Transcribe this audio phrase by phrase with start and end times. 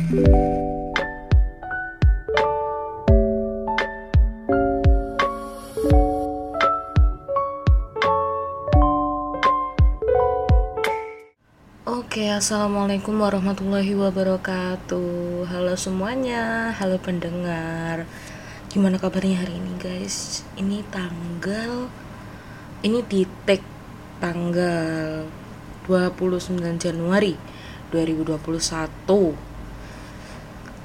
[0.00, 0.16] Oke,
[12.32, 15.44] assalamualaikum warahmatullahi wabarakatuh.
[15.52, 18.08] Halo semuanya, halo pendengar.
[18.72, 20.48] Gimana kabarnya hari ini, guys?
[20.56, 21.92] Ini tanggal,
[22.80, 23.60] ini di tag
[24.16, 25.28] tanggal
[25.84, 27.36] 29 Januari
[27.92, 29.49] 2021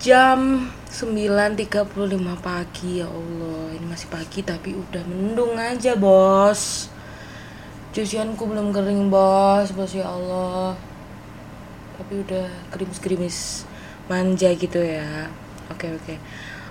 [0.05, 1.65] jam 9.35
[2.37, 3.73] pagi ya Allah.
[3.73, 6.93] Ini masih pagi tapi udah mendung aja bos.
[7.89, 10.77] Cucianku belum kering bos bos ya Allah.
[11.97, 13.65] Tapi udah gerimis-gerimis
[14.05, 15.25] manja gitu ya.
[15.73, 16.21] Oke oke.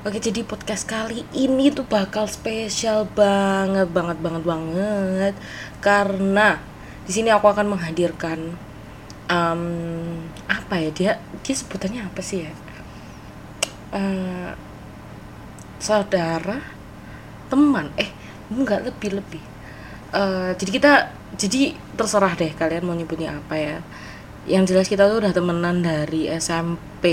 [0.06, 5.34] Oke jadi podcast kali ini tuh bakal spesial banget banget banget banget.
[5.82, 6.62] Karena
[7.02, 8.54] di sini aku akan menghadirkan
[9.26, 10.90] um, apa ya?
[10.94, 11.12] Dia
[11.42, 12.63] dia sebutannya apa sih ya
[13.94, 14.50] uh,
[15.78, 16.58] saudara
[17.48, 17.94] teman.
[17.94, 18.10] Eh
[18.50, 19.54] enggak lebih lebih
[20.14, 20.92] uh, jadi kita
[21.34, 23.78] jadi terserah deh kalian mau nyebutnya apa ya.
[24.46, 27.04] Yang jelas kita tuh udah temenan dari SMP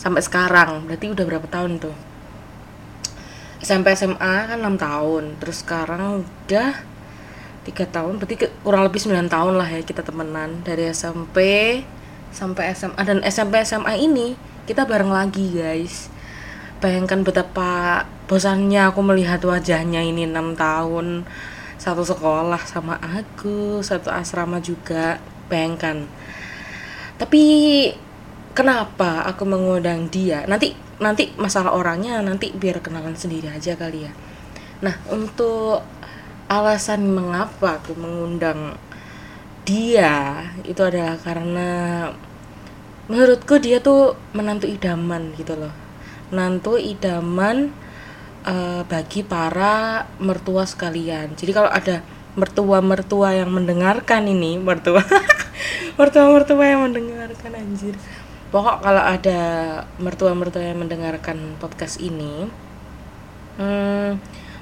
[0.00, 0.88] sampai sekarang.
[0.88, 1.96] Berarti udah berapa tahun tuh?
[3.58, 5.24] SMP SMA kan 6 tahun.
[5.42, 6.72] Terus sekarang udah
[7.66, 8.22] tiga tahun.
[8.22, 10.62] Berarti kurang lebih 9 tahun lah ya kita temenan.
[10.62, 11.38] Dari SMP
[12.30, 16.12] sampai SMA dan SMP SMA ini kita bareng lagi guys.
[16.84, 21.24] Bayangkan betapa bosannya aku melihat wajahnya ini enam tahun.
[21.80, 25.16] Satu sekolah sama aku satu asrama juga.
[25.48, 26.04] Bayangkan.
[27.16, 27.42] Tapi
[28.52, 30.44] kenapa aku mengundang dia?
[30.44, 34.12] Nanti nanti masalah orangnya nanti biar kenalan sendiri aja kali ya.
[34.84, 35.80] Nah untuk
[36.52, 38.76] alasan mengapa aku mengundang
[39.64, 41.68] dia itu adalah karena
[43.08, 45.72] menurutku dia tuh menantu idaman gitu loh.
[46.28, 47.72] Menantu idaman
[48.44, 51.34] uh, bagi para mertua sekalian.
[51.34, 52.04] Jadi kalau ada
[52.38, 55.02] mertua-mertua yang mendengarkan ini mertua
[55.98, 57.98] mertua-mertua yang mendengarkan anjir.
[58.48, 59.40] Pokok kalau ada
[60.00, 62.48] mertua-mertua yang mendengarkan podcast ini
[63.58, 64.10] hmm,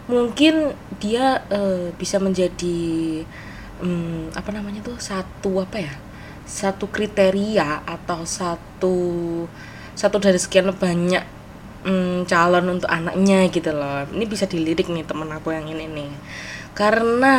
[0.08, 2.78] mungkin dia uh, bisa menjadi
[3.78, 5.94] um, apa namanya tuh satu apa ya
[6.46, 8.96] satu kriteria atau satu
[9.98, 11.24] satu dari sekian banyak
[11.82, 14.06] um, calon untuk anaknya gitu loh.
[14.10, 16.12] Ini bisa dilirik nih temen aku yang ini nih.
[16.76, 17.34] Karena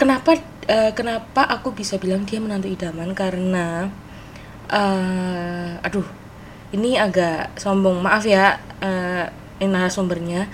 [0.00, 0.40] kenapa
[0.70, 3.12] uh, kenapa aku bisa bilang dia menantu idaman?
[3.12, 3.92] Karena
[4.72, 6.06] uh, aduh
[6.72, 8.00] ini agak sombong.
[8.00, 9.26] Maaf ya uh,
[9.60, 10.48] ini narasumbernya.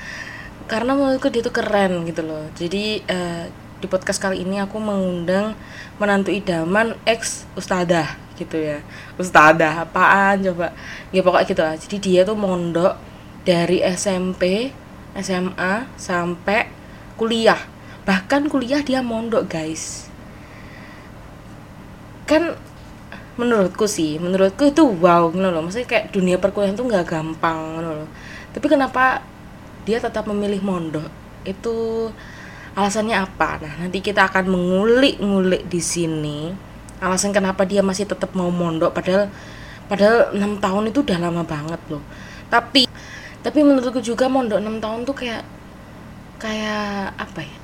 [0.71, 2.47] Karena menurutku dia tuh keren gitu loh.
[2.55, 3.47] Jadi uh,
[3.81, 5.57] di podcast kali ini aku mengundang
[5.97, 8.85] menantu idaman ex ustadah gitu ya.
[9.17, 10.77] Ustadah apaan coba?
[11.13, 11.75] Ya pokoknya gitu lah.
[11.81, 13.01] Jadi dia tuh mondok
[13.45, 14.73] dari SMP
[15.17, 16.69] SMA sampai
[17.17, 17.59] kuliah.
[18.05, 20.13] Bahkan kuliah dia mondok guys.
[22.29, 22.57] Kan
[23.41, 25.65] menurutku sih menurutku itu wow gitu loh.
[25.65, 28.09] Maksudnya kayak dunia perkuliahan tuh nggak gampang gitu loh.
[28.53, 29.25] Tapi kenapa
[29.89, 31.09] dia tetap memilih mondok?
[31.49, 32.09] Itu
[32.75, 33.59] alasannya apa?
[33.63, 36.39] Nah nanti kita akan mengulik-ngulik di sini
[37.01, 39.33] alasan kenapa dia masih tetap mau mondok padahal
[39.89, 42.05] padahal enam tahun itu udah lama banget loh.
[42.53, 42.87] Tapi
[43.41, 45.43] tapi menurutku juga mondok enam tahun tuh kayak
[46.37, 47.57] kayak apa ya?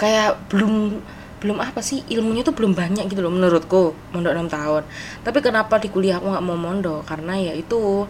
[0.00, 0.98] Kayak belum
[1.44, 2.04] belum apa sih?
[2.08, 4.82] Ilmunya tuh belum banyak gitu loh menurutku mondok enam tahun.
[5.20, 7.04] Tapi kenapa di kuliah aku nggak mau mondok?
[7.04, 8.08] Karena ya itu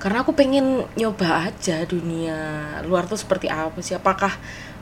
[0.00, 2.36] karena aku pengen nyoba aja dunia
[2.88, 3.96] luar tuh seperti apa sih?
[3.96, 4.32] Apakah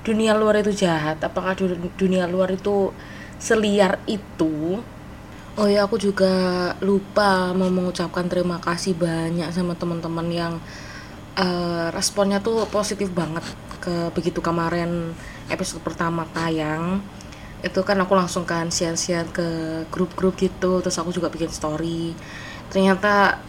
[0.02, 1.20] dunia luar itu jahat?
[1.22, 1.56] Apakah
[1.98, 2.92] dunia luar itu
[3.38, 4.82] seliar itu?
[5.58, 6.30] Oh ya aku juga
[6.78, 10.54] lupa mau mengucapkan terima kasih banyak sama teman-teman yang
[11.34, 13.42] uh, responnya tuh positif banget
[13.82, 15.14] ke begitu kemarin
[15.50, 17.02] episode pertama tayang.
[17.58, 19.48] Itu kan aku langsung kan share-share ke
[19.90, 22.14] grup-grup gitu terus aku juga bikin story.
[22.70, 23.42] Ternyata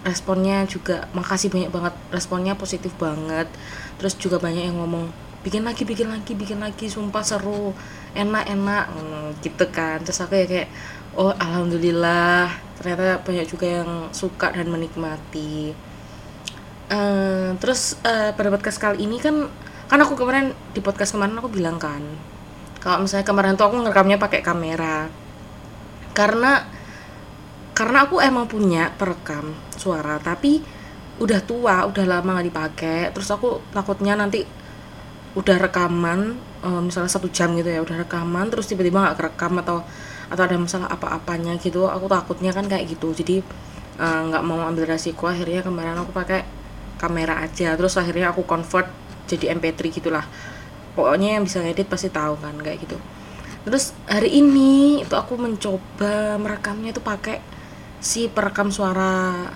[0.00, 3.52] responnya juga makasih banyak banget responnya positif banget.
[4.00, 7.72] Terus juga banyak yang ngomong bikin lagi bikin lagi bikin lagi sumpah seru.
[8.12, 8.84] Enak enak.
[8.92, 10.02] Hmm, gitu kan.
[10.04, 10.68] Terus aku ya kayak
[11.16, 12.50] oh alhamdulillah.
[12.80, 15.76] Ternyata banyak juga yang suka dan menikmati.
[16.90, 19.46] Uh, terus uh, pada podcast kali ini kan
[19.86, 22.02] kan aku kemarin di podcast kemarin aku bilang kan
[22.80, 25.06] kalau misalnya kemarin tuh aku ngerekamnya pakai kamera.
[26.16, 26.64] Karena
[27.76, 30.60] karena aku emang punya perekam suara tapi
[31.20, 33.00] udah tua udah lama gak dipakai.
[33.12, 34.42] Terus aku takutnya nanti
[35.38, 36.34] udah rekaman
[36.66, 39.86] uh, misalnya satu jam gitu ya udah rekaman terus tiba-tiba nggak kerekam atau
[40.30, 43.10] atau ada masalah apa-apanya gitu aku takutnya kan kayak gitu.
[43.10, 43.42] Jadi
[43.98, 46.46] eh, nggak mau ambil resiko akhirnya kemarin aku pakai
[46.96, 47.74] kamera aja.
[47.74, 48.86] Terus akhirnya aku convert
[49.26, 50.22] jadi MP3 gitulah.
[50.94, 52.96] Pokoknya yang bisa ngedit pasti tahu kan kayak gitu.
[53.66, 57.42] Terus hari ini itu aku mencoba merekamnya itu pakai
[57.98, 59.50] si perekam suara.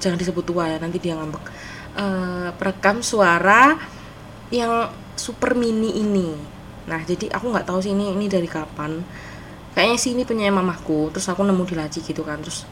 [0.00, 1.44] Jangan disebut tua ya nanti dia ngambek.
[1.92, 3.76] Eh, perekam suara
[4.52, 6.36] yang super mini ini.
[6.86, 9.00] Nah jadi aku nggak tahu sih ini ini dari kapan.
[9.72, 12.68] Kayaknya sih ini punya mamahku terus aku nemu di laci gitu kan terus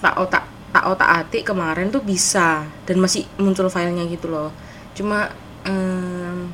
[0.00, 4.48] tak otak tak otak atik kemarin tuh bisa dan masih muncul filenya gitu loh.
[4.96, 5.28] Cuma
[5.68, 6.48] em,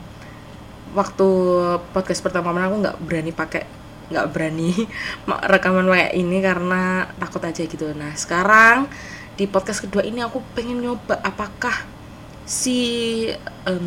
[0.98, 1.28] waktu
[1.94, 3.62] podcast pertama aku nggak berani pakai
[4.10, 4.72] nggak berani
[5.28, 7.94] ma- rekaman kayak ini karena takut aja gitu.
[7.94, 8.90] Nah sekarang
[9.38, 11.86] di podcast kedua ini aku pengen nyoba apakah
[12.42, 12.78] si
[13.68, 13.86] em,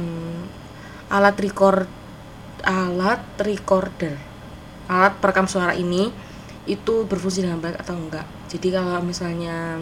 [1.12, 1.88] alat record
[2.64, 4.16] alat recorder.
[4.88, 6.10] Alat perekam suara ini
[6.70, 8.26] itu berfungsi dengan baik atau enggak.
[8.48, 9.82] Jadi kalau misalnya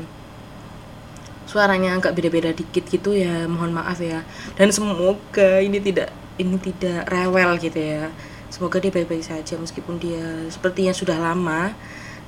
[1.50, 4.24] suaranya agak beda-beda dikit gitu ya mohon maaf ya.
[4.56, 6.10] Dan semoga ini tidak
[6.40, 8.10] ini tidak rewel gitu ya.
[8.50, 11.74] Semoga dia baik-baik saja meskipun dia sepertinya sudah lama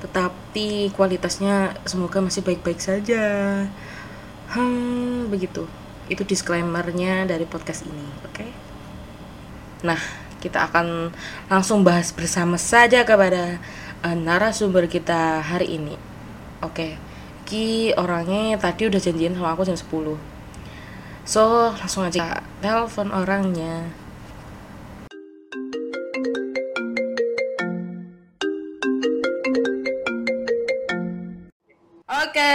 [0.02, 3.22] tetapi kualitasnya semoga masih baik-baik saja.
[4.52, 5.70] Hmm begitu.
[6.10, 8.71] Itu disclaimernya dari podcast ini oke
[9.82, 9.98] nah
[10.42, 11.14] kita akan
[11.46, 13.62] langsung bahas bersama saja kepada
[14.02, 15.94] eh, narasumber kita hari ini.
[16.62, 16.98] Oke
[17.42, 20.32] Ki orangnya tadi udah janjian sama aku jam 10
[21.22, 23.86] So langsung aja telepon orangnya.
[32.10, 32.54] Oke,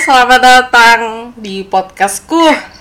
[0.00, 1.00] selamat datang
[1.36, 2.75] di podcastku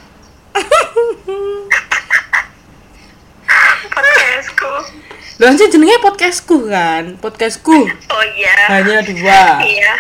[5.46, 7.22] Loh, anjir jenenge podcastku kan?
[7.22, 7.86] Podcastku.
[7.86, 9.62] oh iya Hanya dua.
[9.62, 9.94] iya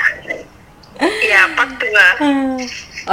[1.21, 2.57] iya part dua Hmm.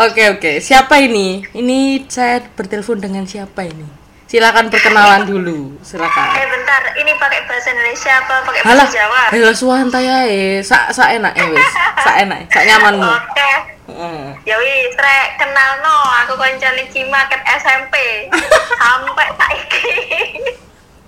[0.01, 1.45] Oke oke, siapa ini?
[1.53, 3.85] Ini saya bertelepon dengan siapa ini?
[4.25, 6.25] Silakan perkenalan dulu, eh silakan.
[6.49, 10.65] bentar ini pakai bahasa Indonesia apa pakai Halah, bahasa Jawa ayo suwanta ya, eh.
[10.65, 11.69] Sa sa enak eh wis,
[12.01, 13.05] sa enak, sa nyamanmu.
[13.05, 13.51] oke
[13.93, 14.25] Heeh.
[14.49, 15.93] ya wis rek kenal no
[16.25, 17.93] aku koncone Cima ket SMP
[18.81, 19.85] sampai saiki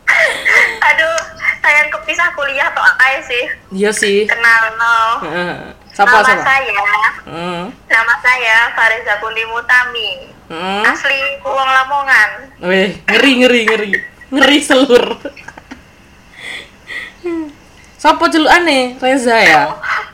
[0.89, 1.17] aduh
[1.59, 4.25] sayang kepisah kuliah atau ae sih Iya sih.
[4.25, 4.97] kenal no.
[5.91, 6.43] Siapa nama siapa?
[6.43, 6.83] saya
[7.25, 7.63] Heeh.
[7.87, 10.11] nama saya Fariza Kundi Mutami
[10.47, 10.83] Heeh.
[10.85, 12.31] asli uang Lamongan
[12.61, 13.91] Wih, ngeri ngeri ngeri.
[14.31, 15.05] Ngeri selur.
[17.97, 18.99] Siapa celukane?
[18.99, 19.63] Reza ya?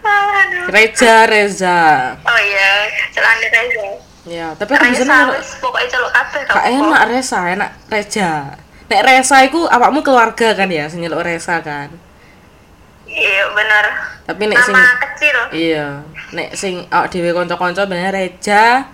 [0.01, 1.79] aduh Reza, Reza.
[2.17, 2.71] oh iya
[3.11, 3.87] celana Reza
[4.23, 8.31] Ya, tapi aku bisa Reza wis pokoknya celuk kabeh Gak enak Reza, enak Reja.
[8.91, 11.89] Nek Reza iku awakmu keluarga kan ya, sing nyeluk Reza kan.
[13.07, 13.87] iya bener
[14.23, 15.99] Tapi nek sing nama kecil iya,
[16.31, 18.87] nek sing awak dhewe kanca-kanca bener Reja,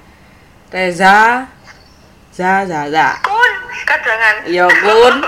[0.69, 1.45] Reza,
[2.31, 3.09] Za Za Za.
[3.21, 3.53] kun
[3.85, 5.17] kadangan Iya, Kun.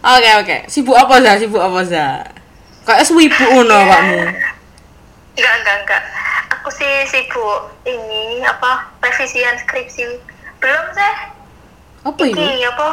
[0.00, 0.56] Oke, oke.
[0.66, 1.32] Sibuk apa Za?
[1.36, 2.22] Sibuk apa Za?
[2.82, 4.22] Kayak swibu ngono awakmu.
[5.34, 6.02] enggak enggak enggak
[6.50, 10.18] aku sih sibuk ini apa revisian skripsi
[10.58, 11.12] belum sih
[12.08, 12.40] Apa ini?
[12.40, 12.88] ini apa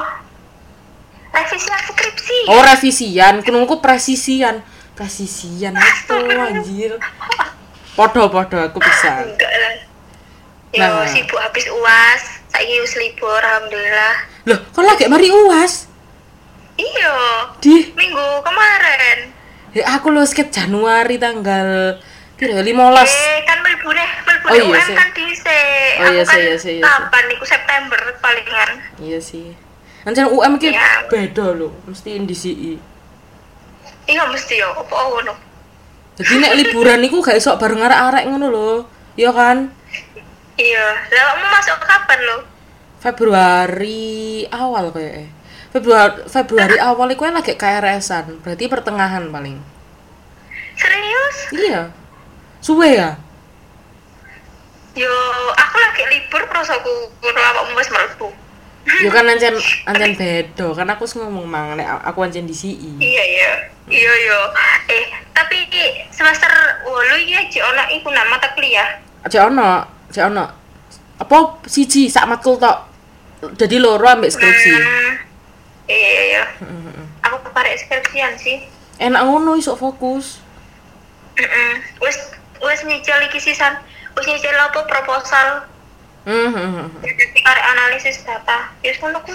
[1.32, 3.34] revisian skripsi Oh, revisian.
[3.40, 4.60] Kunungku presisian.
[4.92, 6.92] Presisian itu anjir.
[7.94, 9.24] Podo-podo aku bisa.
[9.24, 9.74] enggak lah
[10.72, 11.08] yo Nah.
[11.08, 15.88] sibuk habis uas saya wis libur alhamdulillah Loh, kok lagi mari UAS?
[16.76, 17.16] iya
[17.64, 19.32] Di minggu kemarin
[19.72, 21.96] ya aku lu skip Januari tanggal
[22.36, 22.68] piro 15.
[22.68, 25.62] eh kan nih melbu Oh, iya UM kan dice
[25.98, 26.84] Oh, iya aku kan sih, iya sih, iya sih.
[26.84, 29.48] kapan niku September palingan Iya sih.
[30.04, 31.08] Anjan UM ki Iya.
[31.08, 32.78] beda loh, mesti indisi.
[34.06, 35.34] iya mesti yo opo ngono
[36.16, 38.70] Jadi nek liburan niku gak iso bareng arek-arek ngono lho.
[39.16, 39.68] Iya kan?
[40.56, 42.38] iya lah mau masuk kapan lo
[42.98, 44.06] Februari
[44.48, 45.28] awal kayaknya.
[45.70, 49.60] Februari Februari awal iku lagi KRS-an, berarti pertengahan paling.
[50.74, 51.82] serius Iya.
[52.60, 53.20] Suwe ya?
[54.96, 55.14] Yo
[55.54, 58.30] aku lagi libur terus aku kudu awakmu wis mlebu
[58.86, 59.58] Ya kan ancen
[59.90, 63.02] ancen beda, kan aku ngomong mang nek aku ancen di CI.
[63.02, 63.52] iya iya
[63.90, 64.40] iya iya
[64.94, 65.66] eh tapi
[66.14, 66.50] semester
[66.86, 69.82] wolu iki aja ono iku nama mata kuliah Cek ono,
[70.14, 70.46] cek ono.
[71.18, 72.78] Apa siji sak matkul tok.
[73.58, 74.70] Jadi loro ambek skripsi.
[74.70, 75.12] Hmm,
[75.90, 76.44] iya iya iya
[77.26, 78.70] aku keparek skripsian sih
[79.02, 80.40] Enak ngono iso fokus.
[81.36, 81.74] Heeh.
[82.00, 82.16] wis
[82.64, 83.76] wis nyicil iki sisan
[84.16, 85.48] wis nyicil apa proposal?
[86.26, 86.90] Heeh.
[87.06, 88.74] jadi karek analisis data.
[88.82, 89.32] Ngono ku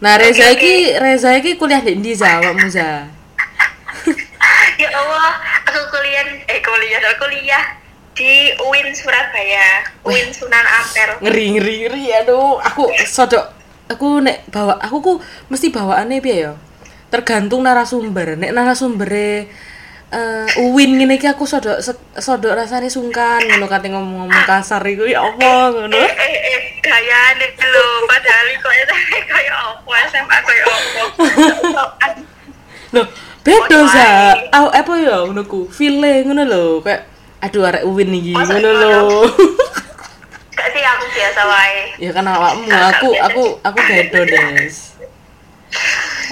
[0.00, 3.04] Nah, Reza Oke, iki Reza iki kuliah di ndi za awakmu za?
[4.80, 5.36] ya Allah
[5.68, 7.64] aku aku kuliah eh kuliah kuliah
[8.16, 9.84] di UIN Surabaya.
[10.00, 11.20] UIN Sunan Ampel.
[11.20, 12.04] Ngeri ngeri ngeri.
[12.24, 13.52] Aduh aku sodok
[13.92, 15.12] aku nek bawa aku ku
[15.52, 16.52] mesti bawaannya piye ya?
[17.12, 18.40] Tergantung narasumber.
[18.40, 19.52] Nek narasumbere
[20.10, 21.78] eh uwin ngene iki aku sodok
[22.18, 27.46] sodok rasane sungkan ngono kate ngomong-ngomong kasar iku ya Allah ngono eh eh eh gayane
[27.54, 28.72] lho padahal kok
[29.30, 31.84] kayak apa SMA kayak apa
[32.90, 33.06] Loh,
[33.46, 34.34] beda sa.
[34.50, 35.70] Au apa ya ngono ku?
[35.70, 37.06] File ngono lho, kayak
[37.38, 38.70] aduh arek uwin iki ngono ngono?
[38.82, 39.22] lho.
[40.58, 44.76] gak sih aku biasa wae ya kan awakmu, aku aku aku beda, Des.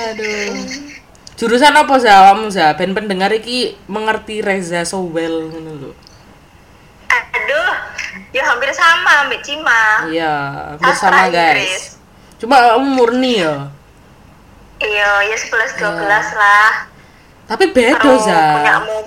[0.02, 0.97] Aduh.
[1.38, 2.75] Jurusan apa sa awakmu sa?
[2.75, 5.90] Ben pendengar iki mengerti Reza so well ngono lho.
[7.09, 7.73] aduh
[8.30, 10.35] ya hampir sama Mbak Cima Iya,
[10.76, 11.54] Sastra bersama guys.
[11.57, 11.83] Inggris.
[12.37, 13.54] Cuma kamu murni ya.
[14.78, 15.99] iya ya 11 12
[16.37, 16.71] lah
[17.47, 18.42] Tapi beda za.
[18.54, 18.99] punyamu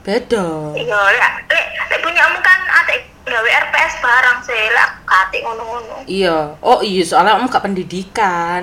[0.00, 0.44] Beda.
[0.72, 6.56] iya lek lek lek punyamu kan atik gawe RPS barang sih lek katik ngono-ngono Iya.
[6.60, 8.62] Oh iya, soalnya kamu gak pendidikan.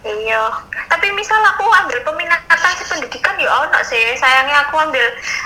[0.00, 0.40] Iya,
[0.88, 4.16] tapi misal aku ambil peminatan si pendidikan ya ono sih.
[4.16, 5.04] Sayangnya aku ambil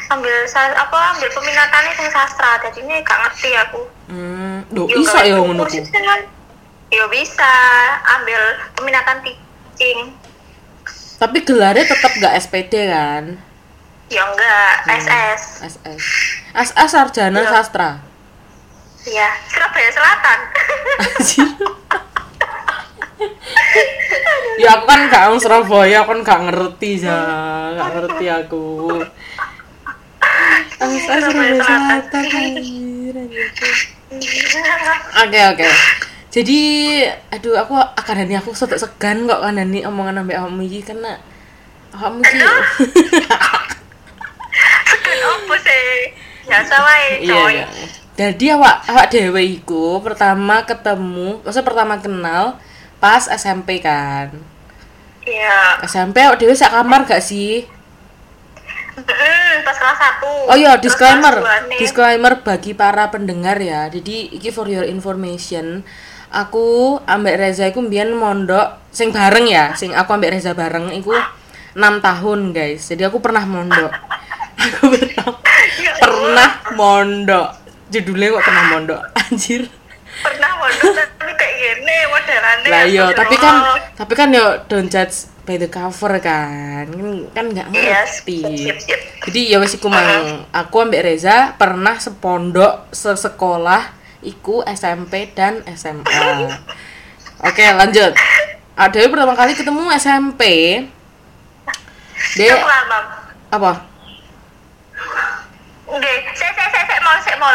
[0.08, 3.82] ambil apa ambil peminatan itu sastra, jadinya gak ngerti aku.
[4.06, 5.74] Hmm, Duh, Yo, iso kalau ya ngono ku.
[6.94, 7.52] Ya bisa
[8.14, 8.40] ambil
[8.78, 10.14] peminatan teaching.
[11.18, 13.34] Tapi gelarnya tetap gak SPD kan?
[14.06, 15.00] Ya enggak, Hmm.
[15.02, 15.42] SS.
[15.66, 15.98] SS.
[16.54, 17.50] SS sarjana Iya.
[17.50, 17.90] sastra.
[19.02, 20.38] Iya, Surabaya Selatan.
[24.54, 27.18] Ya aku kan gak orang Surabaya, aku kan gak ngerti ya,
[27.74, 28.66] gak ngerti aku.
[30.78, 32.24] Surabaya Selatan.
[35.24, 35.68] Oke oke.
[36.34, 36.60] Jadi,
[37.30, 41.14] aduh aku akan ini aku sedek segan kok kan ini omongan ambek kamu iki karena
[41.94, 42.38] kamu iki.
[44.90, 45.86] Segan opo sih?
[46.44, 47.54] Biasa wae, Iya, coy.
[47.56, 47.66] iya.
[48.14, 52.58] Jadi awak awak dewe iku pertama ketemu, maksudnya pertama kenal
[53.04, 54.32] pas SMP kan.
[55.28, 55.84] Iya.
[55.84, 57.68] SMP awak dewe sak kamar gak sih?
[58.96, 60.48] Mm, pas kelas 1.
[60.48, 61.36] Oh iya, disclaimer.
[61.76, 63.92] Disclaimer bagi para pendengar ya.
[63.92, 65.84] Jadi iki for your information.
[66.32, 71.12] Aku ambek Reza iku mbiyen mondok sing bareng ya, sing aku ambek Reza bareng iku
[71.76, 72.88] 6 tahun, guys.
[72.88, 73.92] Jadi aku pernah mondok.
[74.64, 75.28] Aku pernah
[76.00, 77.48] pernah mondok.
[77.92, 79.00] Judulnya kok pernah mondok.
[79.28, 79.68] Anjir.
[80.24, 81.13] pernah mondok
[82.10, 83.54] modelannya Lah iya, aku tapi kan
[83.94, 86.88] tapi kan yo don't judge by the cover kan.
[86.88, 88.40] Kan kan nggak Iya, ngerti.
[88.64, 89.00] siap, siap.
[89.28, 93.92] Jadi ya wes iku mang aku ambek Reza pernah sepondok sesekolah
[94.24, 96.48] iku SMP dan SMA.
[97.44, 98.16] Oke, lanjut.
[98.74, 100.42] Ada pertama kali ketemu SMP.
[102.34, 102.98] Dek Aku lama
[103.52, 103.72] apa?
[105.86, 107.54] Oke, saya saya saya saya mau saya mau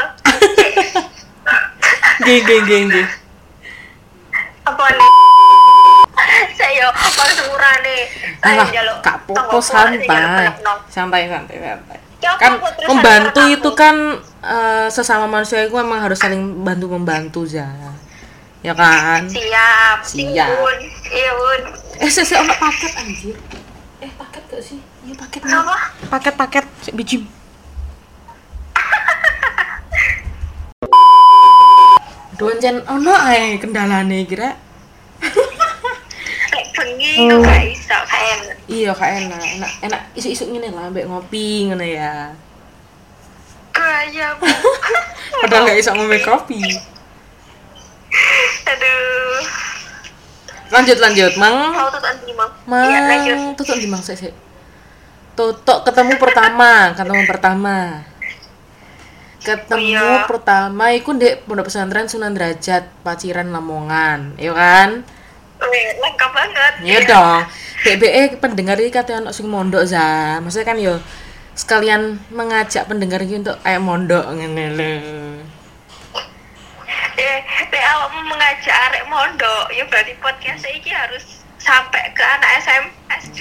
[2.22, 3.08] Geng geng geng geng.
[4.68, 5.10] Apa nih
[6.60, 6.88] saya
[7.36, 7.98] semurane
[8.39, 10.48] Alah, njaluk kak Popo saya santai.
[10.88, 11.98] Santai santai santai.
[12.20, 13.96] Ya, Kan membantu itu kan
[14.44, 17.68] eh, sesama manusia itu memang harus saling bantu membantu ya.
[18.60, 19.24] Ya kan?
[19.28, 20.48] siap Siap.
[21.12, 21.62] Iya bun
[22.00, 23.36] Eh, saya saya paket anjir.
[24.00, 24.80] Eh, paket gak sih?
[25.04, 25.51] Iya paket nih.
[25.56, 25.75] apa
[26.08, 27.18] Paket paket biji.
[32.39, 34.55] Duan jen ono ae kendalane kira.
[36.50, 41.03] kayak bengi kok gak iso kayak Iya, kak enak, enak, enak isu-isu ngene lah, ambek
[41.03, 42.31] ngopi ngono ya.
[43.75, 44.48] gaya bu
[45.43, 46.63] Padahal gak bisa ngombe kopi.
[48.72, 49.43] aduh
[50.69, 51.75] Lanjut lanjut, Mang.
[51.75, 54.34] mau anti mau Mang, iya lanjut tutup di Mang sik sik.
[55.36, 58.08] Tutuk ketemu pertama, ketemu pertama.
[59.39, 60.27] Ketemu Oh, iya.
[60.27, 65.01] pertama iku ndek Pondok Pesantren Sunan Derajat, Paciran Lamongan, ya kan?
[65.60, 67.41] Wih, lengkap banget Iya dong.
[67.79, 70.39] BBE pendengar ini katanya anak sing mondok za.
[70.39, 70.96] Maksudnya kan yo
[71.53, 74.91] sekalian mengajak pendengar ini untuk ayo mondok ngene lho.
[77.17, 81.24] eh lek awakmu mengajak arek mondok ya berarti podcast iki harus
[81.60, 82.84] sampai ke anak SM
[83.19, 83.39] SD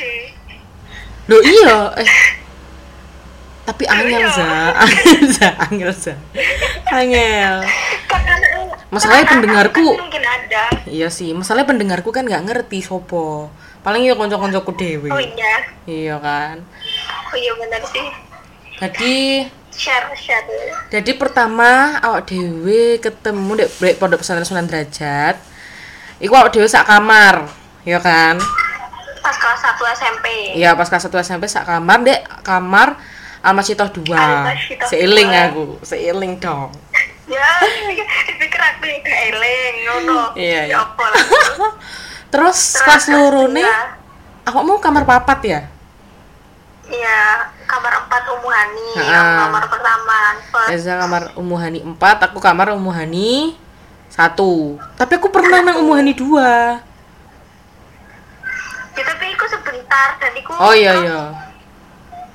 [1.26, 2.10] Loh iya, eh
[3.68, 4.32] tapi angel Iya.
[4.32, 4.48] za,
[4.80, 6.14] angel za, angel za.
[6.88, 7.54] Angel.
[8.88, 10.00] Masalahnya pendengarku
[10.88, 13.52] Iya sih, masalahnya pendengarku kan nggak ngerti sopo.
[13.78, 15.12] Paling yo konco-koncoku dewe.
[15.12, 16.64] oh iya Iya kan.
[17.28, 18.08] oh iya benar sih
[18.78, 19.16] Jadi
[19.68, 20.48] share share
[20.88, 25.36] jadi pertama awak dewe ketemu dek pondok pesantren Sunan Derajat.
[26.18, 27.44] Iku awak dewe sak kamar,
[27.84, 28.40] ya kan?
[29.18, 32.96] pas kelas 1 SMP Iya pas kelas 1 SMP sak kamar dek kamar
[33.40, 34.10] Almasito 2.
[34.10, 35.44] Almasito Seiling dua.
[35.48, 36.70] aku, seiling dong.
[37.28, 37.44] ya
[38.24, 40.80] dipikir aku gak eling ngono Iya, iya.
[40.80, 41.24] ya lah
[42.32, 42.56] Terus
[43.08, 43.96] loro nih, dua,
[44.48, 45.60] aku mau kamar papat ya?
[46.88, 50.16] iya kamar empat umuhani yang kamar pertama
[50.72, 53.52] Eza kamar Umuhani 4, aku kamar Umuhani
[54.08, 54.16] 1.
[54.96, 56.24] Tapi aku pernah nang Umuhani 2.
[58.96, 61.20] ya, tapi aku sebentar dan aku Oh iya iya.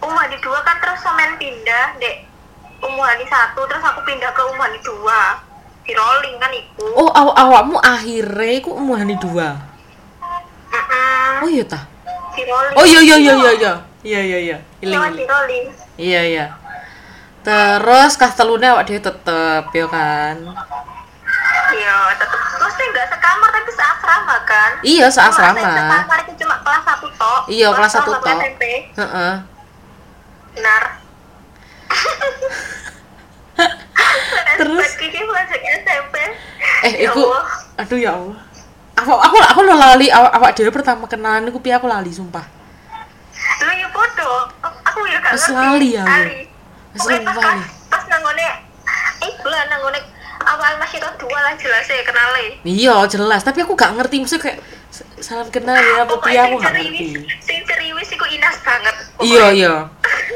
[0.03, 2.27] Umuhani dua kan terus semen pindah dek
[2.79, 5.39] umuhani satu terus aku pindah ke umuhani dua
[5.81, 9.27] di rolling kan iku Oh, aw awakmu akhirnya aku Umuhani 2.
[10.63, 11.43] Mm-mm.
[11.43, 11.83] Oh iya tah.
[12.31, 13.73] di rolling Oh iya iya iya iya iya.
[14.01, 14.57] Iya iya iya.
[14.79, 16.45] Iling, Lewat di rolling Iya iya.
[17.41, 20.35] Terus kas telune awak dhewe tetep ya kan.
[21.73, 25.59] iya tetep terus sih nggak sekamar tapi seasrama kan Iya seasrama.
[25.59, 28.37] sekamar itu cuma kelas satu tok Iya, kelas satu tok.
[28.93, 29.33] Heeh.
[30.53, 30.83] Benar
[34.57, 34.85] Terus?
[34.85, 36.15] SMP
[36.83, 37.23] Eh, Ya iku
[37.73, 38.37] aduh ya Allah.
[38.93, 42.45] Aku aku aku lo lali awak awak dhewe pertama kenalan iku piye aku lali sumpah.
[43.63, 47.63] lu ya bodoh aku ya gak lali ya, pas, lali.
[47.89, 48.45] pas nangone
[49.23, 49.99] eh bulan nangone
[50.45, 54.43] awal masih itu dua lah jelas ya kenali Iya, jelas, tapi aku gak ngerti maksudnya
[54.45, 54.59] kayak
[55.17, 57.05] salam kenal ya apa piye aku gak ngerti.
[57.41, 59.73] sing ceriwis iku inas banget Iya, iya.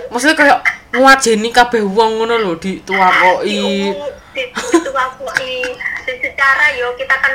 [0.10, 0.60] Maksudnya kayak
[0.96, 3.92] ngwajeni kabeh wong ngono lho dituakoki.
[4.38, 5.66] itu aku i
[6.06, 7.34] secara yo kita kan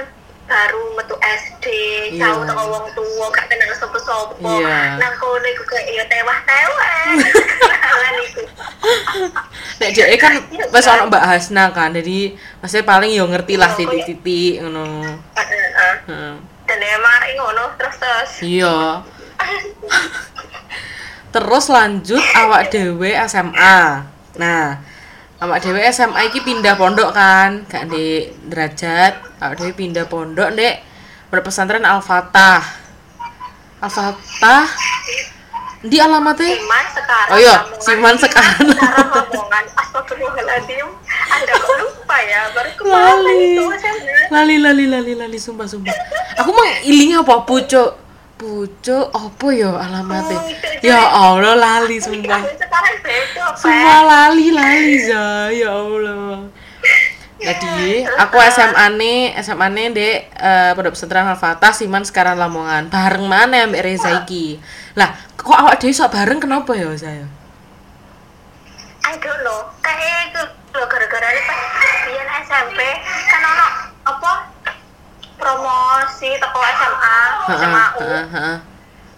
[0.52, 1.64] baru metu SD
[2.12, 2.28] Iya.
[2.28, 5.00] jauh teko wong tua gak kenal sapa-sapa Iya.
[5.00, 6.92] nang kono iku kayak yo tewah-tewah.
[9.80, 10.32] Nek dhek kan
[10.70, 11.90] wis ono Mbak Hasna kan.
[11.96, 14.84] Jadi maksudnya paling yo ngerti lah Iya, titik-titik ngono.
[15.34, 15.66] Heeh,
[16.06, 16.34] heeh.
[16.68, 19.00] Dan ya mari ngono terus terus Iya.
[21.32, 24.04] Terus lanjut awak dhewe SMA.
[24.36, 24.84] Nah,
[25.42, 29.42] awak dhewe SMA iki pindah pondok kan, gak di derajat.
[29.42, 30.74] Awak dhewe pindah pondok ndek
[31.26, 32.62] Pondok pesantren Al-Fatah.
[33.82, 34.64] Al-Fatah
[35.82, 37.56] di alamatnya Siman sekarang Oh iya.
[37.82, 38.70] Siman sekarang.
[38.70, 43.58] sekarang Lamongan Astagfirullahaladzim Anda kok lupa ya Baru kemarin Lali.
[44.30, 45.90] lali lali lali lali sumpah sumpah.
[46.38, 47.98] Aku mau iling apa pucuk?
[48.42, 50.38] Pucuk apa ya alamatnya?
[50.82, 52.42] Ya Allah lali sumpah.
[53.54, 56.50] Semua Pak lali lali za ya Allah.
[57.38, 62.90] Jadi aku SMA nih SMA nih dek eh, Pondok Pesantren Al Fatah Siman sekarang Lamongan
[62.90, 64.58] bareng mana Mbak Reza iki.
[64.98, 67.30] Lah kok awak dhewe sok bareng kenapa ya saya?
[69.06, 70.42] I don't know Kayak itu
[70.74, 71.58] loh gara-gara ini pas
[72.46, 72.80] SMP
[73.30, 73.66] Kan ono
[74.02, 74.51] apa
[75.42, 77.18] Promosi toko SMA
[77.50, 78.00] SMA U.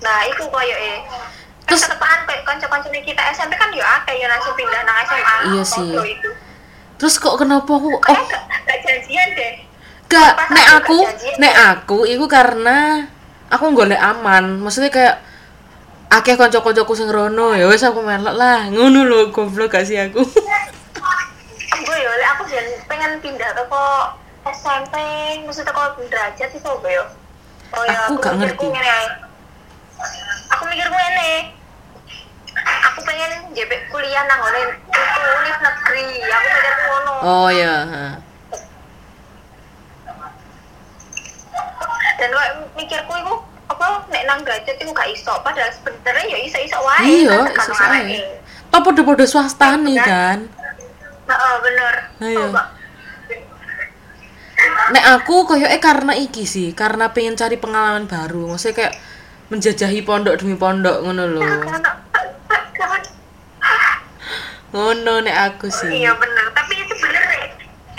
[0.00, 0.98] Nah itu koyo eh
[1.64, 5.36] Terus- Terus ketepaan kayak konco-konco kita SMP kan yo akeh yo langsung pindah nang SMA
[5.50, 5.88] Iya sih.
[6.94, 8.42] Terus kok kenapa aku oh gak,
[8.80, 9.52] janjian deh
[10.04, 10.98] Gak, Pas nek aku
[11.38, 13.08] nek aku, itu karena
[13.48, 14.60] aku golek aman.
[14.60, 15.16] Maksudnya kayak
[16.08, 18.68] akeh kanca-kancaku sing rono, ya wes aku melok lah.
[18.68, 20.22] Ngono lho, goblok gak sih aku.
[21.84, 24.06] gue ya lek aku jan pengen pindah ke kok
[24.44, 24.94] SMP
[25.42, 27.04] mesti teko derajat itu apa ya
[27.74, 29.06] oh ya Aku gak mikirku ngerti.
[30.46, 31.32] aku mikir ngene
[32.84, 37.88] aku pengen jebek kuliah nang ngene itu univ negeri aku mikir ngono Oh ya,
[42.14, 46.78] dan gue mikirku itu apa nek nang derajat itu gak iso padahal sebenarnya ya iso-iso
[46.78, 48.18] wae Iya, kan tergantung iso-iso wae.
[48.68, 50.38] Toh podo-podo swasta nih kan.
[51.24, 52.52] Heeh, bener Ayo.
[52.52, 52.62] Coba.
[54.92, 58.52] Nek aku koyoke karena iki sih, karena pengen cari pengalaman baru.
[58.52, 58.94] Maksudnya kayak
[59.48, 61.44] menjajahi pondok demi pondok ngono lho.
[64.74, 66.02] Ngono nek aku sih.
[66.02, 67.46] Iya bener, tapi itu bener eh,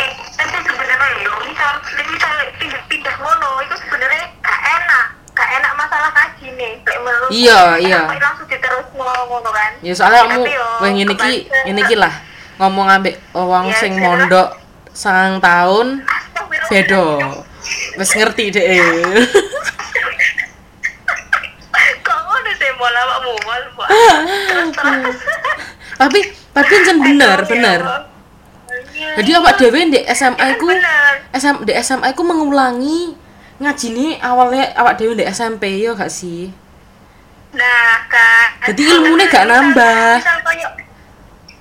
[0.04, 1.72] eh tapi sebenarnya yo misal
[2.12, 6.74] misal pindah pindah mono itu sebenarnya gak enak, gak enak masalah kaji nih.
[6.84, 8.00] Lek menurut Iya, iya.
[8.20, 9.72] langsung diterus ngono kan.
[9.80, 10.44] Ya soalnya kamu
[10.84, 11.34] wah ngene iki
[11.66, 12.14] ngene iki lah.
[12.56, 14.65] Ngomong ambek wong Ya, sing mondok
[14.96, 16.08] sang tahun
[16.72, 17.20] bedo.
[18.00, 18.80] Wis ngerti deh.
[22.00, 22.88] Kok ngono sih mau
[26.02, 26.20] tapi
[26.52, 27.80] tapi jen bener, Aduh, bener.
[28.96, 30.72] Iya, Jadi awak dhewe di SMA ku.
[31.36, 33.12] SM, di SMA ku mengulangi
[33.60, 36.52] ngaji nih awalnya awak dhewe di SMP yo gak sih?
[37.56, 38.48] Nah, kan.
[38.72, 40.20] Jadi ilmunya gak nambah.
[40.20, 40.40] Misal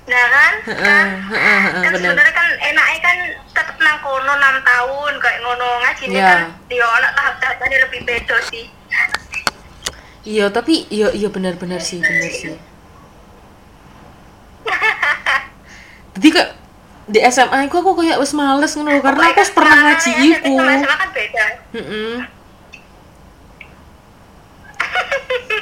[0.04, 3.16] Nah kan, Heeh, kan, kan sebenarnya kan enaknya kan
[3.56, 6.28] tetep nang kono 6 tahun kayak ngono ngaji Iya.
[6.28, 8.68] kan dia ono tahap-tahapannya lebih beda sih.
[10.24, 12.52] Iya, tapi iya iya bener-bener sih, bener sih.
[16.20, 16.50] jadi kayak
[17.04, 21.10] di SMA aku aku kayak wis males ngono karena aku pernah ngaji iku SMA kan
[21.16, 21.44] beda.
[21.76, 22.12] Mm-mm.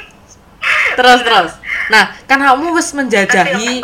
[0.97, 1.51] terus terus.
[1.89, 3.81] Nah kan kamu wis menjajahi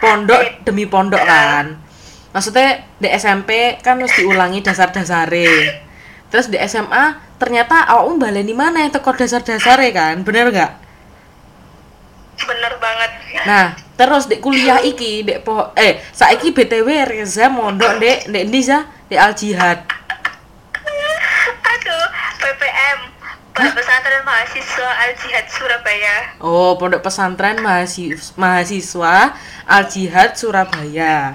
[0.00, 1.78] pondok demi pondok kan.
[2.32, 5.80] Maksudnya di SMP kan harus diulangi dasar-dasare.
[6.28, 10.20] Terus di SMA ternyata awakmu baleni mana teko dasar-dasare kan.
[10.26, 10.72] Bener nggak?
[12.36, 13.10] Bener banget.
[13.46, 18.60] nah terus di kuliah iki di po eh saiki BTW Reza mondok dek dek ndi
[18.60, 18.84] Za?
[19.06, 19.86] di Al Jihad
[21.66, 22.06] Aduh,
[22.40, 22.98] PPM.
[23.56, 26.16] Pondok Pesantren Mahasiswa Al Jihad Surabaya.
[26.44, 29.14] Oh, Pondok Pesantren Mahasiswa, mahasiswa
[29.64, 31.32] Al Jihad Surabaya.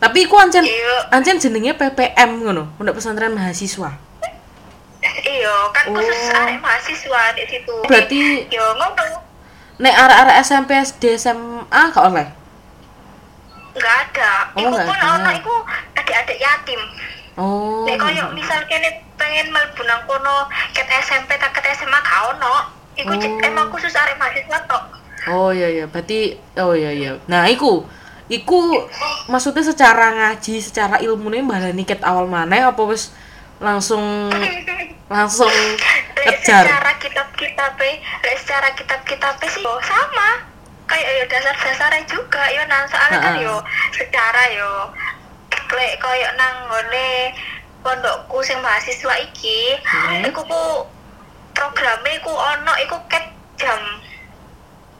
[0.00, 1.12] Tapi iku ancen Iya.
[1.12, 3.92] ancen jenenge PPM ngono, Pondok Pesantren Mahasiswa.
[5.02, 6.40] Iya, kan khusus Oh.
[6.40, 7.76] arek mahasiswa di situ.
[7.84, 9.20] Berarti- yo ngono.
[9.76, 12.28] Nek arek-arek SMP SD SMA gak oleh.
[13.76, 14.32] Enggak ada.
[14.56, 15.54] Oh, iku pun ono iku
[15.92, 16.80] adik-adik yatim.
[17.36, 17.88] Oh.
[17.88, 22.54] Nek koyo misal kene pengen mlebu nang kono ket SMP tak ket SMA gak ono.
[22.92, 23.40] Iku Oh.
[23.40, 24.84] emang khusus arek mahasiswa tok.
[25.32, 27.12] Oh iya iya, berarti oh iya iya.
[27.24, 27.86] Nah, iku
[28.28, 28.84] iku
[29.28, 33.14] maksudnya secara ngaji, secara ilmune baleni ket awal mana apa wis
[33.62, 34.28] langsung
[35.14, 35.48] langsung
[36.16, 36.68] kejar.
[36.68, 38.02] secara kitab-kitab lek
[38.44, 40.52] secara kitab-kitab sih yo sama.
[40.84, 43.46] Kayak yo dasar-dasarnya juga yo nang soalnya kan Heeh.
[43.48, 43.56] yo
[43.94, 44.70] secara yo
[45.72, 47.32] lek koyo nang ngone
[47.82, 50.22] pondokku sing mahasiswa iki, Hmm.
[50.22, 50.62] iku ku
[51.52, 53.24] programe iku ono iku ket
[53.58, 53.80] jam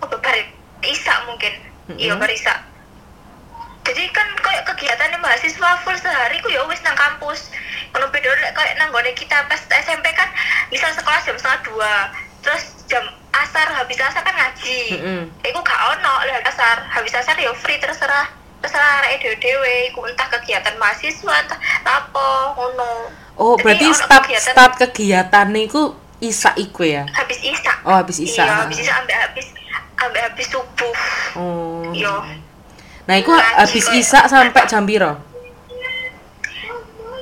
[0.03, 0.37] apa bar
[0.83, 1.55] isak mungkin.
[1.95, 2.23] Iya Mm-mm.
[2.23, 2.59] bar isak.
[3.83, 7.51] Jadi kan koyo kegiatan mahasiswa full sehari ku ya wis nang kampus.
[7.93, 10.29] Kalau beda lek koyo nang gone kita pas SMP kan
[10.71, 11.95] misal sekolah jam setengah dua,
[12.43, 14.99] terus jam asar habis asar kan ngaji.
[14.99, 15.23] Mm-mm.
[15.43, 18.27] Iku gak ono lek asar, habis asar ya free terserah
[18.63, 23.11] terserah arek dhewe-dhewe iku entah kegiatan mahasiswa entah apa ngono.
[23.35, 25.83] Oh, Jadi berarti ono start kegiatan- start kegiatan iku
[26.19, 27.03] isa iku ya.
[27.11, 27.77] habis isak.
[27.83, 28.47] Oh, habis isak.
[28.47, 29.47] Iya, habis isak sampai habis
[29.93, 30.95] sampai habis subuh.
[31.35, 31.91] Oh.
[31.91, 32.15] Iya.
[33.03, 35.13] Nah, iku Ngaji habis kayak- isak sampai jam piro?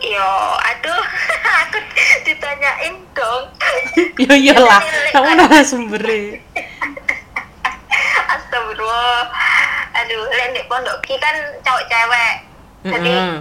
[0.00, 1.03] Yo, aduh,
[1.62, 1.79] aku
[2.22, 3.44] ditanyain dong.
[4.20, 6.40] Ya iyalah, kamu narasumbernya.
[8.30, 9.26] Astagfirullah.
[9.90, 12.34] Aduh, lain di pondok ki kan cowok cewek.
[12.80, 13.38] Jadi Mm-mm.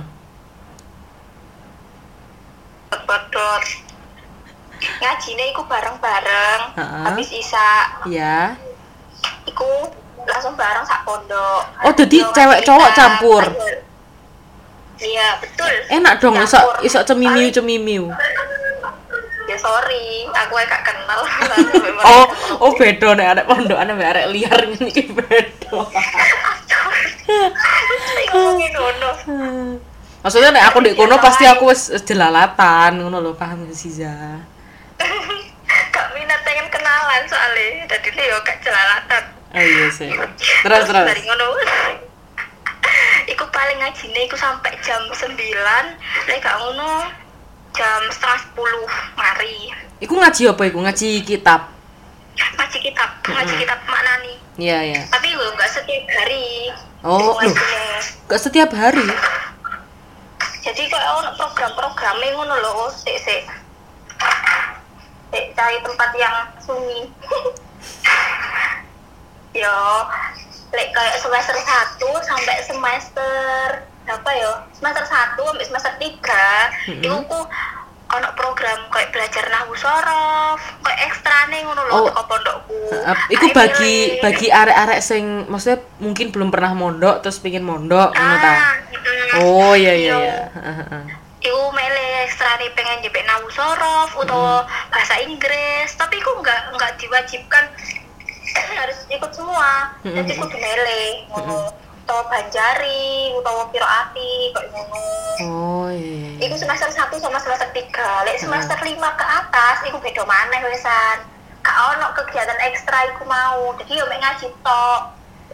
[3.06, 3.64] bodot.
[4.80, 6.62] Ngajine iku bareng-bareng.
[6.78, 7.04] Heeh.
[7.06, 7.70] Habis isa,
[8.08, 8.56] Ya.
[9.46, 9.66] iku
[10.24, 11.64] langsung bareng sak pondok.
[11.84, 13.44] Oh, jadi Yo, cewek cowok kita, campur?
[15.00, 15.74] Iya, betul.
[15.90, 18.06] Enak dong iso iso cemimiu cemimiu.
[19.50, 21.22] Ya sorry, aku gak kenal.
[22.00, 22.26] Oh,
[22.64, 24.62] oh beda nek arek pondokan ambek arek liar
[25.12, 25.82] beda.
[28.30, 29.12] ngomongin ngono.
[30.22, 34.16] Maksudnya nek aku di kono pasti aku wis jelalatan ngono lho, paham gak sih Za?
[35.94, 37.90] Gak minat pengen kenalan soalnya.
[37.90, 39.24] Tadi dia yo gak jelalatan.
[39.58, 40.14] Oh iya sih.
[40.62, 41.06] Terus terus.
[41.10, 41.46] dari ngono
[43.34, 45.36] iku paling ngajine iku sampai jam 9
[46.30, 47.10] lek gak ngono
[47.72, 48.58] jam setengah 10
[49.16, 49.58] mari
[50.00, 50.78] Iku ngaji apa iku?
[50.80, 51.62] Ngaji kitab.
[52.40, 53.62] ngaji kitab ngaji Mm-mm.
[53.62, 55.02] kitab maknani Iya, iya.
[55.08, 57.36] tapi gue nggak setiap hari Oh, loh.
[57.36, 57.84] ngajine.
[58.26, 59.08] Gak setiap hari.
[60.60, 63.44] jadi kayak ono program-programnya ngono loh sik sik
[65.30, 67.08] Sik, cari tempat yang sunyi
[69.56, 69.76] yo
[70.70, 76.10] lek kayak semester 1 sampai semester apa ya semester 1 sampai semester 3
[76.90, 77.00] Mm-mm.
[77.00, 77.40] itu ku
[78.10, 81.88] ono program kayak belajar nahwu sorof kayak ekstra nih ngono Oh.
[81.88, 83.78] loh teko pondokku Uh, iku bagi
[84.12, 84.20] milih.
[84.20, 88.50] bagi arek-arek sing maksudnya mungkin belum pernah mondok terus pengen mondok ngono ta.
[88.50, 90.38] ah, mm, Oh iya iya iya.
[90.52, 91.04] Heeh.
[91.40, 96.92] Iku mele ekstra nih pengen jepit nahu sorof atau bahasa Inggris tapi aku nggak nggak
[96.98, 97.66] diwajibkan
[98.80, 101.70] harus ikut semua jadi aku mele ngono
[102.10, 106.36] atau banjari atau piro api kayak ngono Oh iya.
[106.44, 111.24] Iku semester 1 sama semester 3 lek semester 5 ke atas iku beda maneh wesan.
[111.64, 113.72] Gak ono kegiatan ekstra iku mau.
[113.80, 115.02] Jadi yo mek ngaji tok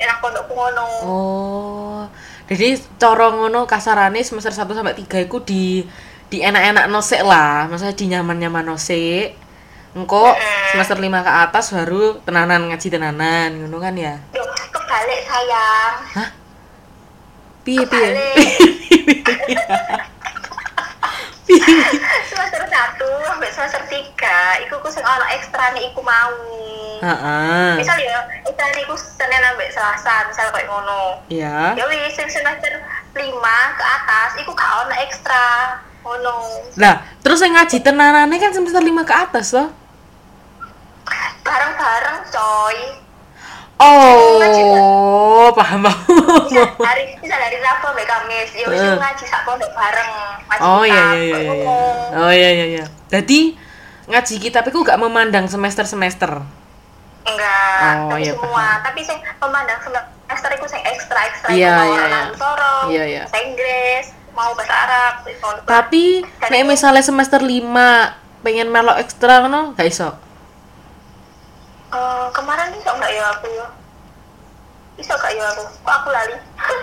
[0.02, 0.88] enak pondokku ngono.
[1.06, 2.02] Oh.
[2.50, 5.86] Jadi cara ngono kasarane semester 1 sampai 3 iku di
[6.34, 9.38] di enak-enak nosek lah, maksudnya di nyaman-nyaman nosek.
[9.94, 10.34] Engko
[10.74, 13.50] semester 5 ke atas baru tenanan ngaji tenanan.
[13.62, 14.18] Ngono kan ya.
[14.34, 15.94] Loh, kebalik sayang.
[16.16, 16.45] Piye
[17.66, 17.84] piye?
[17.84, 18.10] Piye?
[22.26, 26.32] semester 1 sampai semester 3 iku ku sing ono ekstra nih iku mau
[26.96, 27.72] Heeh.
[27.78, 31.74] misal ya ekstra nih iku Senin sampai Selasa misal kayak ngono Ya.
[31.74, 32.72] ya wis sing semester
[33.14, 35.44] lima ke atas iku gak ono ekstra
[36.02, 36.36] ono
[36.76, 39.68] Lah, terus yang ngaji tenanane kan semester 5 ke atas loh.
[41.42, 42.78] bareng-bareng coy
[43.78, 46.00] Oh, paham paham.
[46.80, 48.96] hari bisa dari Rabu sampai Kamis ya wis Eh.
[48.96, 50.12] ngaji sak pondok bareng
[50.48, 51.66] ngaji Oh iya iya iya kayak iya.
[51.68, 52.16] ngono.
[52.16, 52.86] Oh iya iya iya.
[53.10, 53.40] Jadi
[54.06, 56.32] ngaji kitab itu gak memandang semester-semester.
[57.26, 62.04] enggak Oh, tapi iya, semua tapi sing memandang semester iku sing ekstra ekstra Iya, iya,
[62.06, 62.22] iya.
[62.86, 63.24] Iya, iya.
[63.26, 65.14] bahasa Inggris mau bahasa Arab
[65.66, 67.66] Tapi nek misalnya semester 5
[68.40, 70.14] pengen melok ekstra ngono gak iso.
[71.88, 73.68] Eh, kemarin bisa enggak ya aku ya?
[74.96, 75.64] Bisa gak ya aku?
[75.82, 76.36] Kok aku lali?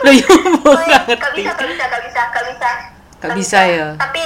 [0.04, 0.26] Loh ya?
[0.28, 2.70] ampun, Oh, gak bisa gak bisa gak bisa gak bisa.
[3.18, 3.86] Gak bisa ya?
[3.96, 4.22] tapi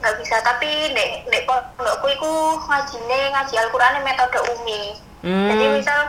[0.00, 0.36] gak bisa.
[0.40, 4.82] Tapi nek nek pondokku iku ngajine ngaji Al-Qur'an metode umi.
[5.20, 5.74] Jadi Hmm.
[5.74, 6.00] misal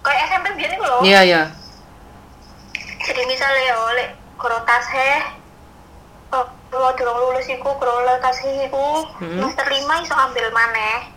[0.00, 0.98] kayak SMP biar iku lho.
[1.02, 1.42] Iya iya.
[3.00, 5.24] jadi misalnya ya oleh karo tashe
[6.30, 9.40] oh kalau durung lulus iku karo tashe iku Mm-mm.
[9.40, 11.08] semester lima iso ambil maneh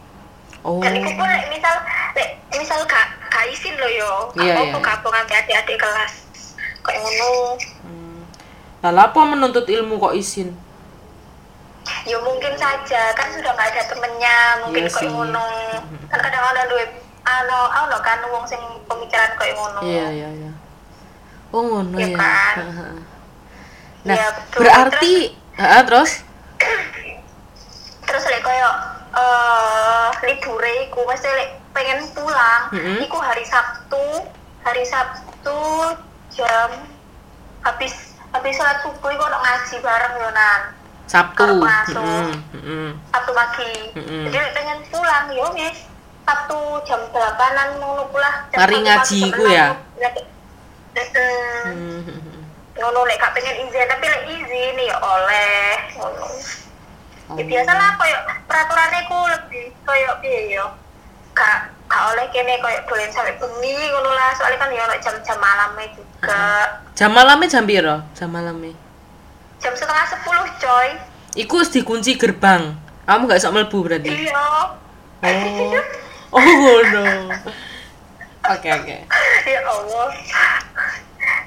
[0.63, 0.79] Oh.
[0.79, 1.75] dan iku pun lek misal
[2.13, 4.79] lek misal gak gak izin lo yo Iya, apa iya.
[4.79, 6.13] gabung ambil adik-adik kelas
[6.79, 8.19] kayak ngono Hmm.
[8.81, 10.51] Lah apa menuntut ilmu kok izin?
[12.03, 15.07] ya mungkin saja kan sudah nggak ada temennya mungkin Iya kayak sih.
[15.09, 15.47] ngono
[16.07, 16.87] kan kadang ada duit
[17.23, 20.51] ano ano kan wong sing pemikiran kayak ngono Iya iya iya.
[21.49, 22.17] Oh ngono Iya ya.
[22.17, 22.55] kan?
[24.03, 24.59] Nah, Iya, betul.
[24.59, 25.13] berarti
[25.85, 26.11] terus
[28.03, 28.71] terus lek koyo
[29.13, 33.03] eh libure iku mesti lek pengen pulang Mm-mm.
[33.03, 34.23] iku hari Sabtu
[34.63, 35.59] hari Sabtu
[36.31, 36.71] jam
[37.61, 40.61] habis habis sholat subuh iku ono ngaji bareng yonan
[41.03, 41.35] Sabtu.
[41.35, 41.99] Kalau masuk.
[41.99, 42.89] Heeh, heeh.
[43.11, 44.23] Sabtu pagi Mm-mm.
[44.31, 45.77] jadi lek pengen pulang yo wis
[46.23, 49.75] Sabtu jam 8-an ngono pula satu ngaji iku ya?
[50.93, 52.41] Hmm, hmm, hmm.
[52.79, 56.27] ngono lek gak pengen izin tapi lek izin ya oleh ngono
[57.23, 57.35] Oh.
[57.35, 60.65] ya biasalah koyo peraturannya ku lebih koyo piye yo
[61.31, 65.37] gak gak oleh kene koyo dolen sampai bengi ngono lah soalnya kan ya ono jam-jam
[65.37, 66.43] malamnya juga
[66.93, 67.97] Jam malamnya jam piro?
[68.13, 68.69] Jam malamnya.
[69.57, 70.89] jam setengah sepuluh coy
[71.33, 72.77] Iku wis dikunci gerbang.
[73.03, 74.11] Kamu gak iso mlebu berarti.
[74.11, 74.77] iya Oh.
[76.29, 77.29] Oh ngono.
[78.43, 78.97] Oke oke.
[79.45, 80.07] ya Allah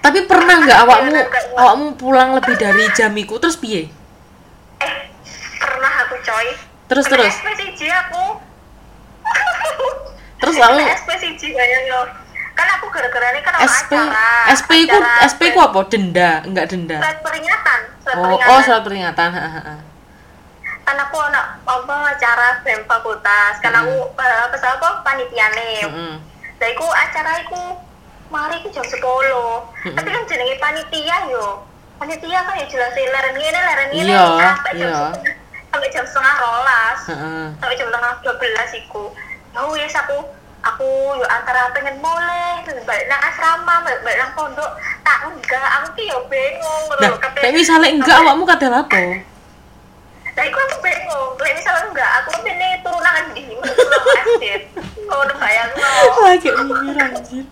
[0.00, 1.44] Tapi pernah nggak awakmu Iya, kuat.
[1.54, 3.86] awakmu pulang lebih dari jam iku terus piye?
[5.56, 6.46] Pernah aku coy
[6.86, 7.34] Terus, Kena terus?
[7.34, 8.24] SPCJ aku
[10.40, 12.00] Terus Kena SPCJ kayak yo
[12.56, 15.80] kan aku gara-gara ini kan SP acara SP ku acara SP ku apa?
[15.84, 16.96] Denda, enggak denda.
[16.98, 19.28] surat peringatan surat Oh, peringatan oh surat peringatan.
[20.80, 26.14] Kan aku anak apa acara BEM fakultas kan aku eh, apa sih apa panitiane Heeh.
[26.56, 27.76] Lah iku acara iku
[28.26, 28.96] mari ku jam 10.
[29.92, 31.60] Tapi kan jenenge panitia yo.
[31.96, 35.04] Panitia kan ya jelas leren ngene leren ngene Iya, sampai jam iya.
[35.76, 37.00] Sampai jam setengah rolas.
[37.12, 37.44] Heeh.
[37.60, 39.04] Sampai jam setengah 12 iku.
[39.52, 40.16] Ya wis aku
[40.64, 40.88] aku
[41.20, 44.70] yo antara pengen mulai balik nang asrama balik, balik nang pondok
[45.06, 49.22] tak enggak aku ki yo bingung Nah, nek misalnya enggak awakmu kadang apa?
[50.36, 51.30] Lah iku aku bingung.
[51.40, 53.44] Lek misalnya enggak, aku kene turun nang ndi?
[53.56, 54.60] Turun masjid.
[55.06, 55.88] Oh, udah bayangno.
[56.26, 57.44] Lagi mikir anjir.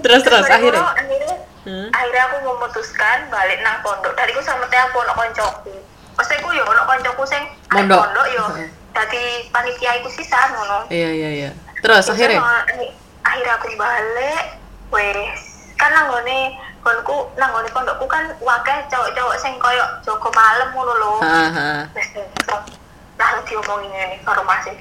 [0.00, 0.80] Terus, terus, akhirnya?
[0.96, 1.94] akhirnya Hmm.
[1.94, 4.10] akhirnya aku memutuskan balik nang pondok.
[4.18, 5.74] Dari aku sama teh aku koncoku.
[6.22, 7.42] Maksudnya aku yo ono koncoku sing
[7.74, 7.98] Mondok.
[7.98, 8.44] pondok yo.
[8.54, 8.70] Heeh.
[8.94, 10.86] Dadi panitia iku sisan ngono.
[10.86, 11.50] Iya iya iya.
[11.82, 12.38] Terus Terus akhirnya
[13.26, 14.44] akhirnya aku balik
[14.94, 16.54] wes kan nanggone
[16.86, 21.12] konku nanggone pondokku kan wakeh cowok-cowok sing koyo Joko malam ngono lho.
[21.90, 22.08] Wes
[23.18, 24.78] lah diomongin ini karo masih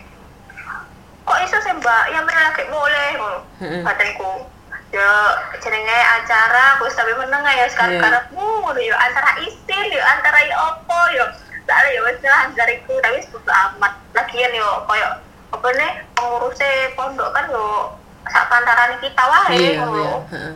[1.21, 3.39] kok iso sih mbak yang bener lagi boleh ngono
[3.85, 4.49] badanku
[4.91, 5.09] ya
[5.57, 8.03] jenenge acara aku sampe meneng ya sekarang Iya.
[8.03, 11.25] karepmu ngono ya antara isin ya antara ya opo ya
[11.63, 15.07] tak ada ya wis lah jariku tapi bodo amat lagian yo koyo
[15.51, 17.95] apa nih pengurusnya pondok kan yo
[18.27, 20.03] sak pantaran kita wae Iya ngono iya.
[20.03, 20.17] lho.
[20.31, 20.53] Heeh.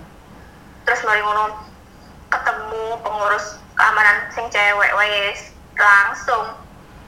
[0.83, 1.43] terus mari ngono
[2.27, 5.39] ketemu pengurus keamanan sing cewek wes
[5.75, 6.45] langsung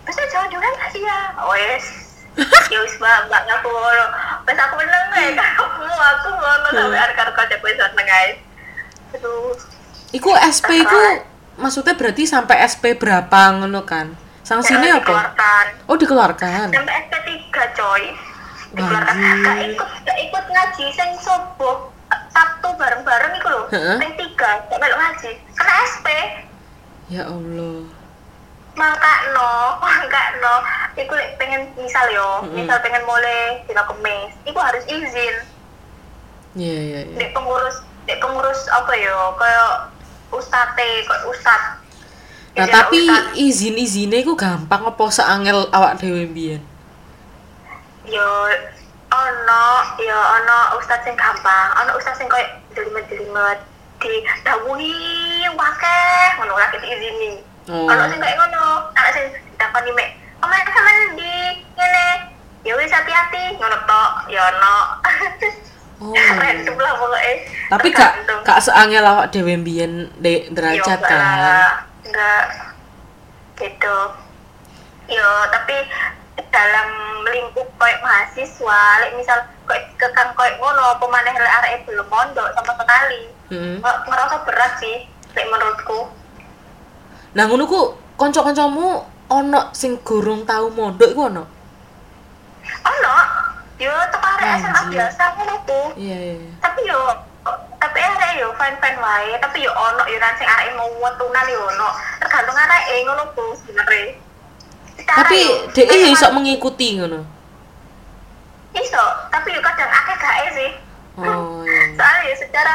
[0.04, 1.86] bisa jangan juga nggak sih ya wes
[2.72, 4.06] ya wis mbak mbak aku ngono
[4.46, 8.38] pas aku meneng ya kamu aku ngono sampai arek arek kocak wis seneng guys.
[9.14, 9.54] Aduh.
[10.10, 11.00] Iku SP ku
[11.58, 14.14] maksudnya berarti sampai SP berapa ngono kan?
[14.42, 15.04] Sanksinya apa?
[15.04, 16.68] dikeluarkan Oh dikeluarkan.
[16.72, 17.16] sampai SP
[17.52, 18.04] 3 coy.
[18.72, 23.62] Dikeluarkan gak ikut gak ikut ngaji sing subuh Sabtu bareng-bareng iku lho.
[23.72, 25.32] Sing tiga gak melok ngaji.
[25.54, 26.08] Kena SP
[27.08, 27.88] Ya Allah.
[28.74, 29.52] mangka no
[29.82, 30.62] mangka no
[30.94, 35.34] iku pengen misal yo misal pengen mulai dina kemis iku harus izin
[36.58, 37.00] Iya iya.
[37.06, 39.72] di pengurus dek pengurus apa ya kayak
[40.30, 41.62] ustate kayak ustad
[42.58, 46.58] Nah, tapi ustad, izin-izinnya iku gampang apa seangel awak dhewe mbiyen?
[48.04, 48.50] yo
[49.08, 49.66] ono
[50.00, 53.62] yo ono ustad sing gampang ono ustad sing kayak delimet-delimet
[54.00, 54.98] di dawuhi
[55.54, 57.84] wakeh ngono lah kita izini Oh.
[57.86, 61.36] ono sing kayak ngono ana sing takoni mek omae sampean di
[61.76, 62.08] ngene
[62.64, 64.76] ya wis hati-hati ngono tok ya ono
[65.98, 66.14] Oh.
[66.14, 67.34] random lah pokoknya
[67.68, 68.40] Tapi Tergantung.
[68.42, 71.82] gak seangel awak dhewe mbiyen dek derajat Yo, kan.
[72.04, 72.44] enggak
[73.56, 73.98] gitu
[75.08, 75.74] yo tapi
[76.48, 76.88] dalam
[77.26, 79.34] lingkup kayak mahasiswa like misal
[79.66, 83.76] kayak kekang kayak ngono pemaneh lek arek belum mondok sama sekali Heeh.
[83.80, 84.98] Nge- ngerasa berat sih
[85.34, 86.14] like menurutku
[87.34, 87.82] Nah, ngono ku
[88.16, 88.88] kanca-kancamu
[89.28, 91.44] ono sing gurung tau mondok iku ono?
[92.84, 93.14] ono
[93.78, 96.36] yo teko arek SMA biasa ngono ku Iya, iya.
[96.40, 96.52] iya.
[96.60, 97.00] tapi yo
[97.78, 101.46] tapi arek yo fine fine wae tapi yo ono yo nang sing arek mau wetunan
[101.48, 101.88] yo ono
[102.18, 104.18] tergantung arek ngono ku sebenarnya
[104.98, 107.22] Tapi yo, dhek ya memang- iso mengikuti ngono.
[108.74, 110.72] iso tapi yo kadang akeh gak sih
[111.18, 111.82] Oh, iya.
[111.98, 112.74] soalnya ya secara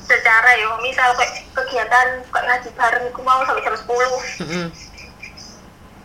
[0.00, 4.66] secara yo misal kayak kegiatan kayak ngaji bareng aku mau sampai jam 10 Heeh.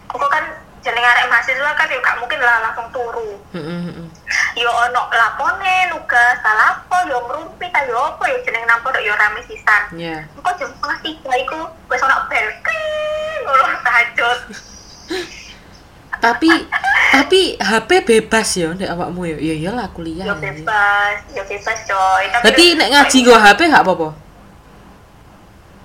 [0.08, 0.44] aku kan
[0.80, 4.08] jeneng arek mahasiswa kan yo gak mungkin lah langsung turu Heeh,
[4.56, 9.44] yo ono lakone nugas talapo yo merumpi ta yo apa yo jeneng pondok yo rame
[9.44, 10.24] sisan Iya.
[10.38, 11.60] Engko jam setengah tiga iku
[11.92, 12.48] wis ono bel
[13.44, 14.40] ngono tahajud
[16.20, 16.52] Tapi
[17.16, 19.38] tapi HP bebas ya ndek awakmu ya.
[19.40, 20.28] Ya iyalah kuliah.
[20.28, 20.52] yo ya.
[20.52, 24.10] bebas yo bebas coy tapi Berarti nek ngaji nggo HP gak apa-apa?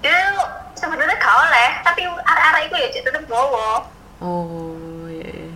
[0.05, 0.19] yo
[0.75, 3.87] sebenarnya gak oleh tapi arek-arek iku ya tetep bawa
[4.25, 4.73] Oh,
[5.07, 5.29] iya.
[5.29, 5.53] iya.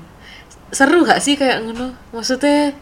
[0.68, 1.96] Seru gak sih kayak ngono?
[2.12, 2.76] Maksudnya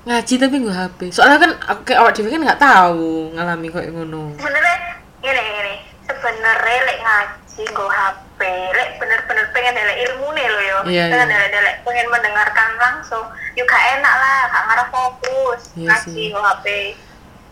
[0.00, 1.12] ngaji tapi nggo HP.
[1.12, 4.32] Soalnya kan aku kayak awak dhewe kan nggak tahu ngalami kayak ngono.
[4.40, 4.76] sebenarnya
[5.20, 5.74] gini gini
[6.08, 8.40] sebenarnya lek ngaji nggo HP
[8.72, 11.52] lek bener-bener pengen nilai ilmu nih lo yo Iya, pengen iya.
[11.52, 16.66] nilai pengen mendengarkan langsung yuk gak enak lah gak ngarah fokus Iya ngaji nggo HP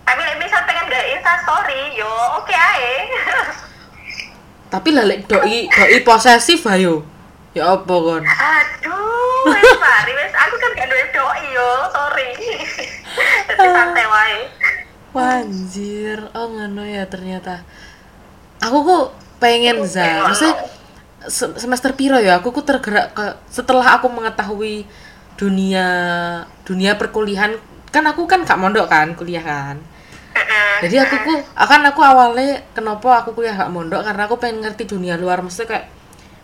[0.08, 2.08] tapi lek misal pengen gak insta story yo
[2.40, 2.92] oke ae
[4.72, 7.00] Tapi lah lek doi doi posesif ayo.
[7.56, 8.22] Ya apa kon?
[8.22, 11.70] aduh wes mari wes aku kan gak duwe doi yo.
[11.90, 12.28] Sorry.
[13.48, 14.38] Jadi santai wae.
[15.16, 17.64] Wanjir, oh ngono ya ternyata.
[18.60, 19.04] Aku kok
[19.40, 20.68] pengen za, maksudnya
[21.24, 22.38] se- semester piro ya?
[22.38, 24.84] Aku kok tergerak ke setelah aku mengetahui
[25.40, 25.86] dunia
[26.62, 27.56] dunia perkuliahan.
[27.88, 29.80] Kan aku kan gak mondok kan kuliah kan?
[30.78, 34.04] Jadi aku ku akan aku awalnya kenapa aku kuliah gak mondok?
[34.04, 35.40] Karena aku pengen ngerti dunia luar.
[35.42, 35.86] Maksudnya kayak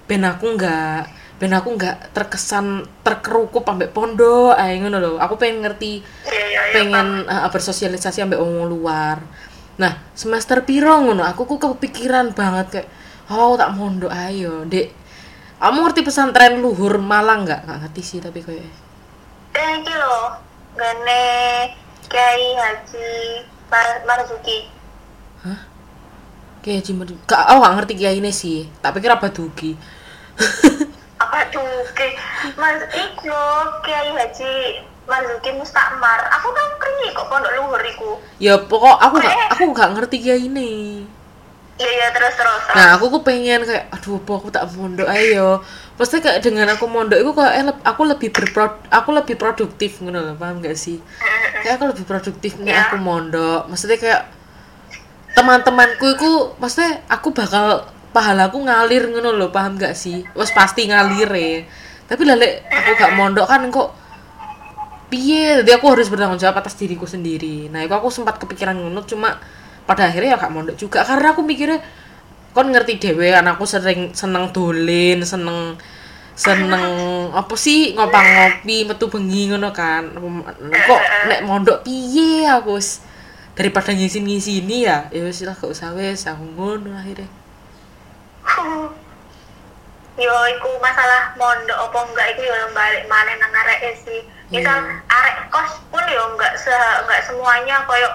[0.05, 1.01] ben aku nggak
[1.41, 6.61] ben aku nggak terkesan terkerukup ambek pondok ayo ngono loh aku pengen ngerti iya iya
[6.71, 9.19] iya pengen uh, bersosialisasi ambek wong luar.
[9.75, 11.27] Nah semester piro ngono?
[11.27, 12.89] Aku ku kepikiran banget kayak
[13.33, 14.93] oh tak mondok ayo dek
[15.59, 17.65] kamu ngerti pesantren luhur Malang nggak?
[17.65, 18.69] Nggak ngerti sih tapi kayak
[19.55, 20.19] Eh, iki lho,
[20.75, 21.25] gane
[22.11, 23.11] Kiai Haji
[23.71, 24.67] Mar Marzuki.
[25.47, 25.61] hah?
[26.59, 28.67] Kayak cuma gak oh gak ngerti kiai ini sih.
[28.83, 29.79] Tak pikir apa dugi
[31.17, 32.07] Apa tuh ke
[32.55, 33.41] Mas iku
[33.81, 34.55] Kiai Haji
[35.05, 36.21] Marzuki Mustakmar.
[36.33, 38.11] Aku kan keringi kok pondok luhur iku.
[38.37, 41.05] ya pokok aku gak aku gak ngerti kiai ini
[41.75, 42.63] Iya iya terus terus.
[42.71, 42.77] terus.
[42.79, 45.59] Nah, aku kok pengen kayak aduh apa aku tak mondok ayo.
[45.99, 50.23] Pasti kayak dengan aku mondok itu kayak eh, aku lebih berpro aku lebih produktif ngono
[50.23, 51.03] loh, paham gak sih?
[51.67, 52.83] Kayak aku lebih produktif nih Iya.
[52.87, 53.67] aku mondok.
[53.67, 54.23] Maksudnya kayak
[55.35, 56.31] teman-temanku itu
[56.63, 57.83] maksudnya aku bakal
[58.15, 60.23] pahalaku ngalir ngono loh, paham gak sih?
[60.39, 61.67] Wes pasti ngalir ya.
[62.07, 63.91] Tapi lale aku gak mondok kan kok
[65.11, 65.61] piye?
[65.61, 67.67] Jadi aku harus bertanggung jawab atas diriku sendiri.
[67.69, 69.43] Nah itu aku sempat kepikiran ngono cuma
[69.85, 71.03] pada akhirnya ya gak mondok juga.
[71.03, 71.83] Karena aku mikirnya
[72.55, 75.75] kon ngerti dewe anakku sering seneng dolin seneng
[76.39, 76.87] seneng
[77.35, 77.99] apa sih?
[77.99, 80.07] Ngopang ngopi metu bengi ngono kan.
[80.63, 82.79] Kok nek mondok piye aku
[83.55, 87.31] daripada ngisin ngisini ya ya wis lah gak usah wis aku ngono akhirnya
[90.15, 94.21] yo iku masalah mondok apa enggak iku yo balik mana nang arek sih.
[94.53, 94.95] Misal Iya.
[95.11, 98.11] arek kos pun yo enggak se enggak semuanya koyo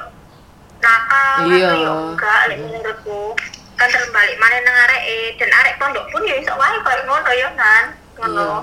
[0.80, 1.68] nakal Iya.
[1.68, 3.36] atau yo enggak lek menurutku.
[3.76, 5.04] Kan terbalik mana nang arek
[5.36, 7.84] dan arek pondok pun yo iso wae koyo ngono yo kan?
[8.20, 8.44] Ngono.
[8.44, 8.60] Iya.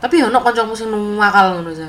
[0.00, 1.88] tapi ono kancamu sing nemu makal ngono sa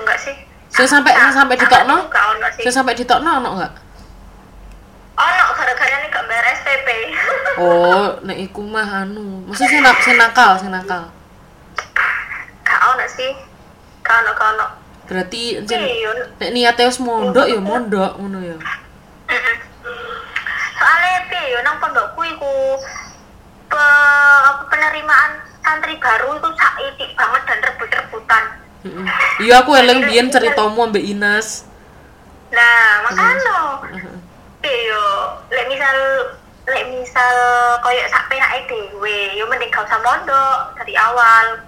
[0.00, 0.36] enggak sih.
[0.72, 2.08] Sing sampai- sing sampai ditokno?
[2.08, 2.62] enggak sih.
[2.64, 3.72] Sing sampai ditokno ono gak
[5.22, 6.88] ono gara-gara nih gak bayar SPP
[7.62, 9.44] Oh, nek iku mah anu.
[9.44, 11.04] Maksudnya sing nak sing nakal, sing nakal.
[12.64, 13.32] gak ono sih.
[14.00, 14.66] Gak ono gak ono.
[15.06, 16.10] Berarti jen iya.
[16.40, 18.56] nek niate wis mondok ya mondok ngono ya.
[20.80, 22.80] Soalnya piye yo nang pondokku iku
[23.68, 23.84] pe,
[24.48, 28.44] apa, penerimaan santri baru itu saitik banget dan rebut-rebutan.
[29.44, 31.68] Iya aku eling biyen ceritamu ambek Inas.
[32.48, 33.54] Nah makanya
[34.62, 34.70] Heeh.
[34.70, 35.04] piye yo
[35.50, 35.98] lek misal
[36.64, 37.36] lek misal
[37.82, 41.58] koyo sak penake dhewe yo mending gak usah mondok dari awal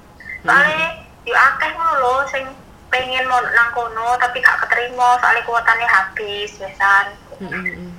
[0.46, 2.46] soalnya yo akeh ngono lho sing
[2.88, 7.06] pengen mondok nang kono tapi gak keterima soalnya kuotanya habis biasan
[7.42, 7.90] Mm-mm.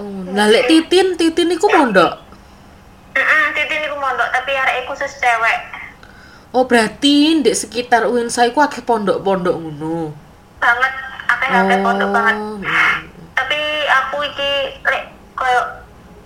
[0.00, 2.16] Oh, lah lek Titin, Titin iku mondok.
[3.12, 5.60] Mm titin iku mondok tapi arek khusus cewek
[6.52, 10.16] Oh, berarti di sekitar Uinsa iku akeh pondok-pondok ngono.
[10.56, 10.92] banget
[11.42, 12.60] akeh akeh pondok banget mm.
[13.34, 15.02] tapi aku iki lek
[15.34, 15.60] koyo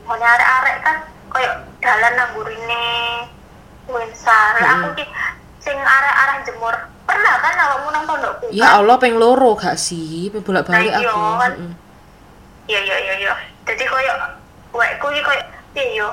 [0.05, 0.97] ngene arek-arek kan
[1.29, 1.51] koyo
[1.81, 2.85] dalan nang gurine
[3.87, 5.05] Wensa lek aku iki
[5.59, 10.27] sing arek-arek jemur pernah kan awakmu nang pondokku Ya Allah, peng loro gak sih?
[10.33, 11.23] Bolak-balik Nah, iya, aku.
[11.37, 11.53] kan.
[11.55, 11.73] Mm-mm.
[12.67, 14.13] iya iya iya iya jadi koyo
[14.71, 15.43] wekku iki koyo
[15.95, 16.09] yo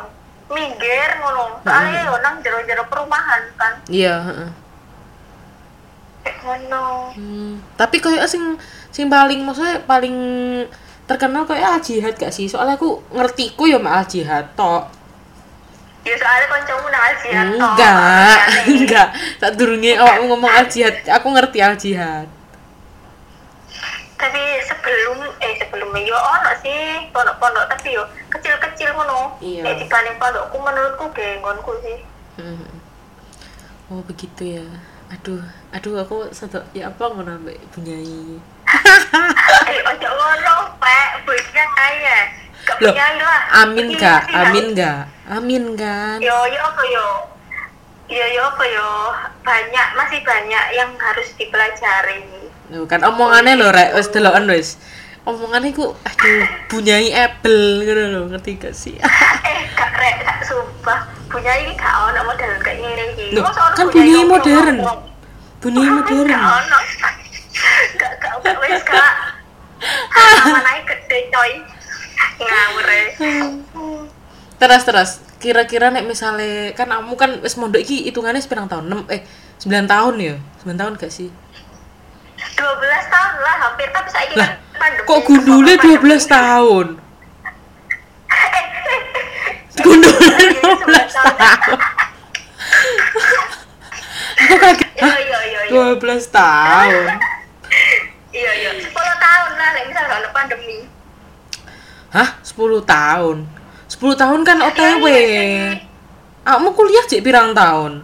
[0.47, 4.49] minggir ngono soalnya yo nang jero-jero perumahan kan Iya, heeh.
[6.43, 8.58] ngono Hmm, tapi koyo sing
[8.94, 10.16] sing paling maksudnya paling
[11.04, 12.46] terkenal koyo al jihad gak sih?
[12.46, 14.86] Soalnya aku ngertiku ya mal jihad tok.
[16.04, 18.64] ya soalnya kancamu nang ajian toh Enggak, makanya.
[18.76, 19.08] enggak.
[19.38, 22.28] Tak durunge awakmu ngomong al jihad, aku ngerti al jihad.
[24.14, 26.80] tapi sebelum eh sebelumnya yo ono sih
[27.12, 29.68] pondok-pondok tapi yo kecil-kecil ngono Iya.
[29.68, 31.98] eh dibanding pondokku menurutku genggonku sih
[32.34, 32.66] Hmm.
[33.88, 34.66] Oh begitu ya.
[35.08, 38.39] Aduh, aduh aku sedok ya apa ngono mbak bunyai.
[39.70, 42.20] Eh ojo ngono pak kaya
[42.80, 44.24] Loh, lah amin gak?
[44.32, 45.11] Amin gak?
[45.28, 46.18] Amin kan?
[46.24, 47.07] yo yo apa yo
[48.07, 48.89] yo yo apa yo
[49.43, 52.24] banyak masih banyak yang harus dipelajari
[52.72, 54.82] Loh, kan omongannya lho rek wis deloken wis.
[55.28, 58.97] Omongannya ku aduh bunyai apple ngono lho, ngerti gak sih?
[59.51, 63.89] eh gak rek gak sumpah punya ini gak ono model kayak gini iki Loh, kan
[63.93, 64.78] yang modern.
[65.61, 66.30] Bunyai modern.
[66.34, 66.80] Gak ono.
[67.93, 69.14] Gak gak gak wes gak.
[70.43, 71.51] Aman ae gede coy.
[72.36, 72.89] Ngawur.
[74.56, 78.88] Terus terus kira-kira nek misalnya kan kamu kan wis mondok iki hitungannya sepirang tahun?
[78.88, 79.22] 6 eh
[79.60, 80.36] 9 tahun ya?
[80.62, 81.30] 9 tahun gak sih?
[81.30, 82.64] 12
[83.08, 85.04] tahun lah hampir tapi saiki Lah, kan pandemi.
[85.04, 86.20] kok gundule 12 Pandemi.
[86.28, 86.88] tahun?
[88.34, 88.64] Eh,
[89.74, 91.78] Gundule iya, 12 tahun.
[94.38, 94.89] Aku kaget.
[94.93, 95.18] Iya Hah?
[95.18, 95.93] iya iya iya.
[95.97, 97.08] 12 tahun.
[98.34, 98.71] Iya iya.
[98.75, 100.77] 10 tahun lah lek misal ono pandemi.
[102.09, 102.29] Hah?
[102.41, 103.38] 10 tahun.
[103.88, 105.05] 10 tahun kan OTW.
[105.05, 105.77] Iya,
[106.43, 108.03] Kamu kuliah cek pirang tahun?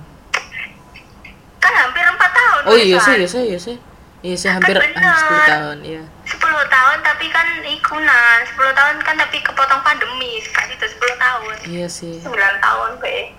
[1.60, 2.62] Kan hampir 4 tahun.
[2.70, 3.76] Oh iya sih, iya sih, iya sih.
[4.20, 5.16] Iya sih hampir Kan bener.
[5.18, 6.02] 10 tahun, iya.
[6.24, 11.54] 10 tahun tapi kan ikunan 10 tahun kan tapi kepotong pandemi sekali itu 10 tahun
[11.66, 12.16] Iya sih.
[12.22, 13.34] 9 tahun be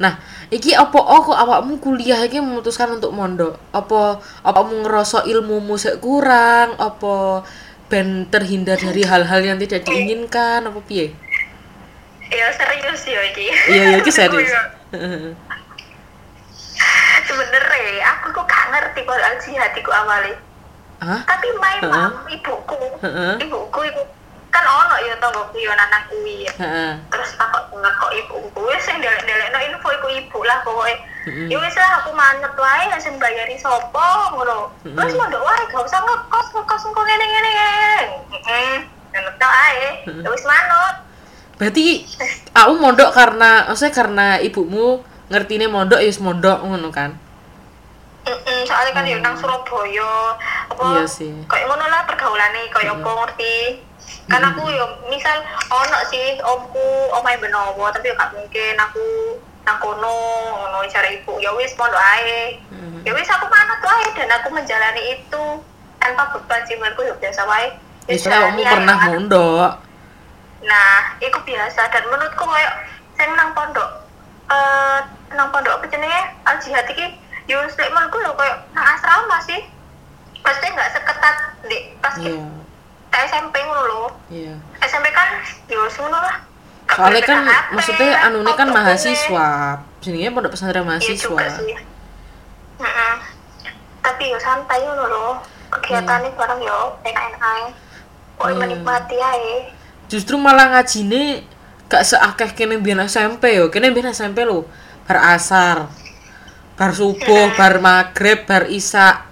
[0.00, 0.18] Nah,
[0.48, 3.60] iki apa kok awakmu kuliah iki memutuskan untuk mondok?
[3.72, 6.74] Apa awakmu ngerasa ilmumu sik kurang?
[6.80, 7.44] Apa
[7.92, 11.12] ben terhindar dari hal-hal yang tidak diinginkan apa piye?
[12.32, 14.48] ya serius ya iki Iya, iya iki serius.
[17.28, 20.36] Sebenernya aku kok gak ngerti kalau al jihad iku awalnya
[21.02, 21.20] Hah?
[21.26, 22.78] tapi my mom ibuku
[23.42, 24.02] ibuku iku
[24.52, 26.92] kan ono ya tonggoku yo nanang kuwi ya Heeh.
[27.08, 30.60] terus takut banget kok ibuku wis sing delek-delekno info iku ibu lah
[31.22, 31.48] Mm-mm.
[31.48, 35.82] ya wis lah aku manut wae lah sing bayari sapa ngono terus mondok wae gak
[35.82, 37.94] usah ngekos ngekos engko ngene ngene ngene
[38.44, 38.76] heeh
[39.10, 40.22] manut wae Mm-mm.
[40.22, 40.94] ya wis manut
[41.52, 42.02] Berarti
[42.60, 45.00] aku mondok karena maksudnya karena ibumu
[45.30, 47.14] ngertine mondok ya mondok ngono kan?
[48.22, 50.38] Heeh, soalnya kan yo nang Surabaya
[50.70, 50.94] apa Hmm.
[50.98, 51.30] Iya sih.
[51.46, 53.54] kayak ngono lah pergaulane kayak apa ngerti
[54.32, 55.36] kan aku yo misal
[55.68, 60.16] ono sih omku omahe Benowo tapi yo gak mungkin aku nang kono
[60.58, 62.58] ngono cari ibu ya wis mondok ae.
[63.06, 65.44] Ya wis aku manut wae dan aku menjalani itu
[66.00, 67.68] tanpa beban sih menurutku ya biasa wae.
[68.10, 69.70] Ya Wis soalnya kamu pernah mondok.
[70.62, 72.74] nah itu biasa dan menurutku kayak
[73.18, 74.06] sing nang pondok
[74.50, 74.98] eh
[75.34, 76.22] nang pondok apa jenenge?
[76.46, 79.62] Al jihad iki yo sik menurutku lho kayak nang asrama sih.
[80.42, 81.36] Pasti nggak seketat
[81.70, 82.61] di pas Iya.
[83.12, 84.54] SMP lho Iya.
[84.82, 85.28] SMP kan
[85.68, 86.36] yo ngono lah
[86.82, 89.48] Gak Soalnya kan HP, maksudnya anune kan mahasiswa.
[90.02, 91.40] Jenenge pondok pesantren iya juga mahasiswa.
[91.56, 91.72] sih
[92.82, 93.14] Heeh.
[94.02, 95.28] tapi yo santai ngono lho
[95.70, 97.64] kegiatannya bareng yo enak-enak ae
[98.36, 98.60] Pokoknya Iya.
[98.60, 99.54] menikmati ae
[100.08, 101.46] Justru malah ngajine
[101.86, 103.68] gak seakeh kene biyen SMP yo.
[103.68, 104.64] Kene biyen SMP lho.
[105.04, 105.88] Bar asar.
[106.72, 109.28] bar subuh bar maghrib bar isya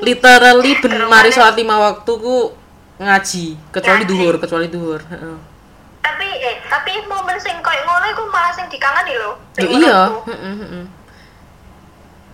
[0.00, 2.52] literally ben mari sholat lima waktu ku
[2.96, 4.10] ngaji kecuali Ngaji.
[4.10, 5.00] duhur kecuali duhur
[6.00, 9.32] tapi eh tapi momen sing koyo ngono iku malah sing dikangeni lho.
[9.52, 9.98] Ya Sing iya.
[10.00, 10.20] menurutku.
[10.26, 10.84] heeh, heeh.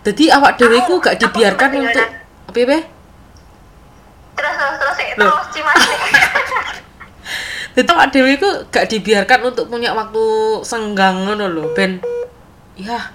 [0.03, 1.87] jadi awak dewe ku Aku- gak aku dibiarkan kepikiran.
[1.89, 2.07] untuk
[2.47, 2.81] apa ya
[4.37, 5.81] terus terus terus terus cimas
[7.77, 10.25] Jadi awak dewe ku gak dibiarkan untuk punya waktu
[10.63, 11.99] senggang ngono lho ben.
[12.75, 13.11] Ya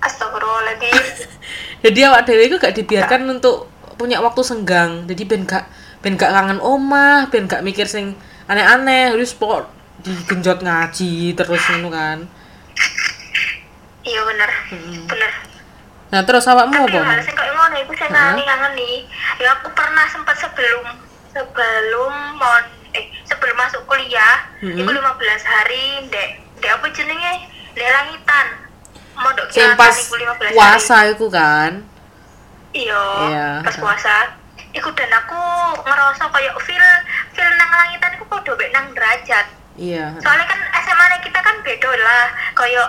[0.00, 0.94] astagfirullahaladzim
[1.82, 3.66] jadi awak dewe ku gak dibiarkan untuk
[3.98, 5.06] punya waktu senggang.
[5.10, 5.66] Jadi ben gak
[5.98, 8.14] ben gak kangen omah ben gak mikir sing
[8.46, 9.66] aneh-aneh wis pokok
[10.06, 12.18] digenjot ngaji terus ngono kan.
[14.02, 14.50] Iya bener.
[14.74, 15.06] Mm-mm.
[15.10, 15.30] bener.
[16.10, 18.90] Nah terus awakmu tapi apa hal sing koyo ngono iku sing ngani ngani
[19.42, 20.86] ya aku pernah sempat sebelum
[21.34, 24.78] sebelum mon eh sebelum masuk kuliah Mm-mm.
[24.82, 25.02] iku 15
[25.46, 26.28] hari ndek
[26.62, 27.32] ndek apa jenenge?
[27.74, 28.46] Ndek langitan
[29.14, 30.54] mondok sing pas iku 15 hari.
[30.56, 31.72] puasa iku kan?
[32.72, 33.48] Iya Iya.
[33.60, 34.16] pas puasa.
[34.72, 35.36] Iku dan aku
[35.84, 36.86] ngerasa kayak feel
[37.32, 39.46] feel nang langitan iku podo mek nang derajat.
[39.76, 40.16] Iya.
[40.20, 42.24] Soalnya kan SMA kita kan beda lah.
[42.56, 42.88] Kayak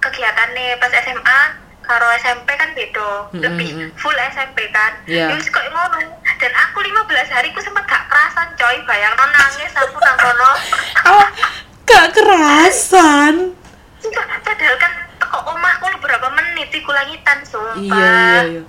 [0.00, 1.40] kegiatannya pas SMA
[1.82, 3.32] karo SMP kan beda.
[3.32, 4.92] Lebih full SMP kan.
[5.08, 5.32] Iya.
[5.32, 5.98] Terus kok ngono.
[6.36, 8.76] Dan aku 15 hari ku sempat gak kerasan coy.
[8.84, 10.50] Bayang nangis aku nang kono.
[11.08, 11.24] Oh
[11.88, 13.56] gak kerasan
[13.98, 18.62] Sumpah, padahal kan teko omahku lu berapa menit iku langitan sumpah iya iya iya.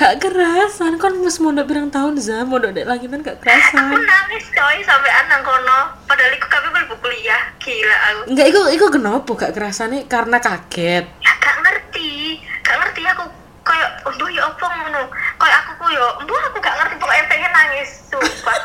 [0.00, 0.96] Gak kerasan.
[0.96, 2.40] Kan mas mondok birang tahun za?
[2.48, 4.00] Mondok dek langitan gak aku kerasan.
[4.00, 5.92] nangis coy sampai nang kono.
[6.08, 7.42] Padahal iku kami belum kuliah.
[7.60, 8.20] Gila aku.
[8.32, 10.08] Enggak iku iku kenapa gak kerasane?
[10.08, 11.04] Karena kaget.
[11.20, 12.40] Gak ngerti.
[12.64, 13.24] Gak ngerti aku.
[13.60, 15.02] Kayak oh ya apa ngono?
[15.36, 16.94] Kayak aku ku yo embuh aku gak ngerti.
[16.96, 17.90] Pokoknya pengen nangis.
[18.08, 18.56] Sumpah.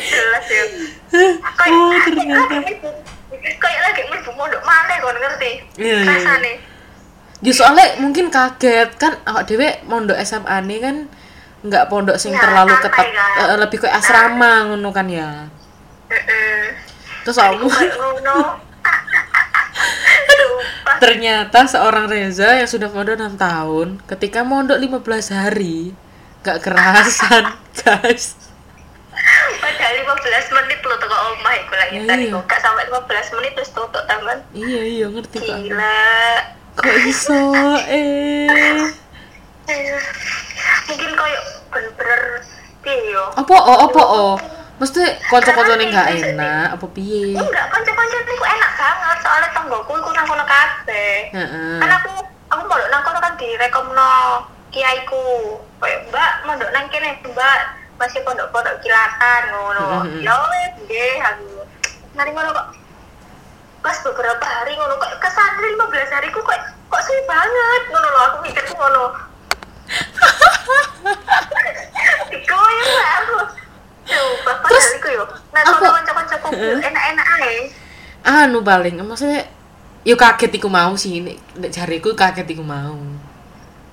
[0.08, 0.64] Jelas ya.
[1.52, 2.56] Kayak oh ternyata.
[3.60, 5.52] kayak lagi mlebu mondok mana kon ngerti?
[5.76, 6.54] Iya, iya, iya.
[7.44, 8.96] Ya soalnya mungkin kaget.
[8.96, 10.96] Kan awak dewe mondok SMA nih kan
[11.60, 13.46] nggak pondok sing Ya, terlalu ketat kan.
[13.46, 15.48] eh, lebih kayak asrama ngono kan ya.
[16.06, 16.76] Heeh.
[17.22, 18.36] terus awakmu kayak ngono.
[20.26, 20.96] Sumpah.
[20.98, 25.00] Ternyata seorang Reza yang sudah mondok 6 tahun ketika mondok 15
[25.32, 25.96] hari
[26.40, 28.36] gak kerasan guys.
[29.56, 30.20] Padahal 15
[30.54, 32.34] menit lo teko omah iku lagi Iya, tadi iya.
[32.36, 32.44] kok.
[32.54, 36.04] Sampai 15 menit terus tutup taman iya iya ngerti kok gila
[36.74, 37.40] kok iso
[37.86, 38.82] eh?
[40.84, 42.22] Mungkin kayak bener-bener
[42.82, 43.24] piye yo?
[43.38, 44.34] Apa oh apa oh?
[44.82, 47.38] Mesti kanca-kancane gak enak apa piye?
[47.38, 49.16] Enggak kanca-kanca niku enak banget.
[49.22, 51.30] Soalnya tanggoku iku nang kono kabeh.
[51.30, 51.78] Heeh.
[51.78, 52.12] kan aku
[52.50, 54.14] aku mondok nang kono kan direkomno
[54.74, 55.62] kiaiku.
[55.78, 57.58] Kayak mbak mondok nang kene mbak.
[57.94, 60.02] Masih pondok-pondok kilatan ngono.
[60.18, 61.62] Ya wes nggih aku.
[62.18, 62.66] Nari ngono kok
[63.84, 66.56] pas beberapa hari ngono kok kesan 15 hariku kok
[66.88, 67.82] kok suwi banget?
[67.92, 69.12] Ngono loh aku mikirku ngono.
[72.32, 73.36] Dikoyong lah aku.
[74.08, 75.28] Coba Terus, iku yo.
[75.52, 76.48] Nah kono kanca-kancaku
[76.80, 77.68] enak-enak ae.
[78.24, 79.52] Anu paling maksudnya
[80.00, 82.96] yo kaget iku mau sih nek nek jariku kaget iku mau.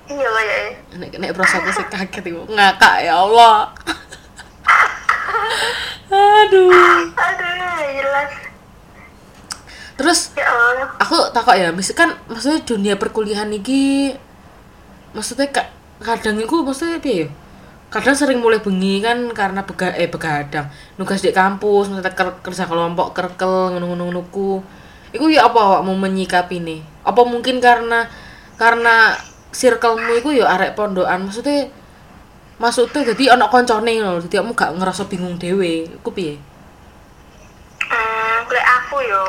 [0.08, 3.68] Iya kayaknya nek nek prosoku sih kaget iku ngakak ya Allah.
[6.12, 7.12] Aduh.
[7.12, 8.51] Aduh jelas
[9.92, 10.48] terus ya
[10.96, 14.16] aku takut ya mis kan maksudnya dunia perkuliahan iki
[15.12, 15.68] maksudnya ka,
[16.00, 17.26] kadang iku maksudnya piye ya?
[17.92, 20.64] Kadang sering mulai bengi kan karena bega eh begadang.
[20.96, 24.64] Nugas di kampus maksudnya ker- kerja kelompok kerkel ngono-ngono ngonoku
[25.12, 28.08] iku ya apa awak mau menyikapi nih apa mungkin karena
[28.56, 29.12] karena
[29.52, 31.28] circlemu iku ya arek pondokan?
[31.28, 31.68] Maksudnya
[32.56, 36.40] maksudnya jadi anak koncone loh jadi kamu gak ngerasa bingung dewe iku piye?
[37.92, 38.48] Hmm
[38.92, 39.24] aku yo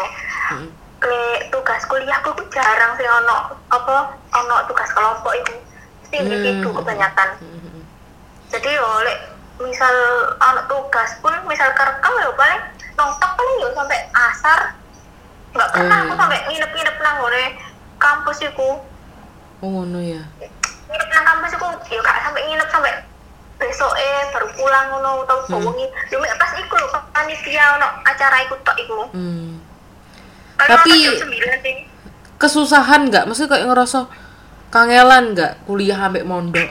[0.52, 0.70] Mm.
[1.04, 3.36] lek tugas kuliahku ku jarang sih ono
[3.68, 3.96] apa
[4.32, 5.54] ono tugas kelompok itu
[6.00, 6.24] mesti Hmm.
[6.26, 7.84] individu kebanyakan Mm-mm.
[8.48, 9.20] jadi yo lek
[9.60, 9.96] misal
[10.34, 12.62] ono tugas pun misal kerekam yo paling
[12.94, 14.60] nontok paling yo sampai asar
[15.52, 16.06] nggak pernah Hmm.
[16.06, 17.44] aku sampai nginep-nginep nang ngone
[17.98, 18.70] kampus iku
[19.60, 20.24] oh ngono ya
[20.88, 22.94] nginep nang kampus iku yo gak sampai nginep sampai
[23.54, 25.68] besok eh baru pulang ngono tau Hmm.
[25.68, 29.53] wengi yo pas iku lho panitia ono acara iku tok iku hmm.
[30.54, 31.76] Paling Tapi- nonton jam 9 sih.
[32.38, 33.24] kesusahan nggak?
[33.26, 34.00] Maksudnya kayak ngerasa
[34.68, 36.70] kangelan nggak kuliah ambek mondok?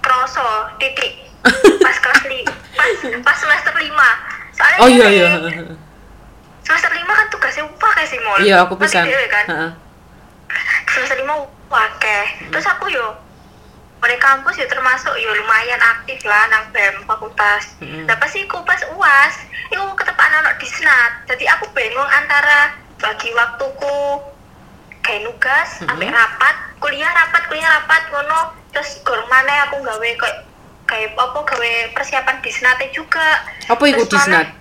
[0.00, 0.46] Kroso
[0.78, 1.26] titik.
[1.84, 2.42] Pas kelas li
[2.78, 2.90] pas
[3.24, 4.08] pas semester lima.
[4.54, 5.28] Soalnya oh iya iya.
[6.62, 9.08] semester lima kan tugasnya pakai sih mall iya aku pisan.
[9.08, 9.72] dhewe kan?
[10.86, 11.34] Semester lima
[11.66, 13.16] pakai terus aku yo
[14.00, 17.74] di kampus ya termasuk yo lumayan aktif lah nang bem fakultas.
[17.82, 18.06] Mm-mm.
[18.06, 19.34] nah pas iku pas uas
[19.68, 19.82] iku
[20.18, 24.22] anak disnat jadi aku bingung antara bagi waktuku
[25.02, 25.88] kayak nugas Mm-mm.
[25.90, 28.40] sampai rapat kuliah rapat kuliah rapat ngono.
[28.68, 30.38] Terus gorong mana aku gawe kayak
[30.86, 33.42] kayak apa gawe persiapan disnate juga.
[33.66, 34.56] Apa iku Terus disnat mana-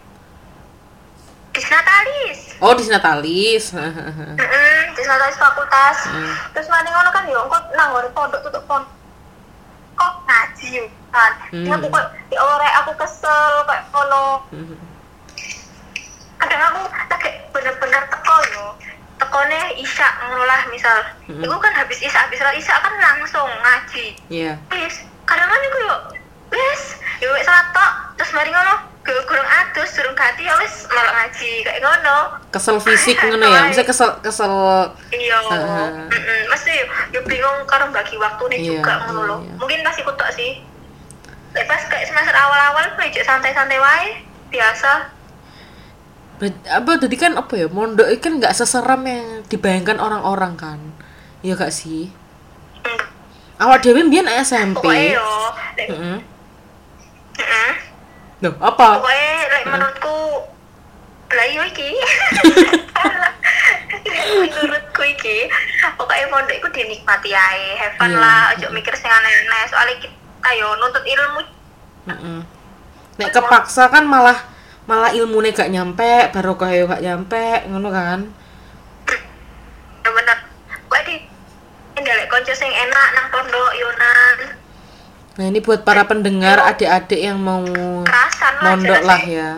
[1.54, 5.98] disnatalis oh disnatalis Heeh, disnatalis fakultas.
[6.06, 6.34] Mm.
[6.54, 8.94] terus mana ngono kan yo kok nang ngone pondok tutup pondok
[9.98, 11.64] kok ngaji kan Mm.
[11.66, 12.06] Ini aku kok
[12.38, 14.44] ore aku kesel kayak ngono.
[16.38, 18.66] Kadang aku lagi bener-bener teko yo.
[19.18, 20.98] Tekone isya ngono lah misal.
[21.32, 21.42] Mm.
[21.42, 24.14] itu kan habis isya habis isya kan langsung ngaji.
[24.30, 24.60] Iya.
[24.70, 25.96] Wis kadang kan iku yo
[26.50, 26.82] wis
[27.18, 28.76] yo wis salat tok terus mari ngono.
[29.08, 32.18] Kurang adus durung ganti ya wis malah ngaji kayak ngono.
[32.52, 33.64] Kesel fisik ngono ya?
[33.66, 34.54] maksudnya kesel kesel
[35.10, 35.40] iya.
[35.40, 35.88] Heeh.
[36.08, 36.74] mm mesti
[37.10, 39.54] yo bingung karo bagi waktu nih Iya, juga ngono iya, iya.
[39.56, 40.52] mungkin pasti kutuk sih.
[41.56, 44.08] Pas kayak semester awal-awal kayak santai-santai wae
[44.50, 45.16] biasa.
[46.38, 50.80] Ber- apa tadi kan apa ya mondok kan nggak seseram yang dibayangkan orang-orang kan?
[51.40, 52.12] Iya gak sih?
[53.58, 55.30] Awak dewi biar SMP pokoknya yo
[55.74, 56.18] lek- Heeh.
[57.38, 57.72] Heeh.
[58.42, 58.88] Loh, apa?
[59.02, 60.18] Pokoknya lek menurutku
[61.28, 61.92] lah iya iki
[64.40, 65.38] menurutku iki
[66.00, 67.76] pokoknya pondok iku dinikmati ae.
[67.78, 68.20] Have fun Iya.
[68.22, 69.64] lah ojo mikir sing aneh-aneh.
[69.70, 71.42] Soalnya kita yo nuntut ilmu.
[72.08, 72.40] Heeh.
[73.18, 74.38] nek kepaksa kan malah
[74.86, 78.20] malah ilmunya gak nyampe baru kayak gak nyampe ngono kan?
[80.06, 80.38] Ya bener.
[80.88, 81.16] Kok di
[81.98, 84.38] ini lek konco sing enak nang pondok yonan
[85.38, 87.62] nah ini buat para pendengar adik-adik yang mau
[88.58, 89.38] mondok lah sih.
[89.38, 89.52] ya.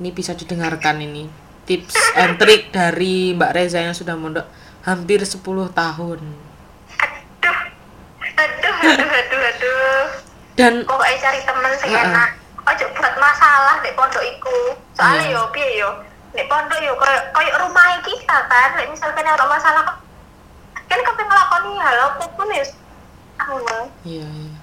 [0.00, 1.28] Ini bisa didengarkan ini.
[1.64, 4.48] Tips and trick dari Mbak Reza yang sudah mondok
[4.82, 5.40] hampir 10
[5.70, 6.20] tahun.
[6.96, 7.56] Aduh
[8.34, 10.04] aduh aduh aduh aduh.
[10.56, 12.04] Dan pokoknya cari temen sing Heeh.
[12.04, 12.30] enak.
[12.64, 14.72] Ojo buat masalah di pondok iku.
[14.96, 15.36] Soalnya Iya.
[15.36, 15.90] yo piye yo?
[16.32, 18.72] Di pondok yo koyo koyo rumah kita kan?
[18.76, 19.98] Lek misalkan ada masalah kok
[20.84, 22.64] kan kepengen ngelakoni hal apa pun ya.
[23.34, 23.56] Aku
[24.06, 24.53] iya iya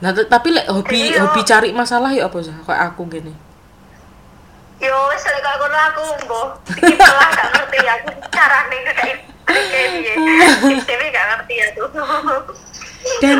[0.00, 1.28] nah tapi lek hobi Iya.
[1.28, 3.32] hobi cari masalah ya apa sih kayak aku gini
[4.80, 7.78] yo wis lek ngono aku mbok iki malah gak ngerti.
[7.84, 10.14] Aku carane kayak kayak piye.
[10.88, 11.84] Tapi gak ngerti aku.
[13.22, 13.38] Dan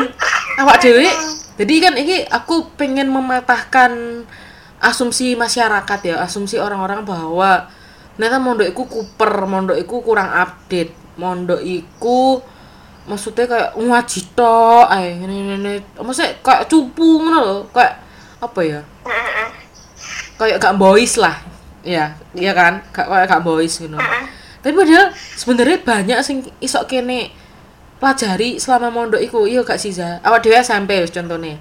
[0.61, 1.09] awak dewe
[1.57, 4.25] jadi kan ini aku pengen mematahkan
[4.81, 7.69] asumsi masyarakat ya asumsi orang-orang bahwa
[8.17, 12.41] ternyata mondok iku kuper mondok iku kurang update mondok iku
[13.09, 17.97] maksudnya kayak ngaji tok ae ini maksudnya kayak cupu ngono lho kayak
[18.41, 18.81] apa ya?
[20.37, 21.37] Kayak gak boys lah.
[21.81, 22.81] Ya iya kan?
[22.93, 24.23] Gak kayak gak boys gitu Heeh.
[24.61, 27.33] tapi padahal sebenarnya banyak sing isok kene
[27.97, 29.49] pelajari selama mondok iku.
[29.49, 31.57] Iya gak sih Za awak dhewe SMP wis contohnya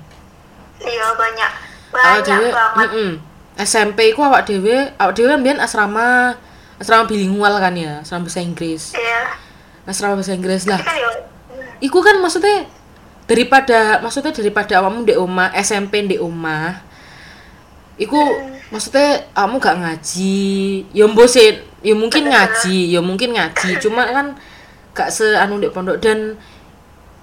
[0.81, 1.51] iya banyak.
[1.93, 2.89] Awak banyak dhewe banget.
[2.93, 3.11] mm-mm.
[3.61, 6.37] SMP iku awak dhewe awak dhewe kan biyen asrama
[6.81, 8.01] asrama bilingual kan ya?
[8.01, 8.93] Asrama bahasa Inggris.
[8.97, 9.37] Iya.
[9.85, 10.81] Asrama bahasa Inggris lah.
[10.81, 11.11] Kan yo
[11.81, 12.69] iku kan maksudnya
[13.25, 16.83] daripada maksudnya daripada awakmu di omah SMP di omah
[18.01, 18.19] iku
[18.73, 20.49] maksudnya kamu gak ngaji.
[20.97, 23.77] Ya mbosin ya mungkin ngaji ya mungkin ngaji.
[23.83, 24.39] Cuma kan
[24.97, 26.01] gak seanu di pondok.
[26.01, 26.39] Dan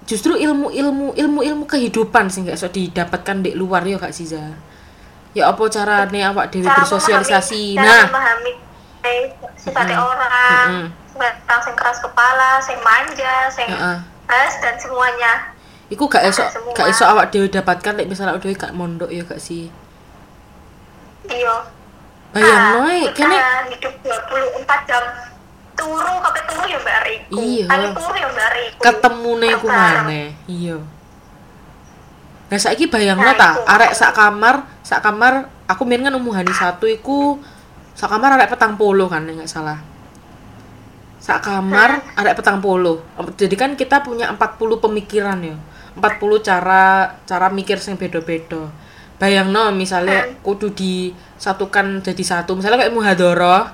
[0.06, 3.82] justru ilmu ilmu ilmu ilmu kehidupan sih gak bisa didapatkan di luar.
[3.82, 4.54] Ya gak sih Za?
[5.34, 7.76] Ya apa carane awak dewi cara bersosialisasi?
[7.76, 8.52] memahami, cara nah memahami
[9.04, 9.22] eh,
[9.58, 10.12] sifatnya Mm-mm.
[10.14, 10.66] orang.
[10.72, 10.88] Mm-mm.
[11.18, 13.98] tentang sing keras kepala sing manja sing Heeh.
[14.28, 15.32] Keras dan semuanya.
[15.88, 16.72] Iku gak esok Semua.
[16.76, 19.72] gak esok awak dewi dapatkan lek misalnya dewi gak mondok ya gak sih?
[21.24, 21.56] Iya.
[22.28, 23.36] Bayang Ah, noe kene
[23.70, 25.04] hidup 24 jam.
[25.72, 27.38] Turu sampai turu ya mbak Riku.
[27.38, 27.64] Iya.
[27.66, 28.80] Kali turu ya mbak Riku.
[28.82, 29.80] Ketemu nih ku Bareng.
[30.04, 30.76] maneh iya.
[32.48, 35.32] Nah saiki bayangno Nah, ta arek sak kamar sak kamar
[35.64, 37.36] aku main kan umuhani satu iku
[37.92, 39.80] sak kamar arek petang polo kan nggak salah
[41.28, 43.04] sak kamar arek petang polo
[43.36, 44.40] jadi kan kita punya 40
[44.80, 45.56] pemikiran ya
[45.92, 46.00] 40
[46.40, 46.84] cara
[47.28, 48.72] cara mikir sing beda-beda
[49.20, 53.68] bayangno misalnya kudu disatukan jadi satu misalnya kayak muhadoroh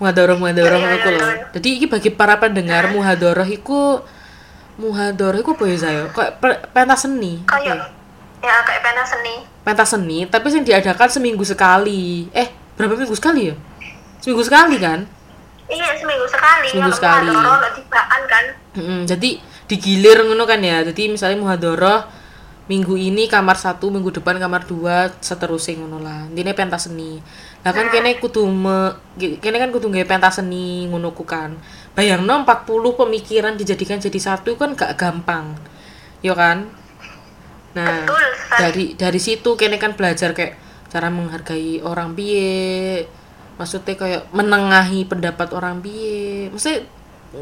[0.00, 1.28] muhadoroh muhadoroh Iya, iya, ngono ku lho.
[1.28, 1.44] iya.
[1.54, 4.00] Jadi iki bagi para pendengar muhadoroh iku
[4.80, 6.02] muhadoroh iku apa ya saya?
[6.08, 7.44] Kayak pe- pentas seni.
[7.44, 7.76] kayak ya?
[8.40, 12.32] ya kayak pentas seni Pentas seni, tapi yang diadakan seminggu sekali.
[12.32, 12.48] Eh,
[12.80, 13.54] berapa minggu sekali ya?
[14.24, 15.04] Seminggu sekali kan?
[15.70, 17.30] Iya seminggu sekali Seminggu sekali.
[17.78, 18.44] tibaan kan
[18.76, 19.30] Mm-mm, jadi
[19.70, 20.82] digilir ngono kan ya.
[20.82, 22.02] Jadi misalnya muhadoroh
[22.66, 26.26] minggu ini kamar satu, minggu depan kamar dua, seterusnya ngono lah.
[26.30, 27.18] Intinya pentas seni.
[27.62, 31.54] Nah kan kene kudu me, kene kan kudu gawe pentas seni ngono ku kan.
[31.94, 35.54] Bayangno 40 pemikiran dijadikan jadi satu kan gak gampang.
[36.22, 36.70] Yo kan?
[37.70, 38.26] Nah, Betul
[38.58, 40.58] dari dari situ kene kan belajar kayak
[40.90, 43.06] cara menghargai orang piye,
[43.60, 46.48] maksudnya kayak menengahi pendapat orang piye.
[46.48, 46.88] Maksudnya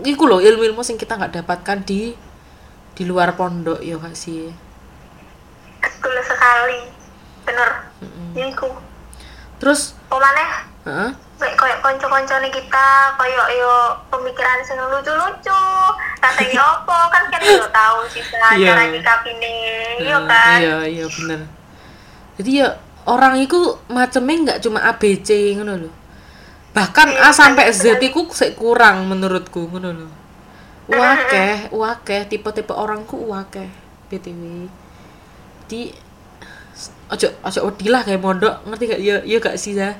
[0.02, 2.10] iku loh ilmu-ilmu sing kita nggak dapatkan di
[2.92, 4.50] di luar pondok ya gak sih?
[5.78, 6.90] Betul sekali.
[7.46, 7.70] Bener.
[8.34, 8.66] Iku.
[9.62, 9.94] Terus?
[10.10, 10.42] Pemane
[10.82, 11.10] heeh.
[11.38, 13.74] Kayak kayak konco-koncone kita kayak yo
[14.10, 15.62] pemikiran sing lucu-lucu.
[16.18, 18.22] Rasanya opo kan kan yo tahu sih
[18.58, 18.74] Iya.
[18.74, 19.54] cara nyikapine
[20.02, 20.58] yo Nah, kan?
[20.58, 21.46] iya iya bener.
[22.42, 22.68] Jadi ya
[23.06, 25.92] orang itu macamnya nggak cuma ABC ngono loh
[26.78, 28.22] bahkan A sampai Z itu
[28.54, 30.12] kurang menurutku ngono loh
[30.86, 33.66] wakeh wakeh tipe-tipe orangku wakeh
[34.06, 34.70] btw
[35.66, 35.90] di
[37.10, 39.00] ojo ojo wedi lah kayak mondok ngerti gak?
[39.02, 39.98] Ya ya gak sih ya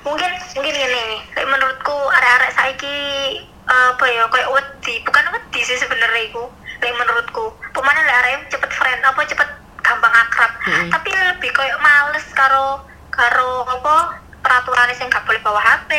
[0.00, 1.04] mungkin mungkin gini
[1.36, 2.96] kayak menurutku arek-arek saiki
[3.44, 6.48] eh, apa ya kayak wedi bukan wedi sih sebenarnya iku
[6.80, 7.52] kayak menurutku.
[7.76, 9.48] Pemane lek arek cepet friend apa cepet
[9.84, 10.52] gampang akrab.
[10.64, 10.88] Mm-mm.
[10.88, 12.80] tapi lebih kayak males karo
[13.12, 15.90] karo apa peraturan sing gak boleh bawa HP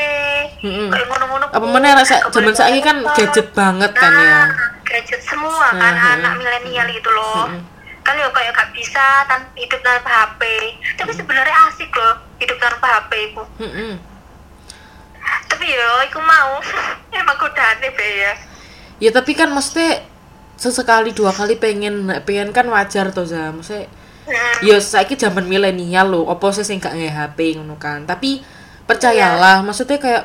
[0.66, 0.90] Mm-mm.
[0.90, 4.18] kayak ngono-ngono apa mana rasa zaman saiki kan gadget banget kan ya?
[4.18, 4.46] Nah,
[4.82, 6.40] gadget semua kan Nah, anak mm.
[6.42, 7.48] milenial itu loh.
[7.48, 7.62] Mm-mm.
[8.02, 10.42] kan ya kayak gak bisa tan hidup tanpa HP
[10.98, 13.94] tapi sebenarnya asik loh hidup tanpa HP itu Mm-mm.
[15.48, 16.58] tapi ya aku mau.
[17.14, 18.34] Emang godane be ya.
[18.98, 20.02] Ya tapi kan mesti
[20.58, 23.86] sesekali dua kali pengen pengen kan wajar tuh za maksudnya
[24.32, 28.08] Hmm, ya saiki zaman milenial loh opo sih sing gak HP ngono kan?
[28.08, 28.40] Tapi
[28.88, 30.24] percayalah maksudnya kayak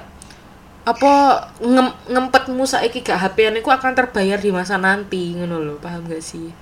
[0.87, 1.13] apa
[1.59, 6.23] ngem, ngempetmu saiki gak HP-an iku akan terbayar di masa nanti ngono loh paham gak
[6.23, 6.55] sih?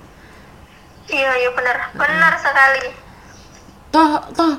[1.05, 1.77] Iya iya bener.
[1.93, 2.89] Bener sekali.
[3.93, 4.57] Toh toh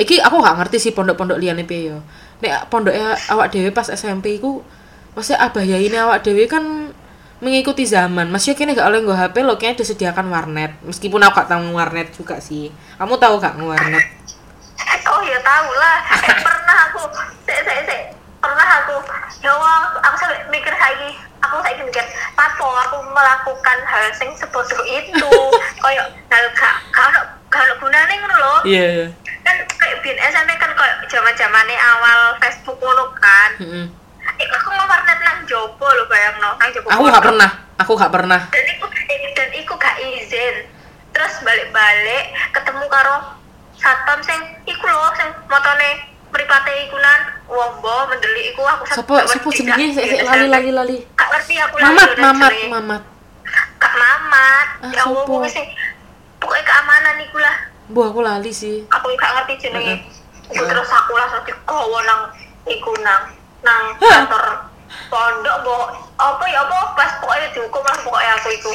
[0.00, 2.00] iki aku gak ngerti sih pondok-pondok liyane piye ya
[2.42, 4.66] nek pondoknya awak dhewe pas SMP iku
[5.14, 6.90] maksudnya abah ya ini awak dhewe kan
[7.42, 8.30] mengikuti zaman.
[8.30, 10.78] Masih kini gak oleh nggak HP lo kayaknya disediakan warnet.
[10.86, 12.70] Meskipun aku gak tahu warnet juga sih.
[12.96, 14.06] Kamu tahu gak warnet?
[15.10, 15.98] Oh ya tahu lah.
[16.22, 17.02] Eh, pernah aku
[17.42, 17.96] se se se
[18.38, 18.96] pernah aku.
[19.42, 22.06] Ya Allah aku sampai mikir lagi aku saya mikir
[22.38, 25.34] papo aku melakukan hal sing sebodoh itu.
[25.82, 27.20] Kayak hal gak gak ono
[27.50, 29.08] gak ono gunane ngono loh iya iya.
[29.42, 33.50] Kan kayak bin SMP kan kayak zaman zamannya awal Facebook ngono kan.
[33.58, 33.86] Mm-mm.
[34.26, 37.50] Eh, aku mau warnet nang jopo lo bayang no nang jopo aku gak pernah
[37.82, 38.40] aku gak pernah.
[38.54, 40.70] Dan iku eh, dan iku gak izin.
[41.12, 43.16] Terus balik-balik ketemu karo
[43.76, 45.90] satpam sing iku lho sing motone
[46.32, 47.20] mripate iku nan
[47.50, 49.92] wombo mendeli iku aku Sopo sopo jenenge?
[49.92, 50.96] sik sik lali lali lali.
[51.18, 52.70] Gak ngerti aku lali mamat mamat jenenge.
[52.70, 53.02] mamat.
[53.76, 54.66] Gak mamat.
[54.80, 55.66] Ah, ya pokoknya sing
[56.40, 57.56] pokoknya keamanan iku lah.
[57.92, 58.86] Bu aku lali sih.
[58.88, 59.94] Aku gak ngerti jenenge.
[60.48, 62.32] Terus aku langsung digowo nang
[62.64, 64.44] iku nang nang kantor
[65.08, 65.76] pondok bo
[66.14, 68.72] apa ya apa pas pokoknya dihukum lah pokoknya aku iku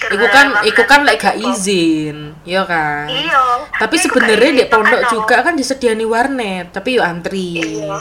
[0.00, 3.04] Iku kan, iku kan lek gak izin, ya kan.
[3.04, 3.68] iya.
[3.68, 7.60] Tapi sebenarnya di izin, pondok juga kan disediani warnet, tapi yo antri.
[7.60, 8.00] iya.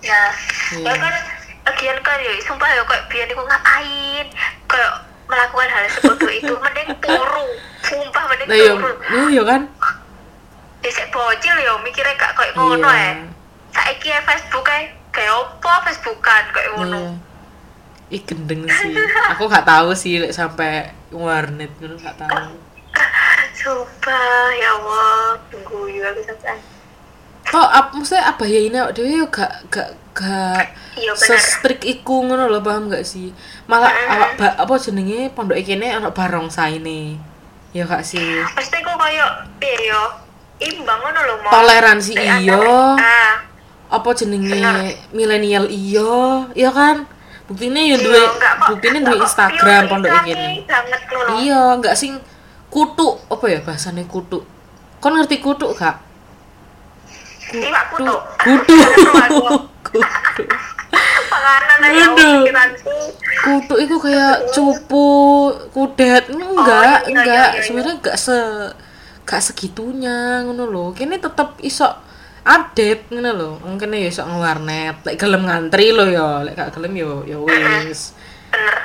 [0.00, 0.32] Nah
[0.72, 0.80] Iya.
[0.80, 1.14] ya kan
[1.62, 4.26] lagian kan ya sumpah ya kayak biar aku ngapain?
[4.64, 4.92] Kayak
[5.28, 7.46] melakukan hal sebodoh itu mending turu.
[7.84, 9.20] Sumpah mending Nah, yo, turu.
[9.28, 9.60] yo kan.
[10.80, 12.96] Dhisik bocil ya mikirnya gak kayak ngono Iya.
[12.96, 13.12] ya
[13.76, 17.24] saiki ya Facebook kayak kayak opo Facebookan kayak ngono Iya.
[18.06, 18.94] Ih gendeng sih.
[19.34, 22.54] Aku gak tahu sih lek sampai warnet ngono gak tahu.
[23.58, 26.54] Sumpah, ya Allah, tunggu ya aku sampai.
[27.46, 32.46] Kok ap, maksudnya apa ya ini dhewe yo gak gak gak Iya sestrik iku ngono
[32.46, 33.34] lho paham gak sih?
[33.66, 34.12] Malah Mm.
[34.14, 37.18] awak ba, apa jenenge pondok kene ana barongsaine.
[37.74, 38.22] Ya gak sih?
[38.54, 40.02] Pasti kok kayak piye yo?
[40.56, 41.48] Imbang ngono lho, Mo.
[41.50, 42.56] Toleransi iya.
[42.96, 43.34] Ah,
[43.86, 44.58] apa jenenge
[45.10, 45.66] milenial?
[45.66, 47.06] Iya iya kan?
[47.46, 50.52] Buktinya ya iya, duwe enggak kok- buktinya enggak kok Instagram pondok ini.
[51.38, 52.18] iya enggak sing
[52.66, 54.42] kutu apa ya bahasanya kutu
[54.98, 56.02] kon ngerti kutu gak?
[57.54, 58.10] Iya, kutu.
[58.42, 59.62] kutu kutu Aduh.
[63.46, 65.06] kutu itu kayak cupu
[65.70, 66.24] kudet.
[66.26, 67.48] Iya, enggak iya, enggak.
[67.54, 67.62] iya, iya.
[67.62, 68.36] sebenarnya enggak se
[69.22, 70.84] gak segitunya ngono lho.
[70.98, 71.86] Kene tetep iso
[72.46, 76.94] update ngono lho mungkin ya iso ngewarnet lek gelem ngantri lho ya lek gak gelem
[76.94, 78.14] yo ya wis
[78.46, 78.78] Bener.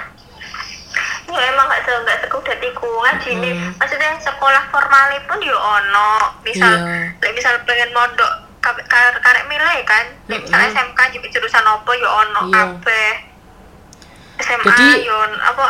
[1.31, 3.31] Ya emang gak se gak sekudet iku ngaji.
[3.31, 3.79] Mm.
[3.79, 6.35] Maksudnya sekolah formal pun yo ono.
[6.43, 7.15] Misal, Iya.
[7.17, 8.27] lek misal pengen mondok
[8.59, 10.11] ka- ka- karek milih kan.
[10.27, 10.73] Lek misal Mm-mm.
[10.75, 12.53] SMK juga jurusan apa yo ono Iya.
[12.57, 13.11] kabeh.
[14.41, 15.65] SMA Jadi- yo apa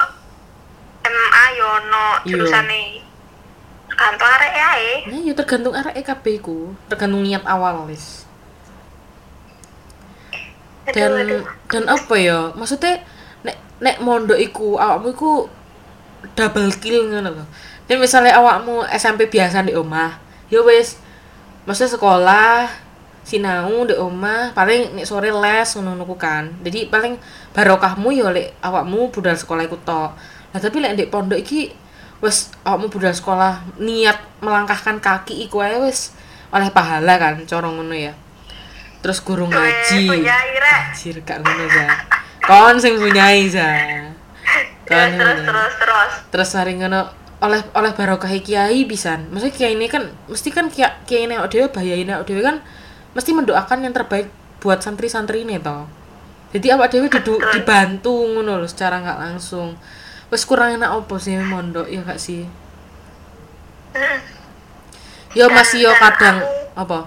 [1.04, 2.30] MA yo ono Iya.
[2.32, 2.82] jurusane
[4.02, 4.90] kantor arek ae.
[5.14, 8.26] Nah, ya tergantung arek EKB ku, tergantung niat awal wis.
[10.90, 11.44] Dan Aduh, aduh.
[11.70, 12.40] dan apa ya?
[12.58, 13.06] Maksudnya
[13.46, 15.32] nek nek mondok iku awakmu iku
[16.34, 17.46] double kill ngono lho.
[17.86, 20.18] Dan misalnya awakmu SMP biasa di omah,
[20.50, 20.98] ya wis
[21.66, 22.58] maksudnya sekolah
[23.22, 27.22] sinau di omah paling nek sore les ngono kan jadi paling
[27.54, 30.18] barokahmu ya lek awakmu budal sekolah iku tok
[30.52, 31.70] lah tapi lek ndek pondok iki
[32.22, 36.14] wis awakmu budal sekolah niat melangkahkan kaki iku ae wis
[36.54, 38.14] oleh pahala kan cara ngono ya.
[39.02, 40.06] Terus guru ngaji.
[40.06, 40.38] punya
[40.94, 41.90] anjir gak ngono ya
[42.42, 43.64] kon sing punyai za.
[43.64, 44.04] Ya,
[44.86, 45.48] kon terus ngono.
[45.48, 46.12] terus terus.
[46.34, 47.08] Terus hari ngono
[47.42, 49.30] oleh oleh barokah kiai pisan.
[49.30, 51.38] Maksudnya kiai ini kan mesti kan kiai kiai ini
[51.72, 52.60] bayain awak dewe kan
[53.16, 54.30] mesti mendoakan yang terbaik
[54.62, 55.88] buat santri-santri ini toh.
[56.52, 57.40] Jadi awak didu, Betul.
[57.56, 59.80] dibantu ngono loh secara nggak langsung
[60.32, 61.92] wes kurang enak opo sih mondok?
[61.92, 62.48] Ya gak sih?
[65.32, 67.00] Yo masih yo dan kadang aku- apa?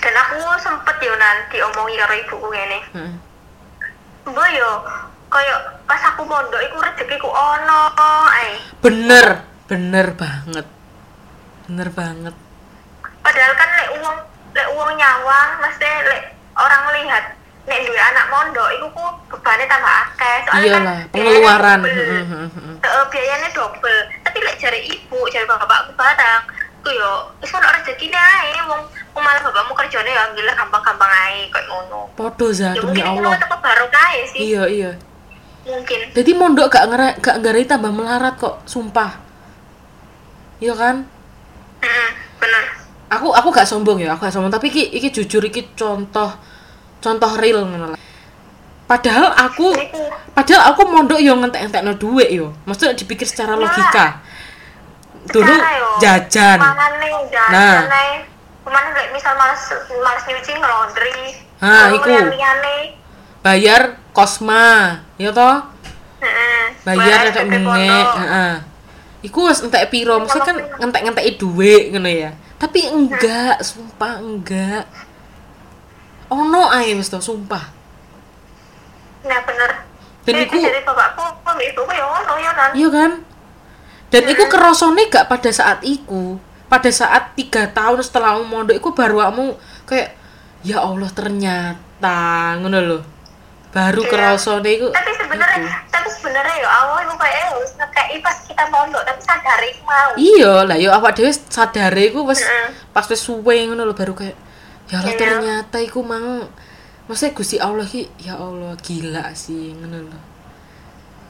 [0.00, 2.78] Dan aku sempet yo nanti omongi karo ibuku ngene.
[2.96, 3.14] Heeh.
[4.22, 4.70] mbok yo
[5.26, 7.80] koyo pas aku mondok iku rezekiku ono
[8.32, 8.56] ae.
[8.80, 10.66] Bener bener banget.
[11.68, 12.34] Bener banget.
[13.20, 14.16] Padahal kan lek uang
[14.52, 16.22] lek uang nyawang mesti lek
[16.54, 17.24] orang lihat
[17.62, 20.36] nek duwe anak mondok iku ku bebannya tambah akeh.
[20.46, 21.80] Soalnya iyalah kan pengeluaran.
[21.82, 22.82] biayanya double.
[22.82, 24.00] Heeh, biayanya double.
[24.26, 26.42] Tapi lek jare ibu jare bapakku barang
[26.82, 28.50] ku yo wis ono rezekine ae.
[28.66, 28.82] Wong
[29.22, 32.00] malah bapakmu kerjane ya gila gampang-gampang ae koyo ngono.
[32.18, 33.38] Podo za ya demi mungkin Allah.
[33.38, 34.40] untuk barokah ae sih.
[34.42, 34.90] Iya iya.
[35.62, 35.98] Mungkin.
[36.10, 39.22] Jadi mondok gak ngera gak ngarai tambah melarat kok sumpah.
[40.58, 41.06] Iya kan?
[41.78, 42.10] Heeh,
[42.42, 42.64] bener.
[43.06, 44.50] Aku aku gak sombong ya aku gak sombong.
[44.50, 46.34] Tapi iki iki jujur iki contoh
[47.02, 47.98] contoh real ngono
[48.92, 49.72] padahal aku
[50.36, 52.52] padahal aku mondok yo ngentek-entekno duit yo.
[52.68, 54.06] Maksudnya dipikir secara Nah, logika.
[55.32, 55.54] Dulu
[56.02, 56.58] jajan.
[57.48, 57.88] Nah.
[58.62, 61.18] Ke mana misal males males nyuci ngelondri.
[61.62, 62.10] Ah, Kalau iku.
[63.42, 63.82] bayar
[64.12, 65.66] kosma ya toh?
[66.22, 66.62] Heeh.
[66.86, 68.08] bayar ada pondok.
[68.22, 68.54] heeh.
[69.22, 70.18] Iku wis entek piro?
[70.22, 72.30] Mesti kan entek-enteki duit ngono ya.
[72.58, 74.86] Tapi enggak sumpah enggak
[76.32, 77.68] ono ae wis to sumpah
[79.22, 79.70] Nah, bener.
[80.22, 81.22] Dan iku- dari bapakku,
[81.60, 82.70] ibuku ya ono ya nan.
[82.72, 83.12] iya kan
[84.08, 88.88] dan iku kerosone gak pada saat iku pada saat tiga tahun setelah kamu mondok iku
[88.90, 90.12] baru kamu kayak
[90.62, 92.18] ya Allah ternyata
[92.56, 93.02] ngono loh
[93.70, 94.10] baru Iya.
[94.10, 99.02] kerosone iku Tapi sebenarnya, tapi sebenarnya ya Allah iku kayak harus ngekei pas kita mondok,
[99.02, 100.10] tapi sadar iku mau.
[100.14, 102.44] iya lah yo awak dhewe sadare iku wis
[102.90, 104.36] pas wis suwe ngono lho baru kayak
[104.92, 105.20] ya Allah Iya.
[105.24, 106.44] ternyata iku mang
[107.08, 110.18] maksudnya Gusti Allah ki ya Allah gila sih ngono lho.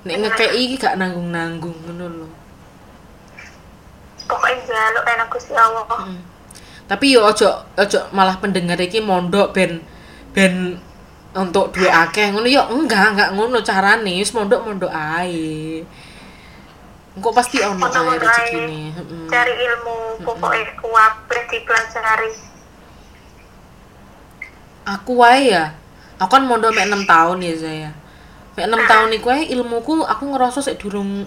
[0.02, 2.28] Nek ngekei iki gak nanggung-nanggung ngono lho.
[4.26, 5.86] Pokoknya jaluk enak Gusti Allah.
[5.86, 6.34] Mm.
[6.82, 7.48] tapi yo ojo
[7.78, 9.80] ojo malah pendengar iki mondok ben
[10.34, 10.76] ben
[11.32, 12.50] untuk duwe akeh ngono.
[12.50, 14.18] Yo enggak enggak ngono carane.
[14.18, 15.80] Wis mondok mondok ae.
[17.14, 22.51] Engko pasti ono ae rezekine heeh Cari ilmu, pokoknya kuapres dipelajari.
[24.84, 25.74] Aku wae ya
[26.18, 27.90] aku kan mondok mek 6 tahun ya saya
[28.54, 31.26] mek 6 tahun iku wae ilmuku aku ngerasa sik durung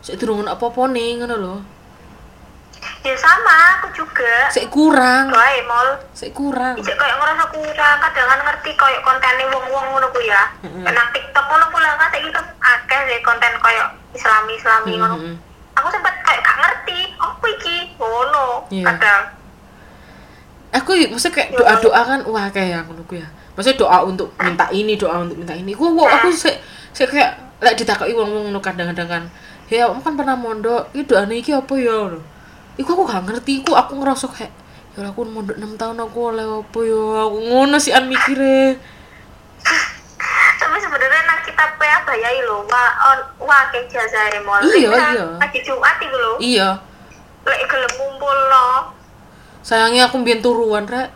[0.00, 1.56] sik durung ono apa-apa nih ngono lho
[3.00, 4.48] Ya sama, aku juga.
[4.48, 6.00] sik kurang Doa mall.
[6.12, 10.48] sik kurang Ijek kayak ngerasa kurang, kadang kan ngerti kayak kontennya wong-wong ngono ku ya.
[10.64, 10.84] Mm-mm.
[10.84, 15.16] Nang TikTok ngono ku lah kan saiki kan akeh sih konten kayak Islami-islami ngono.
[15.76, 17.76] Aku sempat kayak gak ngerti, apa iki?
[17.96, 18.64] Ngono.
[18.72, 18.84] Iya.
[18.92, 19.22] Kadang.
[20.70, 24.66] Aku maksudnya kayak doa doa kan wah kayak ngono ku ya maksudnya doa untuk minta
[24.70, 26.56] ini doa untuk minta ini gua gua- aku sik
[26.90, 29.22] sik kayak lek ditakoki wong wong ngono kadang-kadang kan
[29.66, 32.20] ya kamu kan pernah mondok iki doane iki apa ya lho
[32.74, 34.52] iku aku gak ngerti iku aku ngerasa kayak
[34.90, 38.78] ya aku mondok 6 tahun aku oleh apa ya aku ngono sih an mikire
[40.60, 44.60] Tapi sebenarnya nang kita PA bayai lho, wa on wa ke jazae mall.
[44.60, 45.24] Iya, iya.
[45.40, 46.32] Lagi Jumat iku lho.
[46.38, 46.76] iya
[47.42, 48.92] Lek gelem ngumpul lo.
[49.60, 51.10] Sayangnya aku mbiyen turuan rek.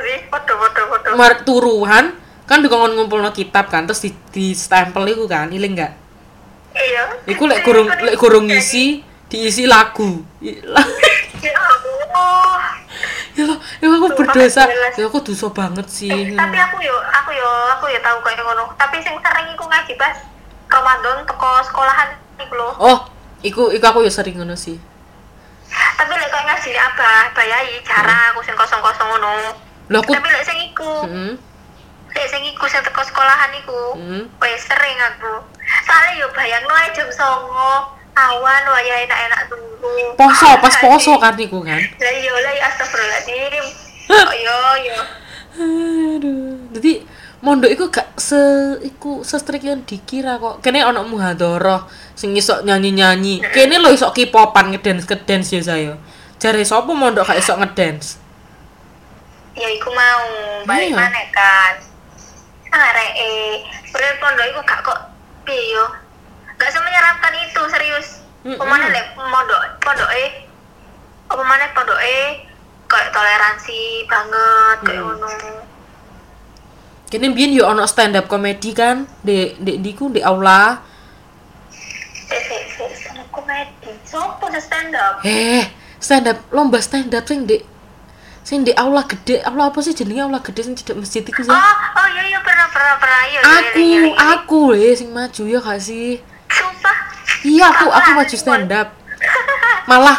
[0.00, 0.18] Sih.
[1.18, 2.16] Mar turuhan
[2.48, 5.92] kan dikongkon ngumpulno kitab kan terus di, di stempel iku kan iling gak?
[6.74, 7.04] Iya.
[7.26, 10.22] iku lek gurung lek gurung ngisi diisi lagu.
[10.42, 12.60] Ya Allah.
[13.38, 14.64] ya Allah, ya aku berdosa.
[14.70, 16.10] ya aku dosa banget sih.
[16.10, 17.48] Eh, tapi aku yo aku yo
[17.78, 18.74] aku yo tahu kayak ngono.
[18.74, 20.16] Tapi sing sering iku ngaji pas
[20.70, 22.08] Ramadan teko sekolahan
[22.42, 22.70] iku lho.
[22.82, 22.98] Oh
[23.40, 24.76] iku iku aku ya sering ngono sih.
[25.70, 29.54] Tapi lek kayak ngaji abah bayai jarang aku sing kosong-kosong ngono.
[29.90, 31.32] Lho aku tapi lek sing iku Heeh.
[32.10, 33.96] lek sing iku sing teko sekolahan iku
[34.40, 35.46] wes sering aku.
[35.86, 41.62] Soalnya yo bayangno ae jam songo awan waya enak-enak dulu poso pas poso kan iku
[41.62, 41.78] kan?
[41.78, 43.64] Lah yo lah ya astagfirullahaladzim.
[44.10, 44.58] Oh yo
[44.90, 44.98] yo.
[45.54, 46.58] Aduh.
[46.74, 47.06] Jadi
[47.40, 48.36] mondok iku gak se
[48.84, 50.60] iku sestrik yang dikira kok.
[50.60, 53.40] Kene ono muhadharah sing iso nyanyi-nyanyi.
[53.48, 55.92] Kene lho iso K-popan ngedance ngedance ya saya
[56.36, 58.20] Jare sapa mondok gak iso ngedance?
[59.52, 60.24] ya iku mau.
[60.64, 60.96] Balik Iya.
[60.96, 61.74] mana kan
[62.70, 63.60] arek eh
[63.90, 65.00] bener pondok iku gak kok
[65.44, 65.84] piye yo.
[66.56, 68.08] Gak semenyeramkan itu serius.
[68.40, 68.56] Mm-mm.
[68.56, 70.48] pemane lek pondok pondok eh
[71.28, 72.40] apa mana pondok eh
[72.88, 75.06] kayak toleransi banget kayak Mm.
[75.12, 75.28] ngono
[77.10, 80.78] Kene biyen yo ono stand up komedi kan di di diku di aula.
[82.30, 85.66] eh eh eh stand up komedi sopo sih stand up Eh,
[85.98, 87.58] stand up lomba stand up sing di
[88.46, 89.42] sing di aula gede.
[89.42, 91.50] Aula apa sih jenenge aula gede sing cedek masjid iku sih?
[91.50, 94.26] oh oh iya iya pernah pernah pernah iya iya, aku, iya, iya, iya.
[94.38, 96.22] aku le sing maju ya gak sih?
[96.46, 96.96] sumpah
[97.42, 98.18] Iya, aku aku Apaan?
[98.22, 98.88] maju stand up.
[99.90, 100.18] Malah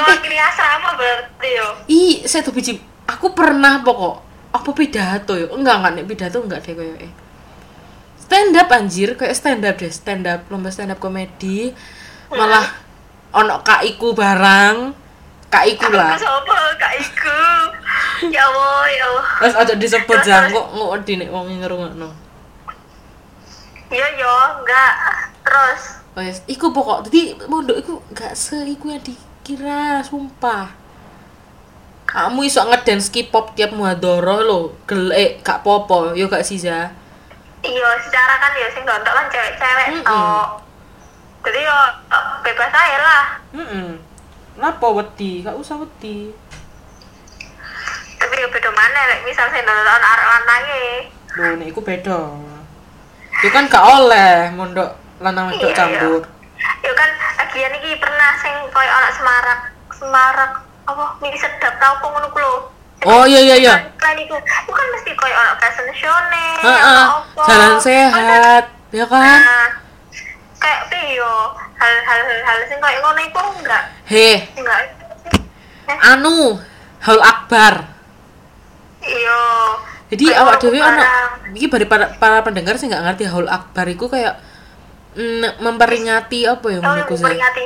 [0.00, 5.46] mewakili asrama berarti yo i saya tuh biji aku pernah pokok apa pidato ya?
[5.46, 7.12] Enggak enggak nek pidato enggak deh koyo eh
[8.18, 9.90] stand up anjir kayak stand up deh.
[9.90, 11.70] Stand up lomba stand up komedi
[12.30, 12.66] malah
[13.34, 14.98] ono kak iku barang.
[15.50, 16.14] Kak iku lah.
[16.78, 17.42] kak Iku.
[18.30, 19.26] Ya Allah ya Allah.
[19.42, 20.54] Terus aja disebut Terus, jang.
[20.54, 22.10] kok ngodi nek wong ngerungokno?
[23.90, 24.94] Iya yo enggak.
[25.42, 25.82] Terus?
[26.14, 27.10] Oh yes iku pokok.
[27.10, 30.79] Jadi mondok iku enggak se iku yang dikira sumpah
[32.10, 36.90] kamu iso ngedance K-pop tiap muhadoro lo gelek gak popo yo gak sih za
[37.62, 40.04] iya secara kan ya sing nonton kan cewek-cewek Mm-mm.
[40.04, 40.46] tok
[41.40, 41.76] jadi yo
[42.42, 43.90] bebas aja lah Mm
[44.52, 45.40] Napa wedi?
[45.40, 46.28] Gak usah wedi.
[48.14, 50.84] tapi yo beda mana lek misal sing nonton arek lanange
[51.30, 52.20] Loh, nek iku beda.
[53.32, 56.22] Itu kan gak oleh mondok lanang wedok Iya, campur.
[56.80, 60.52] yo kan lagian iki pernah sing koyo anak semarak semarak
[60.94, 62.54] apa mie sedap tau kok ngono lho.
[63.08, 63.74] Oh iya iya iya.
[64.20, 67.04] Iku, itu kan mesti koyo anak fashion show nih, Heeh.
[67.48, 69.40] Jalan sehat, ya kan?
[69.40, 69.68] Nah,
[70.60, 71.56] kayak piye yo?
[71.80, 73.84] Hal-hal hal sing kayak ngono iku enggak?
[74.04, 74.78] Heh, enggak.
[75.88, 76.60] Eh, anu,
[77.00, 77.88] Haul Akbar.
[79.00, 79.40] iya.
[80.10, 81.02] Jadi awak dhewe ono
[81.54, 84.42] iki bari para, para pendengar sih nggak ngerti Haul Akbar iku kayak
[85.14, 87.24] mm, memperingati apa ya oh menurutku sih?
[87.24, 87.64] memperingati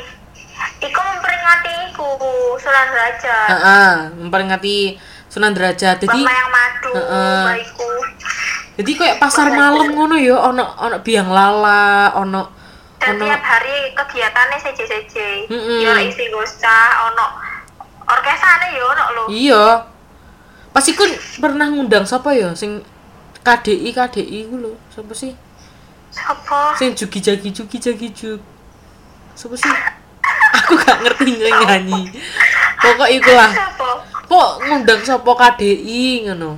[0.85, 2.09] iku memperingati iku
[2.61, 4.77] Sunan Derajat Heeh, memperingati
[5.33, 5.97] Sunan Derajat.
[6.05, 7.43] Jadi yang madu Heeh.
[7.49, 7.91] baikku
[8.75, 12.51] jadi kayak pasar malam ngono ya ono ono biang lala, ono
[12.99, 15.15] dan ono tiap hari kegiatannya CJ CJ
[15.47, 15.79] Mm-mm.
[15.79, 17.39] yo isi gosca ono
[18.03, 19.65] orkesane yo ono lho Iya.
[20.75, 21.07] Pas iku
[21.39, 22.83] pernah ngundang siapa ya sing
[23.47, 24.75] KDI KDI ku lho.
[24.91, 25.39] Siapa sih?
[26.11, 26.75] Sopo?
[26.75, 28.43] Sing jugi jagi jugi jagi jug.
[29.39, 29.71] Siapa sih?
[30.65, 32.09] Aku gak ngerti nyanyi.
[32.81, 33.53] Pokok iku lah.
[33.53, 33.91] Sopo?
[34.25, 36.57] Kok ngundang siapa KDI ngono.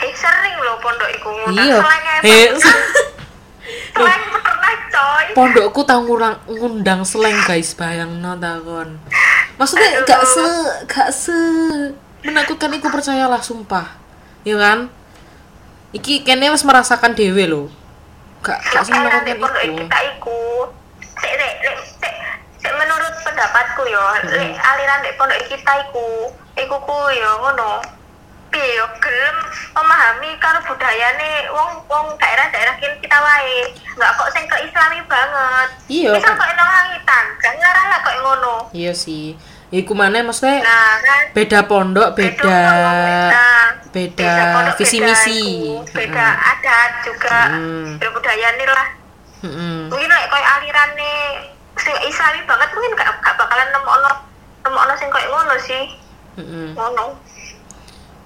[0.00, 1.78] Eh sering lho pondok iku ngundang Iya.
[2.22, 2.48] Eh,
[4.40, 8.96] pernah coy pondokku tau ngurang ngundang slang guys, bayangno takon.
[9.58, 10.06] Maksudnya Aduh.
[10.08, 10.46] gak se
[10.88, 11.38] gak se
[12.24, 13.98] menakutkan iku percayalah sumpah.
[14.46, 14.88] Ya kan?
[15.90, 17.62] Iki kene wis merasakan dhewe lho.
[18.40, 19.36] Gak gak sing menakutkan
[20.16, 20.38] iku.
[21.20, 21.89] sik, sik,
[22.60, 27.80] menurut pendapatku yo lek aliran dek pondok kita iku iku ku yo ngono.
[28.50, 29.36] Piye yo gelem
[29.78, 33.70] memahami karo budayane wong wong daerah-daerah kita wae.
[33.94, 35.68] Nggak kok sing keislami banget.
[35.86, 36.10] Iya.
[36.18, 38.54] misal kok nang langitan gak ngarah lah kok ngono.
[38.74, 39.38] Iya sih.
[39.70, 41.30] Iku mana maksudnya nah kan.
[41.30, 42.58] beda pondok, beda
[43.30, 45.38] Nah, beda pondok, visi beda misi.
[45.46, 47.38] iku, beda adat juga.
[47.54, 47.94] Hmm.
[48.02, 48.88] beda budayane lah.
[49.40, 49.76] Heeh.
[49.88, 51.14] mungkin like koyo alirane
[51.80, 54.10] sing islami banget mungkin gak, gak bakalan nemokno
[54.62, 55.82] nemokno sing koyo ngono sih
[56.38, 56.68] Heeh.
[56.76, 57.04] ngono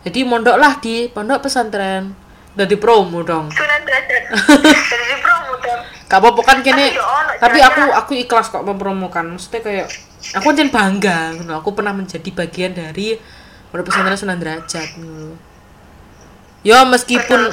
[0.04, 2.12] Jadi mondok lah di pondok pesantren.
[2.54, 3.48] Dari promo dong.
[3.50, 4.30] sunan derajat
[4.92, 6.92] jadi di promo dong Gak apa-apa kan kene.
[6.92, 9.34] Tapi ono, Tapi aku aku ikhlas kok mempromokan.
[9.34, 9.88] Maksudnya kayak
[10.36, 11.58] aku kan bangga, ngono.
[11.64, 13.16] Aku pernah menjadi bagian dari
[13.72, 15.34] pondok pesantren Sunan Derajat ngono.
[16.62, 17.50] Ya meskipun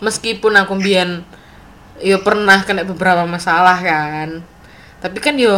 [0.00, 1.22] meskipun aku mbiyen
[2.00, 4.40] yo pernah kena beberapa masalah kan.
[5.00, 5.56] Tapi kan yo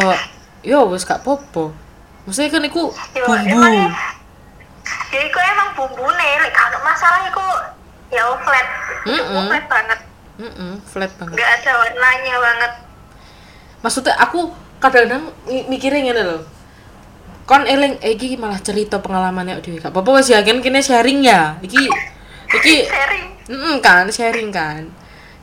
[0.63, 1.75] yo wis gak apa-apa.
[2.23, 3.51] Maksudnya kan iku Yo, bumbu.
[3.53, 3.91] emangnya-
[5.11, 6.29] ya iku emang bumbune.
[6.39, 7.43] Lek kalau masalah iku
[8.09, 8.67] ya flat.
[9.05, 9.47] Iku Mm-mm.
[9.49, 9.99] flat banget.
[10.33, 11.35] Heeh, flat banget.
[11.35, 12.73] nggak ada warnanya banget.
[13.81, 16.43] Maksudnya aku kadang-kadang mi- mikirnya ngene loh
[17.43, 21.21] kon eling eh, iki malah cerita pengalamannya dhewe gak apa-apa wis ya kan kene sharing
[21.21, 21.59] ya.
[21.59, 21.83] Iki
[22.53, 23.27] iki sharing.
[23.45, 24.87] Mm kan sharing kan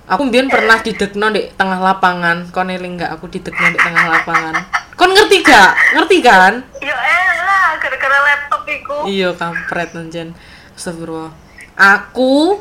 [0.10, 2.50] aku mbiyen pernah didekno di tengah lapangan.
[2.50, 4.56] Kon eling gak aku didekno di tengah lapangan?
[4.98, 5.72] Kon ngerti gak?
[5.94, 6.54] Ngerti kan?
[6.82, 8.98] Ya elah gara-gara laptop iku.
[9.06, 10.34] Iya kampret anjen.
[10.74, 11.32] Astagfirullah.
[11.78, 12.60] Aku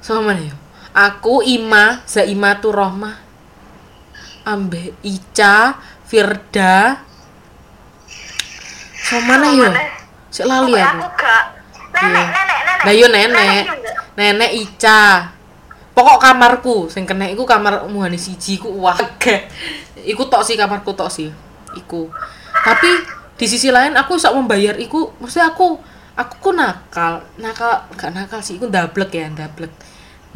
[0.00, 0.54] sama mana ya?
[0.90, 3.20] Aku Ima Zaimatu Rohmah.
[4.42, 7.04] Ambe Ica Firda.
[9.02, 9.70] So mana yo
[10.30, 10.98] sik lali aku.
[10.98, 11.42] aku gak
[11.94, 12.24] nenek Iya.
[12.26, 13.30] nenek nenek Lah yo nenek.
[13.38, 13.96] iya enggak?
[14.18, 15.02] Nenek Ica.
[15.96, 19.48] Pokok kamarku sing kena iku kamar muhane siji ku wage.
[20.04, 21.32] Iku tok sih kamarku tok sih.
[21.72, 22.12] Iku.
[22.52, 22.90] Tapi
[23.40, 25.80] di sisi lain aku sok membayar iku maksudnya aku
[26.12, 27.24] aku ku nakal.
[27.40, 29.72] Nakal gak nakal sih iku ndablek ya, ndablek.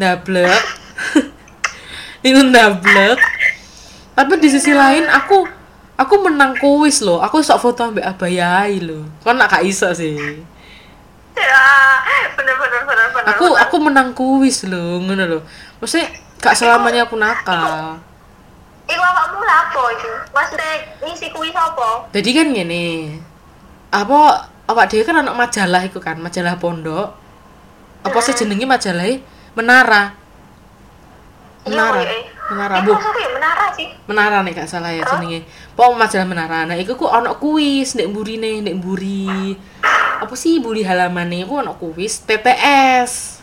[0.01, 0.65] Ndablek.
[2.33, 3.21] iku ndablek.
[4.17, 5.45] Tapi di sisi lain aku
[6.01, 7.21] aku menang kuis loh.
[7.21, 9.05] Aku sok foto ambek abayai loh.
[9.21, 10.41] Kan nak gak iso sih.
[11.41, 11.65] Ya
[12.37, 13.63] bener bener bener bener aku bener.
[13.65, 15.43] aku menang kuis loh ngono loh
[15.81, 17.97] maksudnya gak selamanya aku nakal
[18.91, 20.11] Iku awakmu lapo itu?
[20.35, 22.11] Maksudnya ngisi kuis apa?
[22.11, 23.15] jadi kan gini
[23.95, 27.15] apa awak dia kan anak majalah itu kan majalah pondok
[28.03, 29.19] apa sih jenenge majalah
[29.55, 30.15] menara
[31.67, 32.40] menara Iya, iya.
[32.51, 33.19] Menara Iku bu.
[33.19, 33.89] ya menara sih.
[34.11, 35.47] menara nih gak salah ya jenenge.
[35.79, 36.59] Pokok majalah menara.
[36.67, 39.55] Nah iku ku ono kuis ndek burine ndek buri
[40.21, 43.41] apa sih buri halamannya iku ono kuis TTS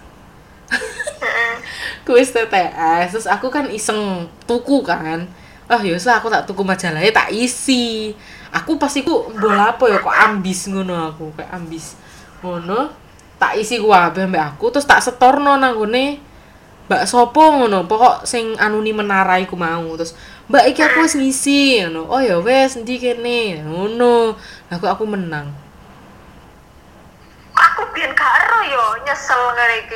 [2.08, 5.26] kuis TTS terus aku kan iseng tuku kan.
[5.68, 8.16] Ah ya lah aku tak tuku majalahnya tak isi.
[8.52, 11.36] Aku pasti ku bola apa ya kok ambis ngono aku.
[11.36, 12.00] Kayak ambis
[12.40, 12.92] ngono
[13.38, 16.18] tak isi ku wae ambek aku terus tak setorno nang gone
[16.88, 17.84] Mbak sopo ngono?
[17.84, 19.92] Pokok sing anuni menara iku mau.
[20.00, 20.16] Terus
[20.48, 22.08] Mbak iki aku wis ngisi ngono.
[22.08, 23.64] Oh ya wes ndi kene?
[23.68, 24.40] Ngono.
[24.72, 25.52] Kok aku menang?
[27.58, 29.96] Aku biyen gak ero yo nyesel ngene iki.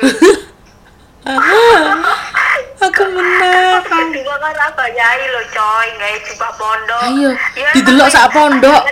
[2.84, 3.80] aku menang.
[3.88, 7.02] Kedua kan apa yai lo coy, gawe jubah pondok.
[7.08, 8.82] Ayo, Ya, didelok sak pondok.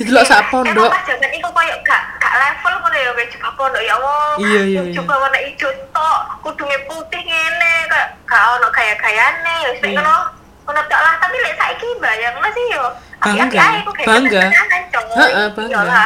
[0.00, 0.88] Didelok sak pondok.
[1.04, 4.32] Zaman iku koyo gak gak level ngono ya gawe jubah pondok ya Allah.
[4.40, 4.92] Iya, iya, iya.
[4.96, 10.00] Jubah warna ijo tok, kudunge putih ngene kayak gak ono gaya-gayane ya wis Iya.
[10.00, 10.16] ngono.
[10.64, 12.84] Ngono tok lah, tapi lek saiki bayangno sih yo.
[13.20, 14.44] Bangga, kok bangga.
[14.48, 15.04] ketenangan, coy.
[15.20, 16.04] Heeh, bangga.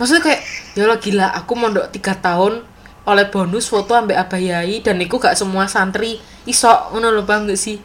[0.00, 0.40] Maksudnya kayak
[0.72, 2.64] ya Allah gila aku mondok tiga tahun
[3.04, 6.16] oleh bonus foto ambek abayai dan iku gak semua santri
[6.48, 7.76] iso ngono lho bang gak sih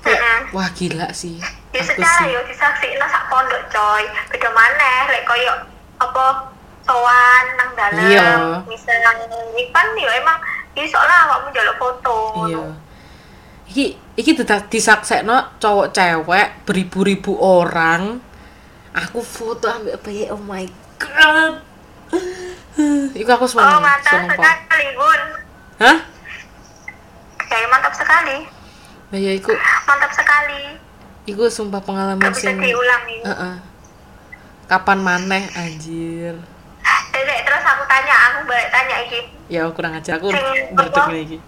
[0.00, 1.36] kayak wah gila sih
[1.72, 4.04] Ya secara yo disaksikno sak pondok coy.
[4.28, 5.52] Beda maneh lek koyo
[5.96, 6.24] apa
[6.82, 8.30] sowan nang dalam Iya.
[8.66, 9.18] misal nang
[9.54, 10.36] Ipan yo emang
[10.74, 12.16] iso lah awakmu njaluk foto.
[12.44, 12.64] iya
[13.68, 13.86] iki
[14.18, 18.18] iki tetap disaksekno cowok cewek beribu-ribu orang
[18.92, 20.66] aku foto ambek abayai oh my
[20.98, 21.62] god
[23.14, 24.32] Iku aku Oh, semangat, mantap
[24.64, 25.20] sekali, Bun.
[25.76, 25.98] Hah?
[27.46, 28.36] Ya, mantap sekali.
[29.12, 29.52] Nah, ya iku,
[29.84, 30.80] Mantap sekali.
[31.24, 33.18] Iku sumpah pengalaman sing diulangi.
[33.22, 33.54] Heeh.
[34.66, 36.34] Kapan maneh anjir.
[37.12, 39.20] Jadi terus aku tanya, aku balik tanya iki.
[39.46, 41.12] Ya kurang aja aku Sing berdek apa?
[41.12, 41.38] lagi.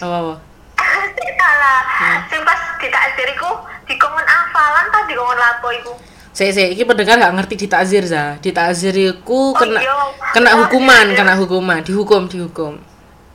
[0.00, 0.34] Apa
[1.38, 1.80] salah.
[1.84, 2.18] Hmm.
[2.26, 3.50] Sing pas ditakdiriku
[3.84, 5.92] dikongkon afalan pas dikongkon lapo iku.
[6.32, 8.40] Saya saya iki pendengar gak ngerti di takzir za.
[8.40, 9.92] Di takzir iku Oh, kena iya.
[10.32, 11.16] kena Oh, hukuman, iya.
[11.20, 12.80] kena hukuman, dihukum, dihukum.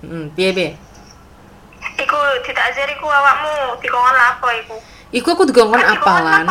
[0.02, 0.72] Hmm, piye piye?
[1.96, 4.76] Iku ditakdiriku awakmu dikongkon lapo iku.
[5.08, 6.44] Iku aku Kan dikongkon apalan.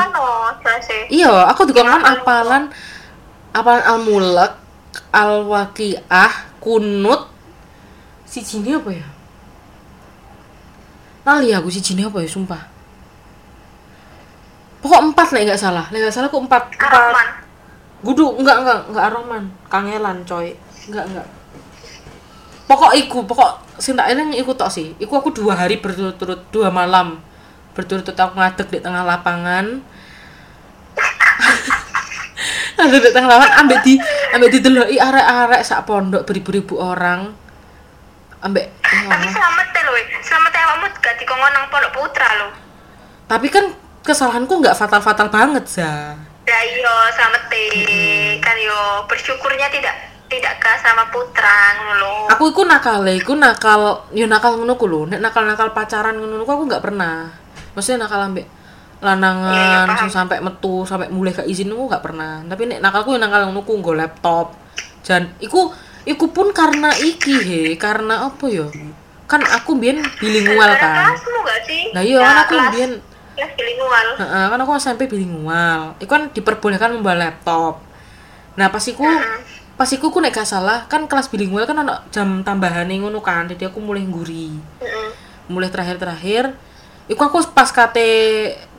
[0.89, 0.99] e.
[1.13, 2.21] Iya, aku dikongkon Apalan.
[2.21, 2.63] apalan
[3.53, 4.53] apalan al-mulk,
[5.13, 7.29] al-waqiah, kunut.
[8.25, 9.07] Si jini apa ya?
[11.25, 12.63] Lali aku si jini apa ya, sumpah.
[14.81, 17.29] Pokok empat lah nggak salah, nggak salah aku empat, empat.
[18.05, 20.53] Gudu, enggak enggak enggak Ar-Rahman, kangelan coy.
[20.87, 21.27] Enggak enggak.
[22.69, 24.93] Pokok iku, pokok sing tak eling iku tok sih.
[25.01, 27.19] Iku aku dua hari berturut-turut, dua malam
[27.77, 29.85] berturut-turut aku ngadeg di tengah lapangan.
[32.81, 34.01] Ngadeg di tengah lapangan ambek di
[34.33, 37.37] ambek dideloki arek-arek sak pondok beribu-ribu orang.
[38.41, 39.95] Ambek ya Tapi selamat deh loh,
[40.25, 42.53] selamat ya awakmu gak dikongkon nang pondok putra loh.
[43.29, 46.17] Tapi kan kesalahanku nggak fatal-fatal banget, Za.
[46.49, 52.67] Ya iyo selamat deh, kan yo bersyukurnya tidak tidak ke sama putra ngono aku iku
[52.67, 56.83] nakal iku nakal yo nakal ngono ku lho nek nakal-nakal pacaran ngono ku aku nggak
[56.83, 57.31] pernah
[57.77, 58.47] maksudnya nakal ambek
[58.97, 59.87] Iya, lanangan iya, paham.
[59.87, 63.45] langsung sampai metu sampai mulai ke izin aku nggak pernah tapi nek nakalku yo nakal
[63.45, 64.57] ngono ku nggo laptop
[65.05, 65.69] dan iku
[66.03, 68.73] iku pun karena iki he karena apa yo
[69.25, 71.61] kan aku biyen bilingual kan gak
[71.93, 72.93] nah iya Ya, kan aku kelas- biyen
[73.37, 74.07] kelas bilingual.
[74.17, 75.93] Heeh, kan aku SMP bilingual.
[75.99, 77.85] Iku kan diperbolehkan membawa laptop.
[78.57, 79.05] Nah, pas iku
[79.77, 83.45] pas iku ku nek gak salah kan kelas bilingual kan ana jam tambahan ngono kan.
[83.45, 84.57] Jadi aku mulai nguri.
[84.81, 85.09] Heeh.
[85.47, 86.57] Mulai terakhir-terakhir
[87.07, 88.09] iku aku pas kate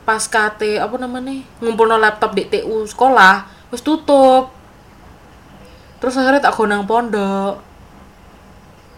[0.04, 1.44] pas kate apa namanya?
[1.60, 4.52] ngumpulno laptop di TU sekolah wis tutup.
[5.98, 7.58] Terus akhirnya tak gonang pondok.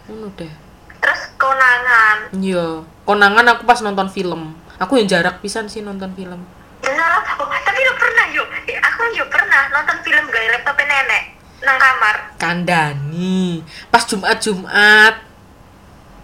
[0.07, 0.53] Ngono deh.
[1.01, 2.29] Terus konangan.
[2.29, 4.53] Iya, konangan aku pas nonton film.
[4.77, 6.45] Aku yang jarak pisan sih nonton film.
[6.85, 8.47] Ya salah oh, tapi lo pernah yuk
[8.81, 11.23] aku yo pernah nonton film gaya laptop nenek
[11.61, 13.61] nang kamar kandani
[13.93, 15.15] pas Jumat Jumat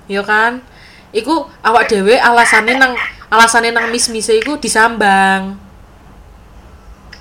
[0.10, 0.66] yo kan
[1.12, 2.94] iku awak dewe alasannya nang
[3.28, 5.56] alasannya nang mis mise iku disambang.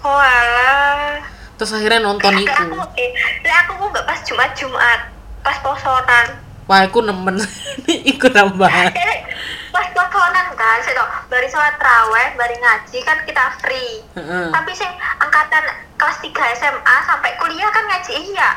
[0.02, 1.22] Oh alah.
[1.56, 2.52] Terus akhirnya nonton Lah, iku.
[2.52, 3.10] aku eh
[3.42, 5.00] lah aku kok nggak pas Jumat Jumat.
[5.42, 6.26] Pas posonan.
[6.66, 7.38] Wah iku nemen.
[8.10, 9.22] Iku nambah eh
[9.70, 10.90] pas posonan kan sih
[11.30, 14.02] bari sholat raweh bari ngaji kan kita free.
[14.50, 14.90] Tapi sing
[15.22, 15.62] angkatan
[15.94, 18.50] kelas 3 SMA sampai kuliah kan ngaji iya.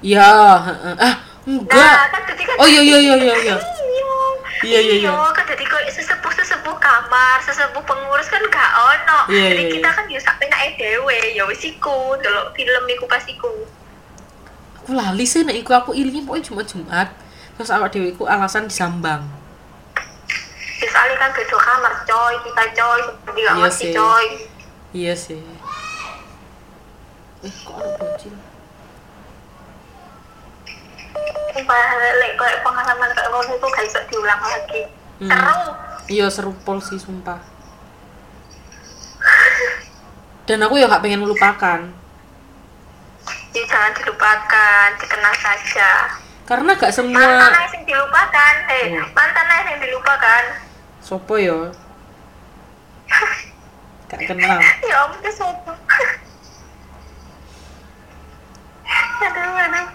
[0.00, 0.30] Ya
[0.64, 0.94] heeh.
[0.96, 1.14] ah
[1.44, 3.56] enggak nah kan jadi kan oh iya iya iya iya iya
[4.60, 5.32] Iya, Iya, iya, iya.
[5.32, 9.24] kan jadi kok sesepuh-sesepuh kamar, sesepuh pengurus kan gak ono.
[9.32, 9.96] Iya, jadi iya, kita iya.
[9.96, 13.48] kan yo sak penake dhewe, ya wis iku, delok film iku pas iku.
[14.76, 17.08] aku lali sih nek iku aku ilingi pokoknya Jumat Jumat
[17.54, 19.24] terus awak dewe iku alasan disambang
[20.76, 24.26] Terus Ali kan beda kamar, coy, kita coy, jadi gak Iya ngerti coy.
[24.92, 25.40] iya sih
[27.40, 28.34] eh kok ada bocil
[31.50, 31.82] Sumpah
[32.16, 34.82] lek pengalaman kayak ngono itu gak iso diulang lagi.
[35.18, 35.28] Hmm.
[35.28, 35.60] Seru.
[36.08, 37.36] iya seru pol sih sumpah
[40.42, 41.92] dan aku ya gak pengen melupakan
[43.50, 45.90] Jadi jangan dilupakan, dikenang saja.
[46.44, 47.20] karena gak Mantan semua
[47.52, 49.06] aja yang dilupakan, eh, Hmm.
[49.12, 50.42] mantan yang dilupakan.
[51.00, 51.68] sopo yo
[54.08, 55.72] gak kenal ya ampun sopo
[59.20, 59.86] aduh aduh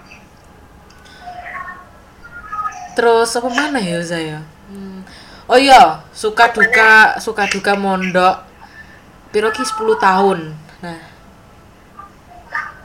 [2.96, 4.40] terus apa mana ya saya
[4.72, 5.04] hmm.
[5.52, 8.56] oh iya suka duka suka duka mondok.
[9.36, 10.56] Piroki 10 tahun?
[10.80, 11.00] Nah.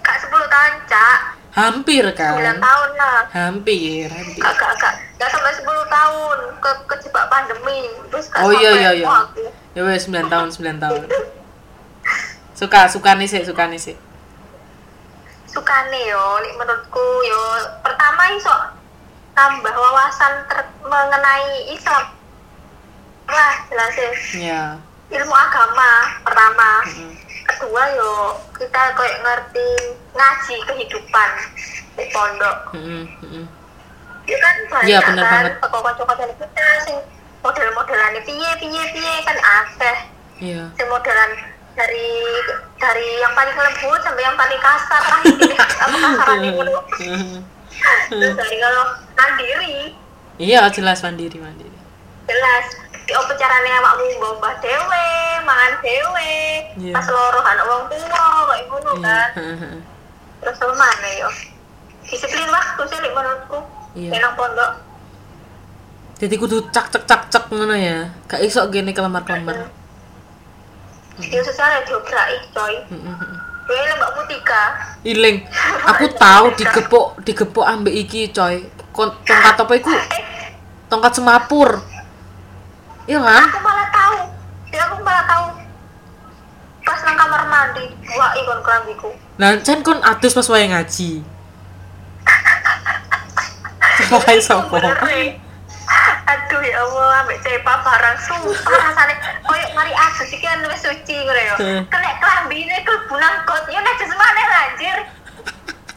[0.03, 1.21] Kak 10 tahun cak.
[1.55, 4.43] Hampir 9 kan tahun lah hampir hampir.
[4.43, 7.87] Kak kak kak gak sampai 10 tahun ke kejebak pandemi.
[8.11, 9.07] Terus Oh, iya, iya, iya.
[9.79, 11.07] ya wes 9 tahun 9 tahun.
[12.59, 13.95] Suka suka nih sih suka nih sih
[15.51, 16.27] suka nih yo.
[16.59, 17.43] Menurutku yo.
[17.83, 18.80] Pertama iso
[19.33, 22.05] tambah wawasan ter- mengenai Islam.
[23.27, 24.11] Lah jelas ya.
[24.35, 24.63] Ya
[25.11, 25.91] ilmu agama
[26.23, 26.71] pertama.
[26.87, 27.15] Mm.
[27.43, 28.13] kedua yo
[28.55, 29.69] kita kayak ngerti
[30.15, 31.31] ngaji kehidupan
[31.99, 32.57] di pondok.
[32.71, 33.43] Mm-mm.
[34.23, 35.53] ya kan banyak Iya, bener kan banget.
[35.59, 36.97] kocok-kocokan kita sing
[37.43, 39.97] model-modelan piye piye piye kan akeh.
[40.39, 40.63] Iya.
[40.79, 41.31] Sing modelan
[41.75, 42.07] dari
[42.79, 45.51] dari yang paling lembut sampai yang paling kasar lah ini
[45.83, 46.79] apa kasaran itu
[48.09, 48.85] terus dari kalau
[49.15, 49.77] mandiri.
[50.37, 51.79] Iya jelas mandiri mandiri.
[52.27, 52.67] Jelas.
[53.05, 54.07] Di apa caranya awakmu
[54.39, 55.07] mbah dewe
[55.43, 56.33] mangan dewe
[56.79, 56.95] Iya.
[56.95, 59.29] pas loro anak wong tua kayak ngono iya kan.
[59.35, 59.75] heeh.
[60.41, 61.29] terus apa mana yo?
[62.07, 63.59] Disiplin waktu sih menurutku.
[63.99, 64.11] Iya.
[64.17, 64.73] enak pondok.
[66.21, 68.07] Jadi kudu cak cak cak cak ngono ya.
[68.29, 69.67] Gak iso gini kelemar kelemar
[71.21, 72.27] Yo sosial ya diobrak
[72.57, 72.81] coy
[73.71, 74.63] Lembak mutika
[75.07, 75.47] iling.
[75.87, 78.67] Aku tahu digepuk digepuk ambek iki coy.
[78.91, 79.95] Kon, tongkat apa iku?
[80.91, 81.79] Tongkat semapur.
[83.07, 84.19] Iya kan Aku malah tahu.
[84.75, 85.47] Ya aku malah tahu.
[86.83, 87.87] Pas nang kamar mandi
[88.19, 89.11] Wah ikon kelambiku
[89.41, 91.25] nah can kon adus pas wae ngaji.
[94.13, 94.77] Wae sopo.
[96.27, 101.17] Aduh ya Allah ambek cepa barang sumpah rasane koyo mari asus iki kan wis suci
[101.27, 101.55] ngono ya.
[101.87, 104.99] Kena klambine klebu nang got yo nek semane anjir.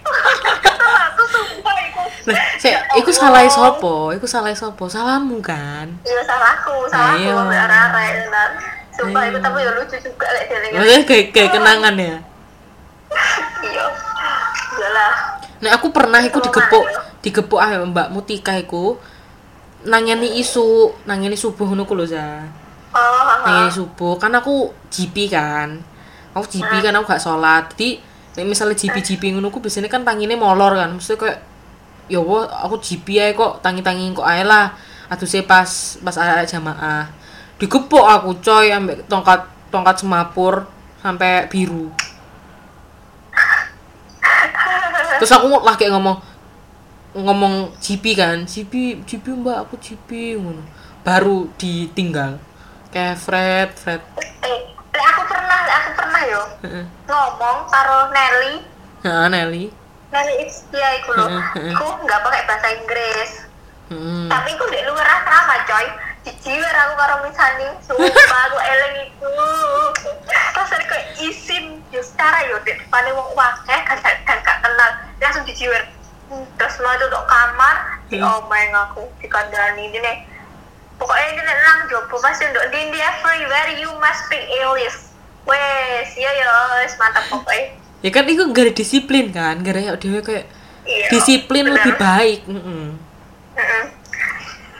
[0.04, 2.04] aku sumpah iku.
[2.28, 7.40] nah sik Ya iku salah sopo iku salah sopo salahmu kan Iya salahku, salahku Ayo.
[7.40, 8.52] ambek arek-arek tenan.
[8.94, 10.76] Sumpah itu tapi ya lucu juga lek delingan.
[10.82, 12.16] maksudnya kayak kayak kenangan ya
[13.64, 13.86] Iya.
[14.74, 15.14] Iyalah.
[15.64, 18.98] Nah aku pernah iku digepuk, mana, digepuk ah Mbak Mutika iku
[19.86, 22.44] nangeni isu, nangeni subuh ngono ku lho za.
[22.94, 23.36] Oh.
[23.48, 25.80] Nangeni subuh kan aku GP kan.
[26.34, 27.72] Aku GP kan aku gak sholat.
[27.76, 28.00] Jadi
[28.34, 30.90] nek misalnya GP GP ngono ku biasanya kan tangine molor kan.
[30.96, 31.40] Maksudnya kayak
[32.12, 34.74] ya wah aku GP ae kok tangi-tangi kok ae lah.
[35.12, 35.70] Aduse pas
[36.02, 37.12] pas ada jamaah.
[37.60, 40.66] Digepuk aku coy ambek tongkat tongkat semapur
[41.04, 41.92] sampai biru.
[45.20, 46.33] terus aku lah kayak ngomong
[47.14, 50.66] ngomong GP kan GP GP mbak aku GP ngono
[51.06, 52.42] baru ditinggal
[52.90, 54.02] kayak Fred Fred
[54.44, 56.42] Eh, lek aku pernah, aku pernah yo
[57.06, 58.54] ngomong karo Nelly
[59.06, 59.70] nah Nelly
[60.14, 61.26] Nelly Ixtia iku lho.
[61.26, 61.74] Heeh, heeh.
[61.74, 63.32] Iku nggak pakai bahasa Inggris.
[63.90, 64.30] hmm.
[64.30, 65.90] Tapi iku ndek luar asrama, coy.
[66.22, 69.34] Jijiwer aku karo misani, sumpah aku eleng itu.
[70.54, 75.44] Terus kayak izin, yo secara yo dek depannya wong wakeh kan gak kan kenal, langsung
[75.50, 75.82] jijiwer.
[76.54, 78.30] Terus mau untuk kamar, di Hmm.
[78.40, 80.18] omeng aku, di kandani ini nih.
[80.94, 85.10] pokoknya ini nang jopo pas untuk di India everywhere you must speak English
[85.44, 86.48] wes iya ya
[86.78, 90.46] wes mantap pokoknya ya kan itu gak ada disiplin kan gak ada dewe kayak
[90.86, 91.76] iya disiplin bener.
[91.76, 92.96] lebih baik Mm-mm.
[93.52, 93.84] Heeh.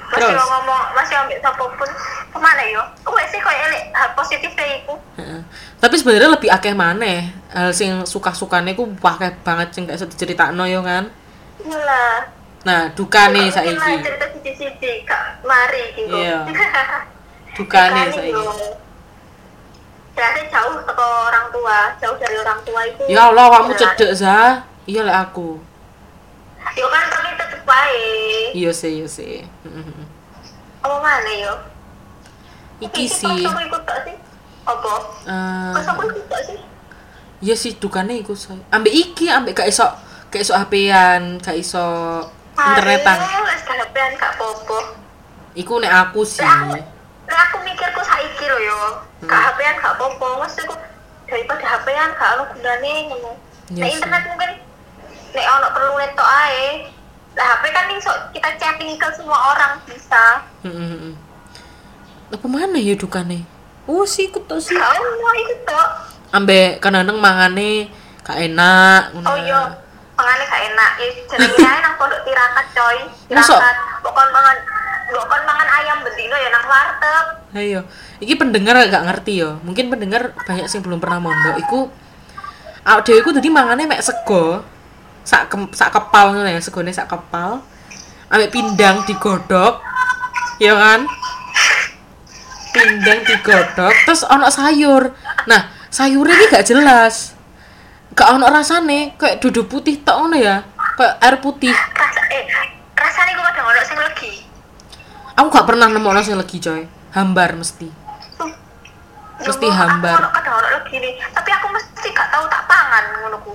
[0.06, 0.38] masih Terus?
[0.38, 1.90] mau ngomong masih ambil siapa pun
[2.30, 5.42] ke mana yo wes sih kayak elek hal positifnya itu Heeh.
[5.78, 7.20] tapi sebenarnya lebih akeh maneh
[7.52, 11.10] hal sing suka-sukane ku pakai banget sing kayak iso diceritakno yo kan
[11.64, 12.06] Gila.
[12.64, 16.48] nah dukane lah saiki cerita siji-siji kak mari gitu Iya.
[17.58, 18.44] dukane saiki
[20.14, 23.02] Berarti jauh ke orang tua, jauh dari orang tua itu.
[23.10, 23.80] ya Allah kamu berat.
[23.82, 25.58] cedek za iya lek aku
[26.72, 28.48] Yo kan tapi tetep baik.
[28.54, 29.42] iya sih iya sih.
[30.84, 31.54] Apa mana yo?
[32.78, 34.16] iki sih aku ikut gak sih?
[34.64, 34.94] Apa?
[35.24, 36.60] eh, aku ikut gak sih?
[37.40, 39.88] iya sih dukane iku say ambek iki ambek gak iso
[40.34, 41.86] gak iso HP-an gak iso
[42.56, 44.78] internetan gak HP-an gak popo.
[45.54, 46.82] iku nek aku sih Lah aku,
[47.30, 48.80] aku mikirku saiki lho yo.
[49.22, 49.30] Hmm.
[49.30, 50.42] Gak HP-an gak popo.
[50.42, 50.74] Maksudku
[51.26, 53.32] daripada HP-an gak ono gunane ngono.
[53.70, 54.52] Iya Nek internet mungkin
[55.32, 56.66] nek ono perlu netok ae.
[57.34, 60.42] Lah HP kan iso kita chatting ke semua orang bisa.
[60.62, 61.14] Mm-mm.
[62.30, 63.46] apa mana ya dukane
[63.86, 65.90] oh sih ikut sih Gak ono itu tok.
[66.32, 69.46] ambek kadang-kadang mangane gak enak ngono Oh ya.
[69.46, 69.62] iya,
[70.24, 70.92] mangane gak enak.
[70.96, 72.98] Ya jenenge ae nang pondok tirakat coy.
[73.28, 73.76] Tirakat.
[74.00, 74.58] Bukan mangan
[75.12, 77.26] bukan mangan ayam bendino ya nang warteg.
[77.54, 77.86] ayo
[78.18, 79.60] iki pendengar gak ngerti yo.
[79.68, 81.60] Mungkin pendengar banyak sing belum pernah mondok.
[81.60, 81.80] Iku
[82.88, 84.64] awak dhewe iku dadi mangane mek sego.
[85.24, 87.60] Sak kem, sak kepal ngono ya segone sak kepal.
[88.32, 89.84] Ambek pindang digodhog
[90.58, 91.06] ya kan?
[92.74, 95.12] Pindang digodhog terus ono sayur.
[95.46, 97.38] Nah sayurnya ini gak jelas
[98.14, 100.62] gak ono rasane kayak dudu putih tok ngono ya
[100.98, 102.46] kayak air putih Rasa eh
[102.94, 104.32] rasane gue kadang ono sing legi.
[105.34, 106.82] aku gak pernah nemu ono sing legi coy
[107.14, 107.90] hambar mesti
[109.44, 110.14] Mesti Nemu, hambar.
[110.16, 113.54] Aku ono kadang ono legi nih, tapi aku mesti gak tahu tak pangan ngono ku.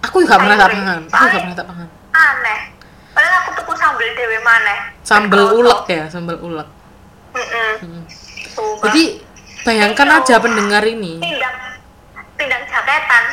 [0.00, 2.60] aku gak pernah tak pangan aku gak pernah tak pangan Aneh.
[3.12, 4.78] Padahal aku tuku sambel dhewe maneh.
[5.04, 6.68] sambel ulek ya sambel ulek
[7.36, 7.72] Heeh.
[7.80, 8.02] Hmm.
[8.52, 8.88] Sumpah.
[8.88, 9.04] jadi
[9.64, 11.56] bayangkan aja pendengar ini pindang
[12.36, 13.24] pindang jaketan.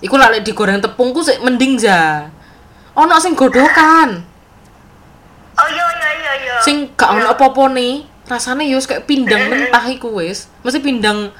[0.00, 2.28] Iku lali digoreng tepungku sih mending za.
[2.96, 4.24] Ono sing godokan
[5.56, 6.56] Oh iya iya iya iya.
[6.60, 7.32] sing gak ono Iya.
[7.32, 10.48] apa-apa nih rasanya yus kayak pindang mentah iku wis.
[10.60, 11.32] Mesti pindang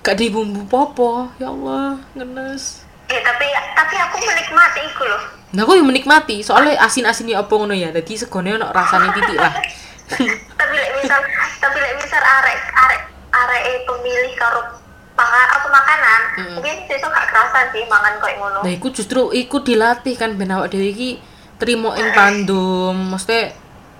[0.00, 2.84] gak di bumbu popo ya Allah ngenes.
[3.08, 5.22] Eh tapi tapi aku menikmati iku loh.
[5.48, 6.44] nah aku yang menikmati?
[6.44, 7.88] Soalnya asin-asin ya apa ngono ya?
[7.88, 9.52] Jadi segone ono rasanya titik lah.
[10.56, 11.20] Tapi lek misal
[11.56, 13.00] tapi lek misal arek arek
[13.32, 14.60] arek e pemilih karo
[15.18, 16.54] pangan apa makanan Mm.
[16.54, 20.48] mungkin besok gak kerasa sih mangan kayak ngono Nah, iku justru iku dilatih kan ben
[20.48, 21.18] awak dhewe iki
[21.56, 23.50] trimo ing tandem, mesti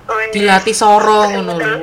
[0.06, 0.30] Oh, iya.
[0.30, 1.76] dilatih soro Betul, ngono lho.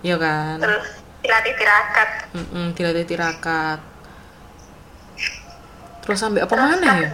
[0.00, 0.58] Iya kan?
[0.58, 0.84] terus
[1.20, 3.78] dilatih tirakat Heeh, dilatih tirakat.
[6.00, 7.10] Terus sampai apa Terus mana ya?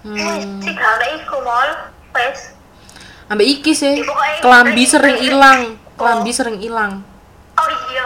[0.00, 0.16] Hmm,
[0.58, 1.70] sih ada iku mall
[2.10, 2.56] wes
[3.26, 4.00] ambek iki sih.
[4.38, 5.96] Kelambi sering ilang, Oh.
[5.98, 7.04] kelambi sering ilang.
[7.52, 8.04] oh iya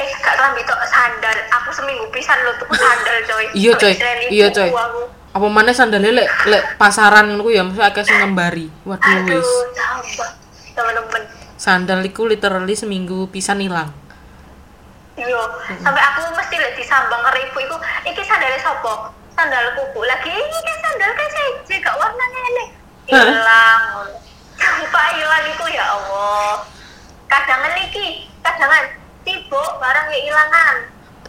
[0.00, 3.94] eh gak kelambi tok sandal aku seminggu pisan lo tuku sandal coy Iya, coy.
[3.94, 4.68] Sampai Iya, coy.
[4.68, 5.02] aku.
[5.30, 8.66] Apa mana sandalnya lek lek pasaran ku ya mesti akeh sing ngembari.
[8.82, 9.50] Waduh aduh wis.
[9.76, 10.30] sampah
[10.72, 11.22] temen-temen
[11.54, 13.92] Sandal iku literally seminggu pisan ilang.
[15.12, 15.36] iya
[15.76, 20.72] sampai aku mesti lihat disambang ke ibu iku iki sandalnya sopo sandal kuku lagi ini
[20.80, 22.64] sandal kan saya gak warnanya ini
[23.04, 23.84] hilang
[24.56, 26.64] sumpah hilang iku ya Allah
[27.28, 28.06] kadangan iki
[28.40, 28.84] kadangan
[29.30, 30.76] sibuk barang hilangan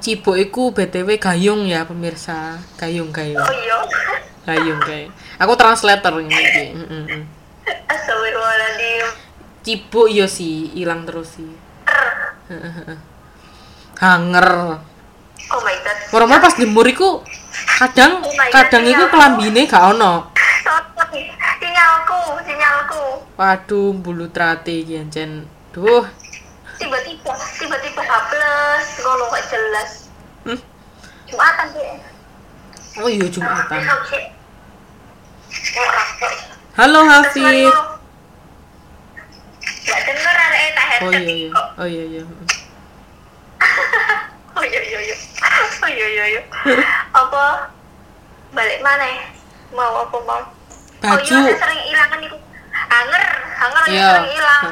[0.01, 2.57] Cibuk iku BTW gayung ya pemirsa.
[2.73, 3.37] Gayung gayung.
[3.37, 3.77] oh iya
[4.49, 5.13] Gayung gayung.
[5.37, 6.33] Aku translator ini.
[7.85, 9.05] Astagfirullahaladzim
[9.61, 11.53] Cibuk iya sih, hilang terus sih.
[11.85, 12.97] Er.
[14.01, 14.81] Hanger.
[15.53, 17.21] oh my god Normal pas jemur iku
[17.77, 20.33] kadang Oh my God, kadang iku kelambine gak ono.
[21.61, 23.03] Sinyalku sinyalku
[23.37, 25.45] Waduh, bulu trate iki ancen.
[25.69, 26.20] Duh.
[26.81, 29.91] Tiba-tiba tiba-tiba haples ngono gak jelas
[30.41, 30.57] Hmm.
[31.25, 31.85] jumatan sih
[32.93, 33.79] Oh iya Jumatan.
[33.79, 34.03] Kok.
[36.73, 37.39] Halo Hafid.
[37.39, 37.71] ngono.
[39.81, 41.49] Gak denger arek tak headset Oh iya iya.
[41.49, 41.67] kok.
[41.77, 42.21] Oh iya iya.
[44.51, 45.15] Oh iya iya iya.
[45.81, 46.41] Oh iya iya iya.
[47.13, 47.71] Apa
[48.51, 49.23] balik mana ya?
[49.71, 50.41] Mau apa mau?
[50.41, 51.21] Oh Baju.
[51.23, 52.37] iya, saya sering ilangan itu.
[52.91, 53.23] Hanger,
[53.55, 54.03] hanger Iya.
[54.09, 54.63] sering hilang.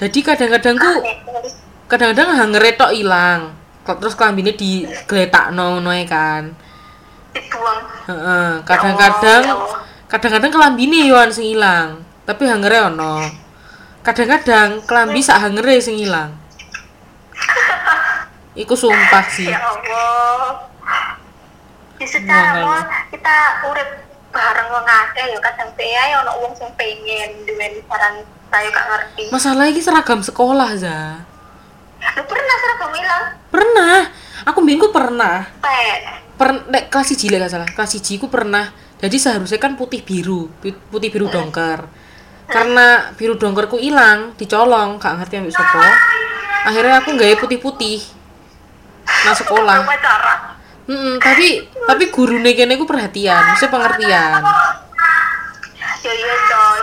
[0.00, 0.90] Jadi kadang-kadang ku
[1.86, 3.54] kadang-kadang hanger tok ilang.
[3.84, 6.50] Terus kelambine digletakno ngono ae kan.
[7.34, 7.80] Dibuang.
[8.08, 9.54] Heeh, kadang-kadang Ya
[10.06, 12.06] kadang-kadang kelambine yo sing ilang.
[12.24, 13.20] tapi hangere ono
[14.00, 16.32] kadang-kadang kelambi sak hangere sing ilang
[18.62, 20.72] iku sumpah sih ya Allah
[22.00, 22.64] di secara Makanya.
[22.64, 22.80] mau
[23.12, 23.36] kita
[23.68, 23.90] urip
[24.32, 28.24] bareng wong akeh ya kadang pe ae ono wong sing pengen duweni saran
[28.54, 29.24] saya gak ngerti.
[29.34, 31.26] Masalah iki seragam sekolah za.
[31.98, 33.98] Lu pernah seragam hilang pernah.
[34.46, 35.50] Aku minggu pernah.
[35.58, 37.66] Pet per nek kelas 1 gak salah.
[37.66, 38.70] Kelas 1 ku pernah.
[39.02, 41.82] Jadi seharusnya kan putih biru putih biru dongker.
[42.46, 45.82] Karena biru dongkerku hilang dicolong gak ngerti ambil sopo
[46.64, 48.00] akhirnya aku nggak putih putih
[49.04, 49.84] nah sekolah.
[50.00, 50.56] cara.
[50.84, 54.40] Mm-mm, tapi tapi guru kene ku perhatian mesti pengertian.
[56.04, 56.34] Ya iya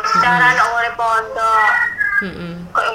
[0.09, 1.73] secara anak urip pondok.
[2.21, 2.53] Mm-mm.
[2.73, 2.85] kok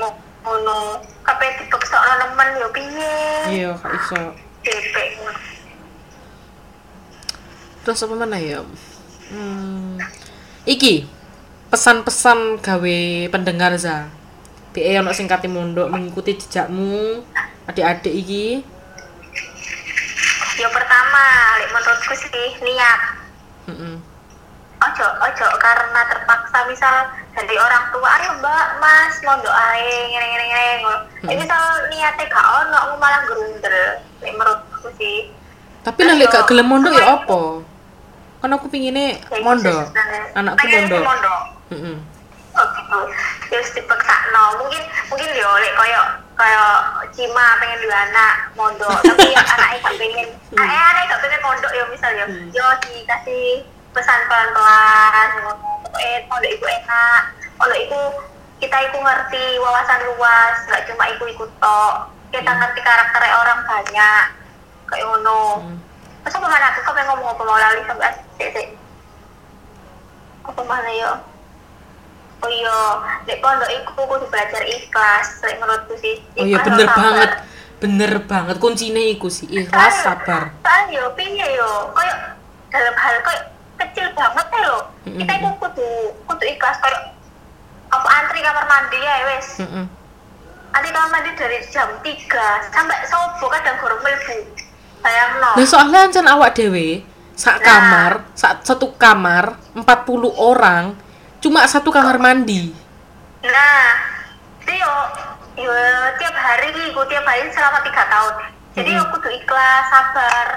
[0.47, 1.03] ngono.
[1.27, 3.19] Kabeh dipeksa nemen yo piye?
[3.51, 4.21] Iya gak iso.
[7.83, 8.67] Terus apa mana ya
[9.31, 10.03] hmm.
[10.67, 11.07] iki
[11.71, 12.99] pesan-pesan gawe
[13.31, 14.07] pendengar za.
[14.71, 17.27] BE ono sing kate mondok mengikuti jejakmu
[17.67, 18.47] adik-adik iki?
[20.63, 21.23] Yang pertama
[21.75, 23.01] menurutku sih niat.
[23.67, 24.16] Mm-mm.
[24.77, 26.95] Ojo ojo karena terpaksa misal
[27.33, 30.99] dari orang tua ayo mbak mas mondok ae ngene ngene ngene ngono.
[31.25, 31.29] Hmm.
[31.33, 31.63] Eh, misal
[31.93, 33.77] niatnya gak ono aku malah gerundel
[34.21, 35.33] menurutku sih.
[35.85, 37.41] Tapi nek lek gak gelem mondok ya apa?
[38.41, 39.85] Kan aku pingine Kayak gitu mondok.
[40.37, 40.65] anakku
[41.05, 41.43] mondok.
[41.73, 41.97] Mm-mm.
[42.57, 43.01] oh gitu.
[43.53, 44.83] Terus dipaksa no mungkin
[45.13, 46.03] mungkin yo lek koyo
[46.37, 46.65] koyo
[47.13, 48.97] cima pengen dua anak mondok.
[49.05, 50.27] Tapi anaknya gak pengen.
[50.57, 50.69] Hmm.
[50.69, 52.27] anaknya gak pengen mondok yo misal yo.
[52.53, 55.29] Yo dikasih pesan pelan pelan
[55.97, 57.23] eh mondok itu enak.
[57.57, 58.01] Mondok itu
[58.61, 61.95] kita itu ngerti wawasan luas nggak cuma ikut ikut tok.
[62.29, 62.61] Kita Hmm.
[62.61, 64.25] ngerti karakter orang banyak
[64.85, 65.43] kayak ngono.
[65.65, 65.77] Hmm.
[66.21, 68.69] Masa aku kau ngomong apa mau lali sampai asik sik
[70.45, 71.13] apa mana yo?
[72.45, 72.79] Oh iya
[73.25, 76.21] di pondok iku kudu belajar ikhlas lek menurutku sih.
[76.37, 77.31] Oh iya Ikhlas bener banget
[77.81, 78.57] bener banget.
[78.61, 80.53] Kuncinya iku sih ikhlas sabar.
[80.61, 81.91] soalnya yo piye yo?
[81.97, 82.15] Koyo
[82.69, 85.21] dalam hal koyo kecil banget ya lo Mm-mm.
[85.21, 85.91] kita itu kudu
[86.25, 87.01] kudu ikhlas koyo
[87.87, 89.85] apa antri kamar mandi ya wes Mm-mm.
[90.73, 94.39] antri kamar mandi dari jam 3 sampai subuh kadang baru mlebu
[95.01, 97.05] bayang no Nah soalnya ancen awak dewe
[97.37, 97.65] sak Nah.
[97.69, 99.85] kamar, sak satu kamar 40
[100.33, 100.97] orang
[101.37, 102.73] cuma satu kamar mandi.
[103.45, 103.87] Nah,
[104.65, 104.93] itu yo,
[105.61, 105.77] yo
[106.17, 108.35] tiap hari gitu, tiap hari selama tiga tahun.
[108.73, 109.05] Jadi Mm-mm.
[109.05, 110.49] aku tuh ikhlas, sabar.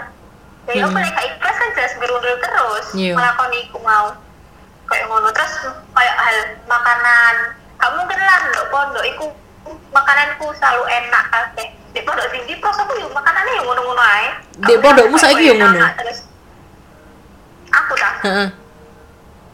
[0.70, 1.02] Jadi aku Mm-mm.
[1.02, 2.86] lagi ikhlas kan jelas berundul terus.
[2.94, 3.18] Iya.
[3.18, 4.14] Melakoni iku mau.
[4.86, 5.54] Kayak ngono terus
[5.98, 6.38] kayak hal
[6.70, 7.36] makanan.
[7.82, 9.26] Kamu lah ndok pondok iku
[9.90, 11.68] makananku selalu enak kabeh.
[11.90, 14.30] Di pondok tinggi pos aku yo makanannya yo ngono-ngono ae.
[14.62, 15.88] Di Aku pondokmu saiki enak ngono?
[17.70, 18.50] Aku dah, Heeh.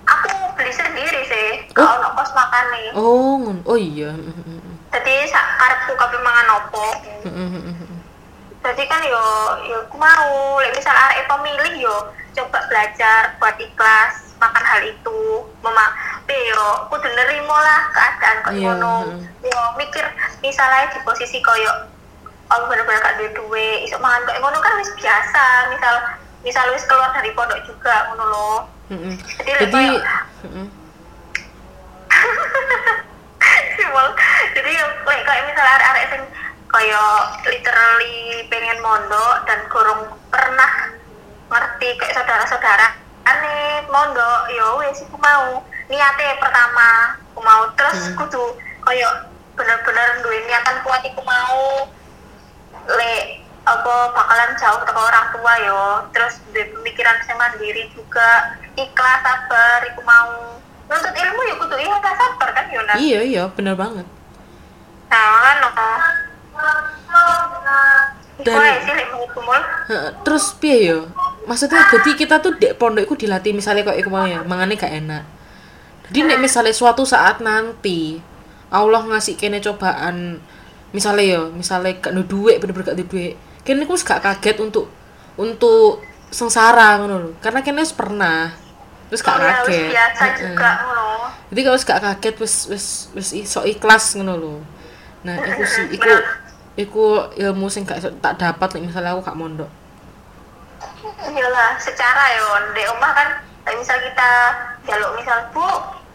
[0.07, 1.47] aku beli sendiri sih.
[1.75, 1.83] Oh.
[1.83, 2.91] Kalau kos makannya.
[2.91, 3.61] Oh, ngono.
[3.63, 4.11] Oh iya.
[4.91, 6.87] Jadi sak karepku kabeh mangan opo
[8.65, 9.23] Jadi kan yo
[9.63, 10.25] yo aku mau
[10.57, 11.95] lek misal arek pemilih yo
[12.33, 15.19] coba belajar buat ikhlas makan hal itu
[15.61, 15.85] mema
[16.25, 18.93] pe yo kudu nerimo lah keadaan kok Iya, ngono
[19.39, 20.01] yo mikir
[20.41, 21.69] misalnya di posisi koyo
[22.45, 25.95] aku bener-bener gak duwe duwe iso mangan kayak ngono kan wis biasa misal
[26.41, 28.57] misal wis keluar dari pondok juga ngono loh
[28.89, 29.13] Mm-mm.
[29.39, 30.03] Jadi, lek Jadi koyo-
[30.43, 30.65] mm-mm.
[33.75, 34.07] Simol.
[34.51, 34.69] jadi
[35.05, 36.23] kayak kayak misalnya arek-arek sing
[36.75, 37.03] kaya
[37.47, 40.91] literally pengen mondok dan kurang pernah
[41.47, 48.19] ngerti kayak saudara-saudara aneh mondok yo wes aku mau niatnya pertama aku mau terus Hmm.
[48.19, 49.07] kudu kaya
[49.55, 51.87] bener-bener duwe niatan kuat aku mau
[52.91, 59.79] le apa bakalan jauh ke orang tua yo terus pemikiran saya mandiri juga ikhlas sabar
[59.95, 60.59] aku mau
[60.91, 62.81] nuntut ilmu ya kudu ikhlas sabar kan yo?
[62.93, 64.05] Iya, iya, bener banget.
[65.09, 65.69] Nah, kan no.
[68.45, 68.61] Dan-
[70.25, 70.99] Terus piye yo?
[71.45, 74.91] Maksudnya jadi kita tuh dek pondok iku dilatih misalnya kok iku mau ya, mangane gak
[74.91, 75.23] enak.
[76.09, 78.17] Jadi nek misalnya suatu saat nanti
[78.69, 80.41] Allah ngasih kene cobaan
[80.89, 83.33] misalnya yo, misalnya gak ada duit bener-bener gak ada duit.
[83.61, 84.89] Kene wis gak kaget untuk
[85.37, 87.31] untuk sengsara ngono lho.
[87.39, 88.49] Karena kene wis pernah.
[89.09, 89.89] Terus gak Iya, wis kaget.
[89.93, 90.37] biasa Heeh.
[90.49, 91.05] juga ngono.
[91.53, 94.55] Jadi kalau gak kaget wis wis wis iso ikhlas ngono lho.
[95.25, 96.09] Nah, iku sih iku.
[96.75, 99.71] Iku ilmu sing gak tak dapat nek misalnya aku gak mondok.
[101.25, 103.29] Iyalah, secara yo di omah kan
[103.75, 104.29] misal kita
[104.85, 105.65] jaluk misal Bu,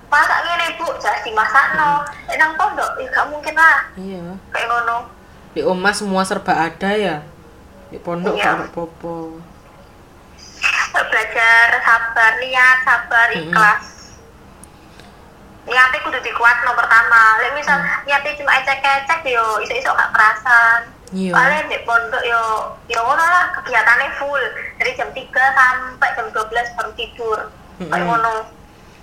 [0.07, 2.05] masak ngene Bu, jas dimasakno.
[2.29, 4.37] Nek nang pondok ya gak mungkin lah Iya.
[4.53, 4.97] kayak ngono.
[5.51, 7.17] Di omah semua serba ada ya.
[7.91, 8.65] Di pondok Iya.
[8.65, 9.41] gak popo.
[10.91, 13.83] Belajar sabar, niat, sabar, ikhlas.
[15.71, 21.35] Niatnya kudu dikuat no pertama lek misal niatnya cuma ecek-ecek yo iso-iso gak kerasan Iya.
[21.35, 22.43] Paling di pondok yo
[22.87, 24.39] yo ngono lah kegiatannya full
[24.79, 27.39] dari jam 3 sampai jam 12 baru tidur.
[27.81, 28.07] Kayak Mm-mm.
[28.07, 28.35] ngono.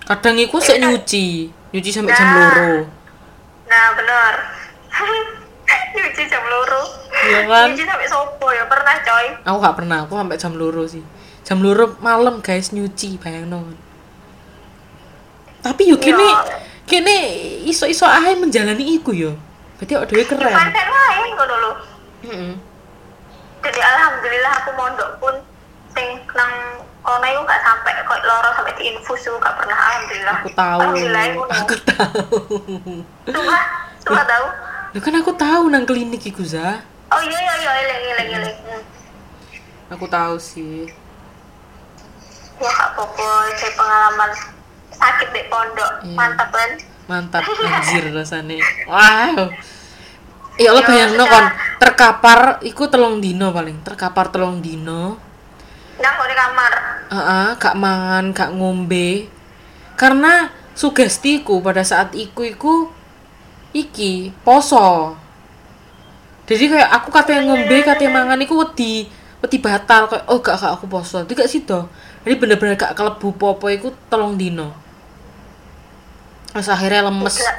[0.04, 2.36] kadang iku sik nyuci nyuci sampai jam Nah.
[2.40, 2.72] loro
[3.68, 4.34] Nah, bener.
[5.92, 6.80] Nyuci jam loro.
[7.12, 7.66] Iya kan?
[7.72, 9.26] Nyuci sampai sopo ya pernah coy.
[9.44, 11.04] aku gak pernah aku sampai jam loro sih
[11.44, 13.52] jam loro malam guys nyuci bayang
[15.60, 16.28] tapi yuk kini
[16.84, 17.18] kini
[17.64, 19.32] iso-iso ae menjalani iku yo
[19.76, 21.72] berarti awake dhewe keren Fan-fan wae ngono lho.
[22.20, 22.52] Heeh.
[23.58, 25.34] Jadi alhamdulillah aku mondok pun
[25.90, 26.52] sing nang
[26.98, 30.36] kono iku gak sampai kok loro sampai diinfus iku gak pernah alhamdulillah.
[30.36, 31.42] aku tahu Alhamdulillah iku.
[31.48, 32.20] aku tahu
[33.28, 33.62] Sumpah,
[33.98, 34.46] sumpah tahu.
[34.88, 38.56] Lah kan aku tahu nang klinik iku za Oh iya iya iya eling eling eling.
[38.64, 38.82] Hmm.
[39.90, 40.88] aku tahu sih
[42.58, 44.30] Ya apa-apa, itu pengalaman
[44.98, 45.92] sakit di pondok.
[46.02, 46.16] Iya.
[46.18, 46.70] Mantap kan?
[47.08, 49.48] mantap anjir rasanya wow
[50.60, 51.46] ya Allah Yo, bayangno secara- kon
[51.80, 55.16] terkapar iku telung dino paling terkapar telung dino
[55.98, 56.72] Nang kok di kamar.
[57.10, 59.26] Heeh, gak mangan, gak ngombe.
[59.98, 62.74] Karena sugestiku pada saat iku iku
[63.74, 65.18] iki poso.
[66.46, 69.10] Jadi kayak aku katanya ngombe, katanya mangan iku wedi
[69.42, 71.26] wedi batal kayak oh gak gak aku poso.
[71.26, 71.90] Jadi gak sido.
[72.22, 74.70] Jadi bener-bener gak kelebu popo iku telung dino.
[76.50, 77.34] Terus akhirnya lemes.
[77.34, 77.54] Gila.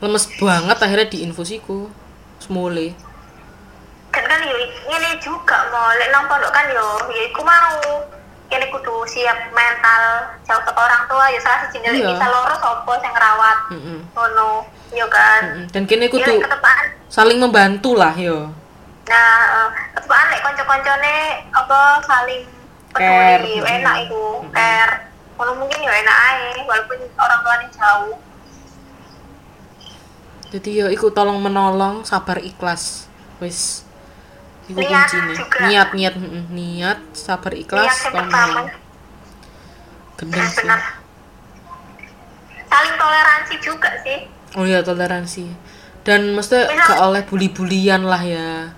[0.00, 1.88] Lemes banget akhirnya diinfusiku.
[2.38, 2.96] Semule.
[4.10, 4.56] kan kan yo
[4.90, 7.78] ini juga mau lek nang pondok kan yo ya iku mau.
[8.50, 10.02] Ini kudu siap mental
[10.42, 11.30] jauh ke orang tua.
[11.30, 12.10] Ya salah siji lek Iya.
[12.10, 13.58] bisa loro sopo sing ngerawat
[14.10, 15.70] ngono yo kan?
[15.70, 16.42] Dan kini Ya, kudu
[17.06, 18.50] saling membantu lah yo.
[19.06, 21.14] nah eh, ketepaan lek kanca-kancane
[21.50, 22.42] apa saling
[22.90, 23.54] peduli.
[23.60, 25.09] Enak iku care
[25.40, 28.20] ngono mungkin yo enak ae walaupun orang tuanya jauh
[30.50, 33.06] Jadi yo iku tolong menolong, sabar ikhlas.
[33.38, 33.86] Wis.
[34.66, 35.32] Iku Niat kuncine.
[35.38, 35.58] juga.
[35.62, 36.14] Niat niat
[36.50, 38.68] niat, sabar ikhlas, niat tolong menolong.
[40.18, 40.66] Gendeng sih.
[40.66, 41.00] benar
[42.70, 44.18] saling toleransi juga sih
[44.58, 45.46] Oh iya toleransi.
[46.02, 48.74] Dan mesti gak oleh bully-bulian lah ya.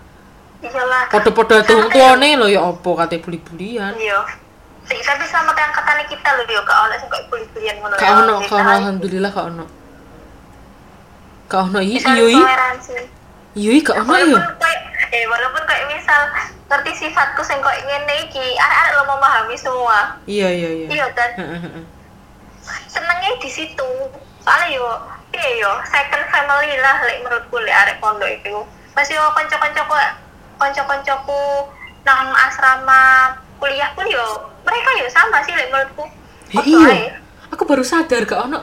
[0.60, 3.96] iyalah Podo-podo tuh tuane lo ya opo kate bully-bulian.
[3.96, 4.20] Iya.
[4.82, 7.94] Kita bisa makan angkatan kita loh yo gak ono sing kok buli-bulian ngono.
[7.96, 8.10] Ya.
[8.18, 9.64] ono, gak ono alhamdulillah gak ono.
[11.46, 12.38] Gak ono iya iya.
[12.42, 12.92] toleransi.
[13.54, 14.14] Iya iya, gak ono
[14.58, 14.80] kayak
[15.12, 16.20] eh walaupun kayak misal
[16.72, 20.16] ngerti sifatku sing kok ngene iki, arek-arek lo memahami semua.
[20.24, 20.86] Iya iya iya.
[20.88, 21.30] Iya kan?
[22.88, 23.90] Senengnya di situ.
[24.42, 24.88] Soalnya yo
[25.36, 28.66] iya yo second family lah lek menurutku lek arek pondok itu.
[28.96, 29.94] Pas yo kanca-kancaku
[30.58, 31.70] kanca-kancaku
[32.02, 34.26] nang asrama kuliah pun yo
[34.66, 36.02] mereka yo sama sih lek menurutku.
[36.50, 37.22] Ya, iya.
[37.54, 38.58] Aku baru sadar gak ono.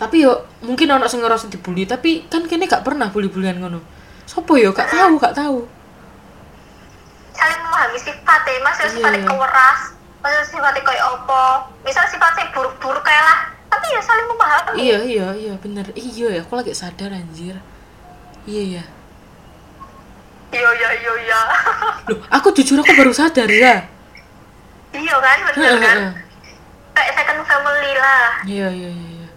[0.00, 3.84] Tapi yo mungkin ono sing ngerasa dibully, tapi kan kene gak pernah bully-bulian ngono.
[4.24, 5.68] Sopo yo gak tahu, gak tahu.
[7.30, 9.80] saling memahami sifat ya mas Iya, sifatnya keweras
[10.20, 11.42] mas sifatnya kayak apa
[11.80, 15.88] misal sifatnya buruk-buruk kayak lah tapi ya saling memahami Iya, iya, iya, bener.
[15.94, 17.56] Iya ya, aku lagi sadar anjir.
[18.44, 18.84] Iya ya.
[20.50, 21.40] iya iya iya iya
[22.10, 23.86] Loh, aku jujur aku baru sadar ya.
[24.92, 25.98] Iya kan bener kan
[26.92, 29.28] kayak second family lah Iya, iya, iya.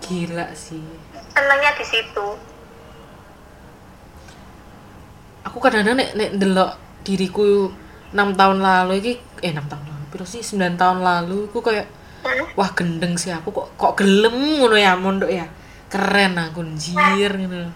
[0.00, 0.82] Gila sih.
[1.30, 2.26] senangnya di situ
[5.40, 6.70] Aku kadang-kadang nek nek ndelok
[7.00, 7.72] diriku
[8.12, 10.04] 6 tahun lalu iki eh 6 tahun lalu.
[10.10, 11.86] Piro sih 9 tahun lalu aku kayak
[12.20, 12.44] Hmm?
[12.52, 15.48] wah gendeng sih aku kok kok gelem ngono ya mondok ya.
[15.88, 17.72] Keren aku anjir ngono.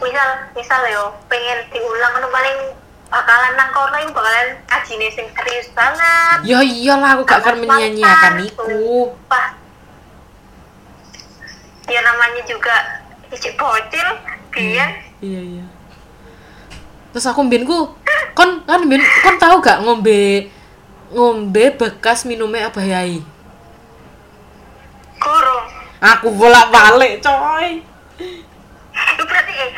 [0.00, 2.58] misal misal yo pengen diulang kan paling
[3.08, 8.44] bakalan nang kono itu bakalan kajine sing serius banget Ya iyalah aku gak akan menyanyiakan
[8.44, 9.12] iku.
[11.88, 13.00] Ya namanya juga
[13.32, 14.08] icik bocil,
[14.52, 14.90] biyen
[15.24, 15.64] Iya iya.
[17.16, 17.96] Terus aku mbien ku
[18.36, 20.52] kon kan mbien kon tahu gak ngombe
[21.08, 23.24] ngombe bekas minumnya Abah Yai.
[25.18, 25.66] gurung.
[25.98, 27.82] Aku bolak-balik, coy.
[28.94, 29.70] Itu berarti eh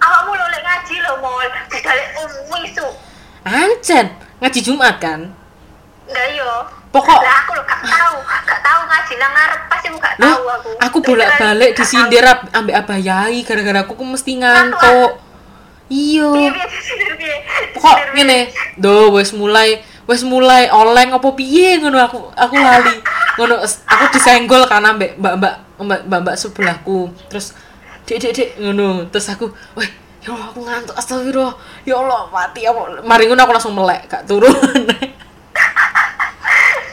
[0.00, 2.86] awakmu lo lek ngaji lo mol didalek umum isu.
[3.40, 4.06] Ancen,
[4.38, 5.20] ngaji Jumat kan?
[6.04, 6.52] Enggak yo.
[6.90, 10.42] Pokok- lah aku lo gak tahu, gak tahu ngaji nang ngarep pasti aku gak tahu
[10.44, 10.70] aku.
[10.76, 15.22] aku bolak-balik Gak disindir ab- ambek Abah Yai gara-gara aku ku mesti ngantuk.
[15.86, 16.30] Iya.
[16.66, 17.36] disindir piye?
[17.74, 22.98] Pokok ngene, do wis mulai wis mulai oleng apa piye ngono aku aku lali.
[23.38, 27.06] Ngono aku disenggol kan ambek mbak-mbak mbak- mbak-mbak sebelahku.
[27.30, 27.54] Terus
[28.10, 29.06] Dek dek dek ngono.
[29.06, 29.46] Terus aku,
[29.78, 29.86] "Weh,
[30.18, 31.54] ya Allah aku ngantuk astagfirullah.
[31.86, 34.50] Ya Allah mati aku." Mari ngono aku langsung melek, gak turun.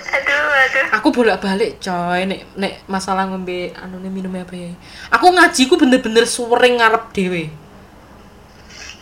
[0.08, 0.86] Aduh, aduh.
[0.98, 4.72] aku bolak-balik coy nek nek masalah ngombe anu nih minum apa ya
[5.08, 7.48] aku ngaji ku bener-bener sering ngarep dewe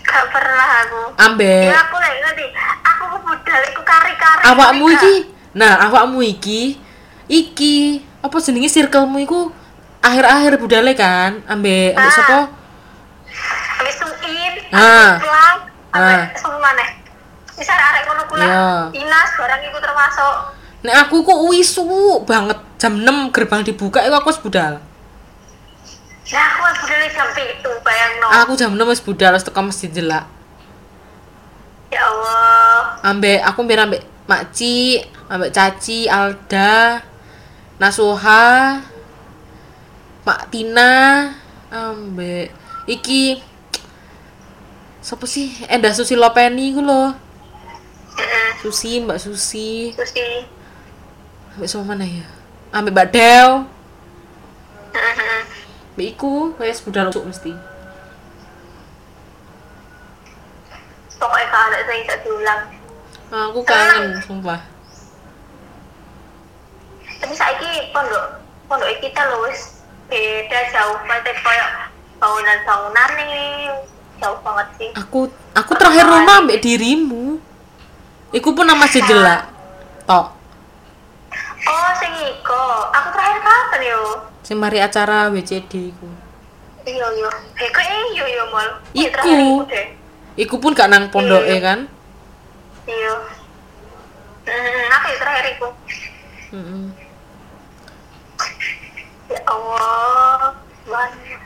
[0.05, 1.01] Gak pernah aku.
[1.17, 2.45] ambek Ya aku lagi ngerti.
[2.85, 4.41] Aku ke budal, aku kari-kari.
[4.45, 5.13] awakmu iki
[5.51, 6.61] nah awakmu iki
[7.25, 7.75] iki
[8.21, 9.39] apa jenenge circlemu iku
[10.05, 12.13] akhir-akhir budale kan ambek ambek Ah.
[12.13, 12.37] sapa
[13.75, 15.19] Habis suin, Ah.
[15.19, 15.57] pulang,
[15.91, 16.23] Ah.
[16.37, 16.85] sama mana?
[17.51, 18.43] Bisa arek ngono kula.
[18.43, 18.67] Iya.
[18.91, 20.35] Dinas barang iku termasuk.
[20.85, 21.85] nek aku kok wisu
[22.23, 24.73] banget jam 6 gerbang dibuka iku aku wis budal
[26.25, 28.27] Nah, aku wis budal jam 7, bayangno.
[28.29, 30.29] aku jam 6 wis budal wis teko masjid jelak
[31.89, 33.01] Ya Allah.
[33.03, 36.97] ambek aku mbek ambek Makci, ambek Caci, Alda,
[37.77, 38.81] Nasuha,
[40.25, 41.29] Mak Tina,
[41.69, 42.49] ambek
[42.89, 43.39] iki
[45.05, 45.53] Siapa sih?
[45.69, 47.13] Endah Susi Lopeni lho.
[48.17, 48.49] Heeh.
[48.57, 49.93] Susi, Mbak Susi.
[49.93, 50.49] Sih.
[51.53, 52.25] Ambek sama mana ya?
[52.73, 53.69] Ambek Mbak Del.
[55.93, 57.53] Mbak iku wis budal untuk mesti.
[61.21, 62.61] Pokoknya kalau ada yang tak diulang.
[63.29, 64.61] Aku kangen sumpah.
[67.21, 69.74] Tapi saiki pondok pondok kita lho wis
[70.05, 71.65] beda jauh banget koyo
[72.15, 73.69] bangunan-bangunan nih
[74.21, 74.89] jauh banget sih.
[74.95, 77.37] Aku aku terakhir rumah ambek dirimu.
[78.31, 79.47] Iku pun nama jelak.
[80.05, 80.27] Tok.
[81.65, 82.65] Oh, sing iko.
[82.93, 84.01] Aku terakhir kapan yo?
[84.45, 86.07] Sing mari acara WCD iku.
[86.85, 87.29] Iya iya.
[87.57, 87.81] Eh kok
[88.13, 88.69] iya iya mal.
[88.93, 89.25] Iya, Iku.
[89.25, 89.53] iku.
[90.35, 91.63] Iku pun gak nang pondoke Iya.
[91.63, 91.79] kan?
[92.85, 93.13] Iya.
[94.45, 95.67] Hmm, aku ya terakhir iku.
[96.53, 97.04] Ya
[99.55, 100.51] Allah.
[100.85, 101.41] Banyak.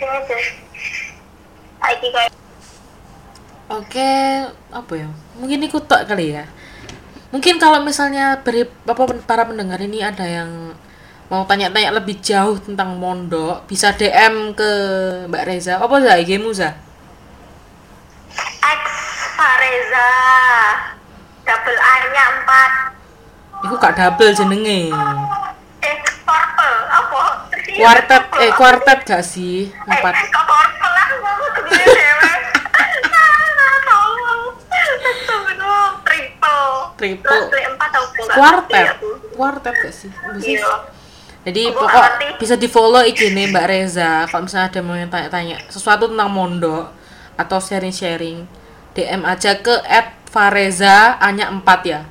[0.00, 0.44] Ya deh.
[1.80, 2.32] Saiki kayak
[3.70, 4.10] Oke,
[4.74, 5.08] apa ya?
[5.38, 6.44] Mungkin ikut tok kali ya.
[7.30, 10.74] Mungkin kalau misalnya beri apa para pendengar ini ada yang
[11.30, 14.70] mau tanya-tanya lebih jauh tentang mondok, bisa DM ke
[15.30, 15.78] Mbak Reza.
[15.78, 16.74] Apa za IG-mu za?
[18.58, 18.82] X
[19.38, 20.10] Fareza.
[21.46, 22.24] Double A-nya
[23.62, 23.64] 4.
[23.70, 24.90] Iku gak double jenenge.
[36.96, 37.30] Triple.
[37.30, 38.36] Terus beli empat atau enggak?
[38.36, 38.84] Quartet.
[38.84, 39.08] Iya, Bu.
[39.32, 40.10] Quartet gak sih?
[40.44, 40.56] Sih?
[40.56, 40.68] Iya.
[41.40, 42.26] Jadi Gua pokok ngerti.
[42.36, 46.28] bisa di follow IG nih Mbak Reza kalau misalnya ada mau yang tanya-tanya sesuatu tentang
[46.28, 46.92] mondok
[47.32, 48.44] atau sharing-sharing
[48.92, 49.72] DM aja ke
[50.28, 52.04] @fareza hanya 4 ya.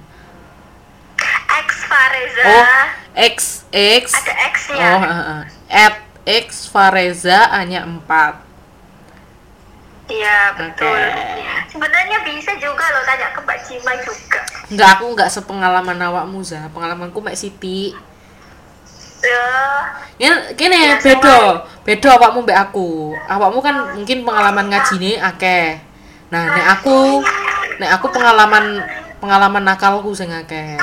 [1.61, 2.41] X Fareza.
[2.41, 2.65] Oh,
[3.13, 3.37] X
[3.69, 4.89] X Ada Oh, X-nya.
[4.97, 5.41] heeh.
[5.69, 8.49] At X Fareza hanya 4.
[10.09, 10.89] Iya, betul.
[10.89, 11.45] Oke.
[11.69, 14.41] Sebenarnya bisa juga loh tanya ke Mbak Cima juga.
[14.73, 16.65] Enggak, aku enggak sepengalaman awakmu za.
[16.73, 17.93] Pengalamanku mek Siti.
[19.19, 19.45] Ya,
[20.17, 21.63] Ya, kene Ya, beda.
[21.85, 23.13] Beda awakmu mbek aku.
[23.29, 25.77] Awakmu kan mungkin pengalaman ngajine akeh.
[26.33, 27.21] Nah, nek aku
[27.79, 28.81] nek aku pengalaman
[29.21, 30.75] pengalaman nakalku sing akeh.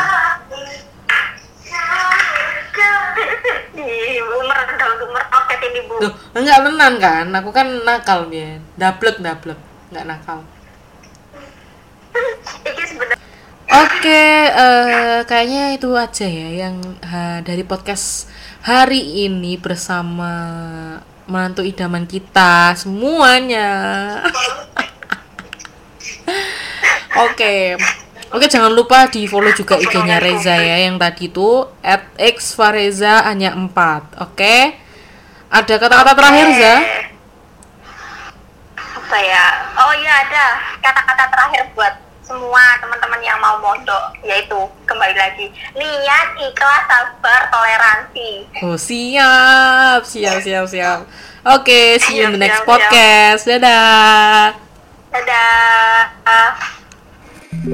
[5.17, 5.95] Meroket ini Bu.
[6.03, 7.27] Tuh, enggak tenan kan?
[7.41, 8.61] Aku kan nakal biyen.
[8.77, 9.57] Dablek dablek,
[9.93, 10.45] enggak nakal.
[12.65, 13.25] Iki sebenarnya
[13.67, 18.31] Oke, eh, kayaknya itu aja ya yang ha, dari podcast
[18.63, 20.31] hari ini bersama
[21.27, 23.67] menantu idaman kita semuanya.
[27.27, 27.75] Oke,
[28.33, 31.67] oke jangan lupa di follow juga IG-nya Reza ya yang tadi itu
[32.19, 34.75] @xfareza hanya 4 Oke,
[35.51, 36.77] ada kata-kata terakhir Za?
[39.07, 39.47] apa ya?
[39.79, 40.45] Oh iya ada
[40.83, 41.95] kata-kata terakhir buat
[42.27, 45.47] semua teman-teman yang mau mondok yaitu kembali lagi
[45.79, 51.07] niat ikhlas sabar toleransi Oh siap, siap, siap, siap.
[51.47, 53.47] Oke, see you in the next podcast.
[53.47, 54.59] Dadah.
[55.15, 56.83] dadah
[57.57, 57.73] aduh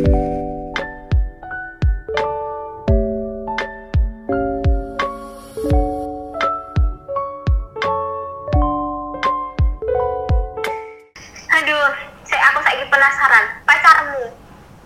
[12.23, 14.25] saya aku penasaran pacarmu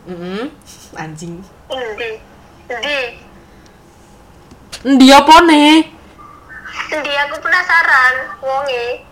[0.08, 0.48] Mm
[0.96, 1.44] Anjing.
[1.68, 2.10] Endi?
[2.72, 3.00] Endi?
[4.80, 5.92] Ndi apa nih?
[6.88, 9.04] Endi aku penasaran wonge